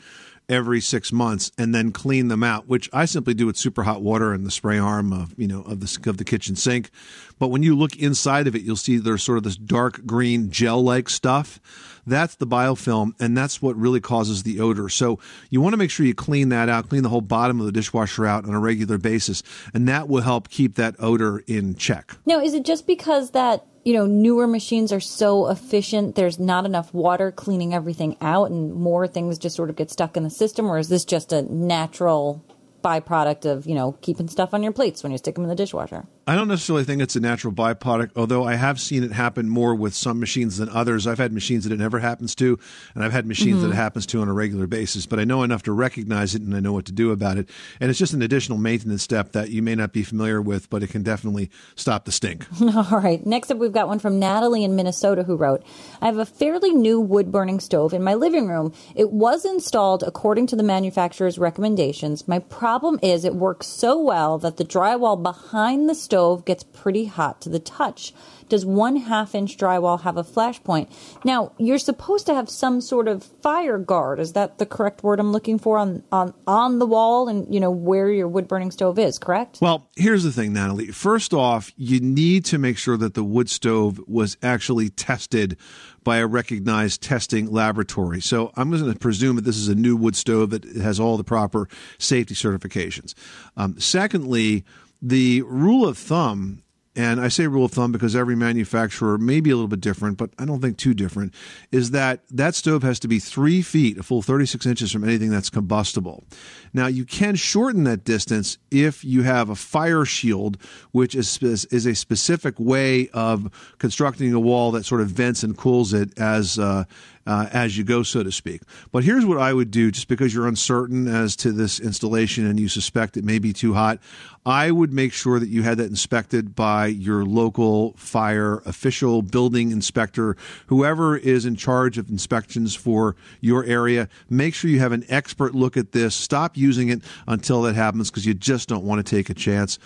every 0.50 0.80
six 0.80 1.12
months 1.12 1.52
and 1.56 1.72
then 1.72 1.92
clean 1.92 2.28
them 2.28 2.42
out, 2.42 2.66
which 2.66 2.90
I 2.92 3.04
simply 3.04 3.34
do 3.34 3.46
with 3.46 3.56
super 3.56 3.84
hot 3.84 4.02
water 4.02 4.32
and 4.32 4.44
the 4.44 4.50
spray 4.50 4.78
arm 4.78 5.12
of 5.12 5.32
you 5.38 5.46
know 5.46 5.62
of 5.62 5.80
the 5.80 6.10
of 6.10 6.16
the 6.16 6.24
kitchen 6.24 6.56
sink. 6.56 6.90
But 7.38 7.48
when 7.48 7.62
you 7.62 7.76
look 7.76 7.96
inside 7.96 8.46
of 8.46 8.56
it, 8.56 8.62
you'll 8.62 8.76
see 8.76 8.98
there's 8.98 9.22
sort 9.22 9.38
of 9.38 9.44
this 9.44 9.56
dark 9.56 10.04
green 10.04 10.50
gel 10.50 10.82
like 10.82 11.08
stuff. 11.08 11.60
That's 12.06 12.34
the 12.36 12.46
biofilm, 12.46 13.14
and 13.20 13.36
that's 13.36 13.60
what 13.60 13.76
really 13.76 14.00
causes 14.00 14.42
the 14.42 14.60
odor. 14.60 14.88
So 14.88 15.18
you 15.50 15.60
want 15.60 15.72
to 15.72 15.76
make 15.76 15.90
sure 15.90 16.06
you 16.06 16.14
clean 16.14 16.48
that 16.50 16.68
out, 16.68 16.88
clean 16.88 17.02
the 17.02 17.08
whole 17.08 17.20
bottom 17.20 17.60
of 17.60 17.66
the 17.66 17.72
dishwasher 17.72 18.26
out 18.26 18.44
on 18.44 18.54
a 18.54 18.60
regular 18.60 18.98
basis, 18.98 19.42
and 19.74 19.88
that 19.88 20.08
will 20.08 20.22
help 20.22 20.48
keep 20.48 20.76
that 20.76 20.94
odor 20.98 21.42
in 21.46 21.74
check. 21.74 22.16
Now, 22.26 22.40
is 22.40 22.54
it 22.54 22.64
just 22.64 22.86
because 22.86 23.30
that 23.32 23.66
you 23.84 23.94
know 23.94 24.06
newer 24.06 24.46
machines 24.46 24.92
are 24.92 25.00
so 25.00 25.48
efficient 25.48 26.14
there's 26.14 26.38
not 26.38 26.66
enough 26.66 26.92
water 26.92 27.32
cleaning 27.32 27.72
everything 27.74 28.16
out 28.20 28.50
and 28.50 28.74
more 28.74 29.06
things 29.06 29.38
just 29.38 29.56
sort 29.56 29.70
of 29.70 29.76
get 29.76 29.90
stuck 29.90 30.16
in 30.16 30.22
the 30.22 30.30
system 30.30 30.70
or 30.70 30.78
is 30.78 30.88
this 30.88 31.04
just 31.04 31.32
a 31.32 31.42
natural 31.42 32.44
byproduct 32.82 33.44
of 33.50 33.66
you 33.66 33.74
know 33.74 33.92
keeping 34.02 34.28
stuff 34.28 34.52
on 34.52 34.62
your 34.62 34.72
plates 34.72 35.02
when 35.02 35.12
you 35.12 35.18
stick 35.18 35.34
them 35.34 35.44
in 35.44 35.48
the 35.48 35.54
dishwasher 35.54 36.06
I 36.26 36.36
don't 36.36 36.46
necessarily 36.48 36.84
think 36.84 37.02
it's 37.02 37.16
a 37.16 37.20
natural 37.20 37.52
byproduct, 37.52 38.10
although 38.14 38.44
I 38.44 38.54
have 38.54 38.78
seen 38.80 39.02
it 39.02 39.10
happen 39.10 39.48
more 39.48 39.74
with 39.74 39.94
some 39.94 40.20
machines 40.20 40.58
than 40.58 40.68
others. 40.68 41.06
I've 41.08 41.18
had 41.18 41.32
machines 41.32 41.64
that 41.64 41.72
it 41.72 41.78
never 41.78 41.98
happens 41.98 42.34
to, 42.36 42.56
and 42.94 43.02
I've 43.02 43.10
had 43.10 43.26
machines 43.26 43.50
Mm-hmm. 43.58 43.62
that 43.70 43.72
it 43.72 43.76
happens 43.76 44.06
to 44.06 44.20
on 44.20 44.28
a 44.28 44.32
regular 44.32 44.68
basis. 44.68 45.06
But 45.06 45.18
I 45.18 45.24
know 45.24 45.42
enough 45.42 45.64
to 45.64 45.72
recognize 45.72 46.36
it, 46.36 46.42
and 46.42 46.54
I 46.54 46.60
know 46.60 46.72
what 46.72 46.84
to 46.84 46.92
do 46.92 47.10
about 47.10 47.36
it. 47.36 47.48
And 47.80 47.90
it's 47.90 47.98
just 47.98 48.12
an 48.12 48.22
additional 48.22 48.58
maintenance 48.58 49.02
step 49.02 49.32
that 49.32 49.50
you 49.50 49.60
may 49.62 49.74
not 49.74 49.92
be 49.92 50.02
familiar 50.04 50.40
with, 50.40 50.70
but 50.70 50.84
it 50.84 50.90
can 50.90 51.02
definitely 51.02 51.50
stop 51.74 52.04
the 52.04 52.12
stink. 52.12 52.46
All 52.76 53.00
right. 53.00 53.24
Next 53.26 53.50
up, 53.50 53.58
we've 53.58 53.72
got 53.72 53.88
one 53.88 53.98
from 53.98 54.20
Natalie 54.20 54.62
in 54.62 54.76
Minnesota 54.76 55.24
who 55.24 55.36
wrote 55.36 55.64
I 56.00 56.06
have 56.06 56.18
a 56.18 56.26
fairly 56.26 56.70
new 56.72 57.00
wood 57.00 57.32
burning 57.32 57.58
stove 57.58 57.92
in 57.92 58.04
my 58.04 58.14
living 58.14 58.46
room. 58.46 58.72
It 58.94 59.10
was 59.10 59.44
installed 59.44 60.04
according 60.06 60.46
to 60.48 60.56
the 60.56 60.62
manufacturer's 60.62 61.38
recommendations. 61.38 62.28
My 62.28 62.38
problem 62.38 63.00
is 63.02 63.24
it 63.24 63.34
works 63.34 63.66
so 63.66 63.98
well 63.98 64.38
that 64.38 64.58
the 64.58 64.64
drywall 64.64 65.20
behind 65.20 65.88
the 65.88 65.94
stove 65.94 66.09
gets 66.44 66.62
pretty 66.62 67.06
hot 67.06 67.40
to 67.42 67.48
the 67.48 67.58
touch. 67.58 68.12
Does 68.48 68.66
one 68.66 68.96
half 68.96 69.34
inch 69.34 69.56
drywall 69.56 70.00
have 70.02 70.16
a 70.16 70.24
flash 70.24 70.62
point? 70.64 70.90
Now, 71.24 71.52
you're 71.56 71.78
supposed 71.78 72.26
to 72.26 72.34
have 72.34 72.50
some 72.50 72.80
sort 72.80 73.06
of 73.06 73.22
fire 73.22 73.78
guard. 73.78 74.18
Is 74.18 74.32
that 74.32 74.58
the 74.58 74.66
correct 74.66 75.04
word 75.04 75.20
I'm 75.20 75.30
looking 75.30 75.58
for 75.58 75.78
on, 75.78 76.02
on, 76.10 76.34
on 76.48 76.80
the 76.80 76.86
wall 76.86 77.28
and, 77.28 77.52
you 77.54 77.60
know, 77.60 77.70
where 77.70 78.10
your 78.10 78.26
wood 78.26 78.48
burning 78.48 78.72
stove 78.72 78.98
is, 78.98 79.18
correct? 79.20 79.58
Well, 79.62 79.88
here's 79.94 80.24
the 80.24 80.32
thing, 80.32 80.52
Natalie. 80.52 80.88
First 80.88 81.32
off, 81.32 81.70
you 81.76 82.00
need 82.00 82.44
to 82.46 82.58
make 82.58 82.76
sure 82.76 82.96
that 82.96 83.14
the 83.14 83.22
wood 83.22 83.48
stove 83.48 84.00
was 84.08 84.36
actually 84.42 84.90
tested 84.90 85.56
by 86.02 86.16
a 86.16 86.26
recognized 86.26 87.02
testing 87.02 87.52
laboratory. 87.52 88.20
So 88.20 88.50
I'm 88.56 88.70
going 88.70 88.92
to 88.92 88.98
presume 88.98 89.36
that 89.36 89.44
this 89.44 89.58
is 89.58 89.68
a 89.68 89.76
new 89.76 89.94
wood 89.96 90.16
stove 90.16 90.50
that 90.50 90.64
has 90.64 90.98
all 90.98 91.16
the 91.16 91.24
proper 91.24 91.68
safety 91.98 92.34
certifications. 92.34 93.14
Um, 93.56 93.78
secondly, 93.78 94.64
the 95.02 95.42
rule 95.42 95.86
of 95.86 95.96
thumb 95.98 96.62
and 96.96 97.20
I 97.20 97.28
say 97.28 97.46
rule 97.46 97.64
of 97.64 97.70
thumb 97.70 97.92
because 97.92 98.16
every 98.16 98.34
manufacturer 98.34 99.16
may 99.16 99.40
be 99.40 99.50
a 99.50 99.54
little 99.54 99.68
bit 99.68 99.80
different, 99.80 100.18
but 100.18 100.30
I 100.38 100.44
don't 100.44 100.60
think 100.60 100.76
too 100.76 100.92
different, 100.92 101.32
is 101.70 101.92
that 101.92 102.22
that 102.30 102.56
stove 102.56 102.82
has 102.82 102.98
to 103.00 103.08
be 103.08 103.20
three 103.20 103.62
feet, 103.62 103.96
a 103.98 104.02
full 104.02 104.22
36 104.22 104.66
inches 104.66 104.90
from 104.90 105.04
anything 105.04 105.30
that's 105.30 105.50
combustible. 105.50 106.24
Now, 106.72 106.88
you 106.88 107.04
can 107.04 107.36
shorten 107.36 107.84
that 107.84 108.04
distance 108.04 108.58
if 108.72 109.04
you 109.04 109.22
have 109.22 109.50
a 109.50 109.54
fire 109.54 110.04
shield, 110.04 110.60
which 110.90 111.14
is, 111.14 111.38
is 111.42 111.86
a 111.86 111.94
specific 111.94 112.58
way 112.58 113.08
of 113.10 113.74
constructing 113.78 114.32
a 114.34 114.40
wall 114.40 114.72
that 114.72 114.84
sort 114.84 115.00
of 115.00 115.08
vents 115.08 115.44
and 115.44 115.56
cools 115.56 115.94
it 115.94 116.18
as, 116.18 116.58
uh, 116.58 116.84
uh, 117.26 117.48
as 117.52 117.76
you 117.76 117.84
go, 117.84 118.02
so 118.02 118.22
to 118.22 118.32
speak. 118.32 118.62
But 118.92 119.04
here's 119.04 119.26
what 119.26 119.38
I 119.38 119.52
would 119.52 119.70
do 119.70 119.90
just 119.90 120.08
because 120.08 120.34
you're 120.34 120.46
uncertain 120.46 121.06
as 121.06 121.36
to 121.36 121.52
this 121.52 121.78
installation 121.78 122.46
and 122.46 122.58
you 122.58 122.68
suspect 122.68 123.16
it 123.16 123.24
may 123.24 123.38
be 123.38 123.52
too 123.52 123.74
hot. 123.74 123.98
I 124.46 124.70
would 124.70 124.92
make 124.92 125.12
sure 125.12 125.38
that 125.38 125.50
you 125.50 125.62
had 125.62 125.78
that 125.78 125.90
inspected 125.90 126.54
by 126.54 126.86
your 126.86 127.24
local 127.24 127.92
fire 127.92 128.62
official, 128.64 129.20
building 129.20 129.70
inspector, 129.70 130.36
whoever 130.68 131.16
is 131.16 131.44
in 131.44 131.56
charge 131.56 131.98
of 131.98 132.08
inspections 132.08 132.74
for 132.74 133.16
your 133.40 133.64
area. 133.64 134.08
Make 134.30 134.54
sure 134.54 134.70
you 134.70 134.80
have 134.80 134.92
an 134.92 135.04
expert 135.08 135.54
look 135.54 135.76
at 135.76 135.92
this. 135.92 136.14
Stop 136.14 136.56
using 136.56 136.88
it 136.88 137.02
until 137.26 137.62
that 137.62 137.74
happens 137.74 138.10
because 138.10 138.24
you 138.24 138.32
just 138.32 138.68
don't 138.68 138.84
want 138.84 139.04
to 139.04 139.16
take 139.16 139.28
a 139.28 139.34
chance. 139.34 139.78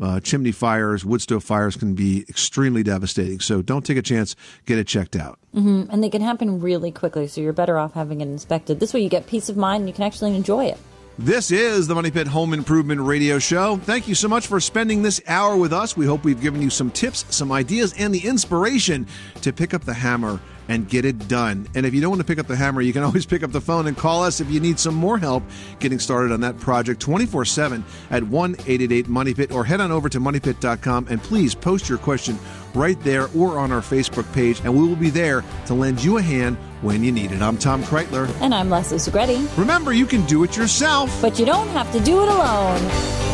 Uh, 0.00 0.18
chimney 0.20 0.50
fires, 0.50 1.04
wood 1.04 1.22
stove 1.22 1.44
fires 1.44 1.76
can 1.76 1.94
be 1.94 2.24
extremely 2.28 2.82
devastating. 2.82 3.38
So 3.40 3.62
don't 3.62 3.84
take 3.86 3.96
a 3.96 4.02
chance. 4.02 4.34
Get 4.66 4.78
it 4.78 4.86
checked 4.88 5.14
out. 5.14 5.38
hmm 5.52 5.84
And 5.88 6.02
they 6.02 6.10
can 6.10 6.20
happen 6.20 6.60
really 6.60 6.90
quickly, 6.90 7.28
so 7.28 7.40
you're 7.40 7.52
better 7.52 7.78
off 7.78 7.94
having 7.94 8.20
it 8.20 8.26
inspected. 8.26 8.80
This 8.80 8.92
way, 8.92 9.00
you 9.00 9.08
get 9.08 9.26
peace 9.26 9.48
of 9.48 9.56
mind 9.56 9.82
and 9.82 9.88
you 9.88 9.94
can 9.94 10.04
actually 10.04 10.34
enjoy 10.34 10.64
it. 10.66 10.78
This 11.18 11.52
is 11.52 11.86
the 11.86 11.94
Money 11.94 12.10
Pit 12.10 12.26
Home 12.26 12.52
Improvement 12.52 13.00
Radio 13.00 13.38
Show. 13.38 13.76
Thank 13.76 14.08
you 14.08 14.16
so 14.16 14.26
much 14.26 14.48
for 14.48 14.58
spending 14.58 15.00
this 15.00 15.20
hour 15.28 15.56
with 15.56 15.72
us. 15.72 15.96
We 15.96 16.06
hope 16.06 16.24
we've 16.24 16.40
given 16.40 16.60
you 16.60 16.70
some 16.70 16.90
tips, 16.90 17.24
some 17.28 17.52
ideas, 17.52 17.94
and 17.96 18.12
the 18.12 18.26
inspiration 18.26 19.06
to 19.42 19.52
pick 19.52 19.74
up 19.74 19.84
the 19.84 19.94
hammer 19.94 20.40
and 20.66 20.88
get 20.88 21.04
it 21.04 21.28
done. 21.28 21.68
And 21.76 21.86
if 21.86 21.94
you 21.94 22.00
don't 22.00 22.10
want 22.10 22.20
to 22.20 22.26
pick 22.26 22.40
up 22.40 22.48
the 22.48 22.56
hammer, 22.56 22.80
you 22.80 22.92
can 22.92 23.02
always 23.04 23.26
pick 23.26 23.44
up 23.44 23.52
the 23.52 23.60
phone 23.60 23.86
and 23.86 23.96
call 23.96 24.24
us 24.24 24.40
if 24.40 24.50
you 24.50 24.58
need 24.58 24.80
some 24.80 24.96
more 24.96 25.16
help 25.16 25.44
getting 25.78 26.00
started 26.00 26.32
on 26.32 26.40
that 26.40 26.58
project 26.58 27.00
24 27.00 27.44
7 27.44 27.84
at 28.10 28.24
1 28.24 28.50
888 28.54 29.06
Money 29.06 29.34
Pit 29.34 29.52
or 29.52 29.64
head 29.64 29.80
on 29.80 29.92
over 29.92 30.08
to 30.08 30.18
moneypit.com 30.18 31.06
and 31.10 31.22
please 31.22 31.54
post 31.54 31.88
your 31.88 31.98
question 31.98 32.36
right 32.74 33.00
there 33.02 33.28
or 33.36 33.60
on 33.60 33.70
our 33.70 33.82
Facebook 33.82 34.30
page, 34.32 34.58
and 34.64 34.74
we 34.74 34.88
will 34.88 34.96
be 34.96 35.10
there 35.10 35.44
to 35.66 35.74
lend 35.74 36.02
you 36.02 36.18
a 36.18 36.22
hand 36.22 36.58
when 36.84 37.02
you 37.02 37.10
need 37.10 37.32
it. 37.32 37.40
I'm 37.40 37.56
Tom 37.56 37.82
Kraeutler. 37.82 38.30
And 38.40 38.54
I'm 38.54 38.68
Leslie 38.68 38.98
Segrete. 38.98 39.56
Remember, 39.56 39.92
you 39.92 40.06
can 40.06 40.24
do 40.26 40.44
it 40.44 40.56
yourself. 40.56 41.10
But 41.22 41.38
you 41.38 41.46
don't 41.46 41.68
have 41.68 41.90
to 41.92 42.00
do 42.00 42.22
it 42.22 42.28
alone. 42.28 43.33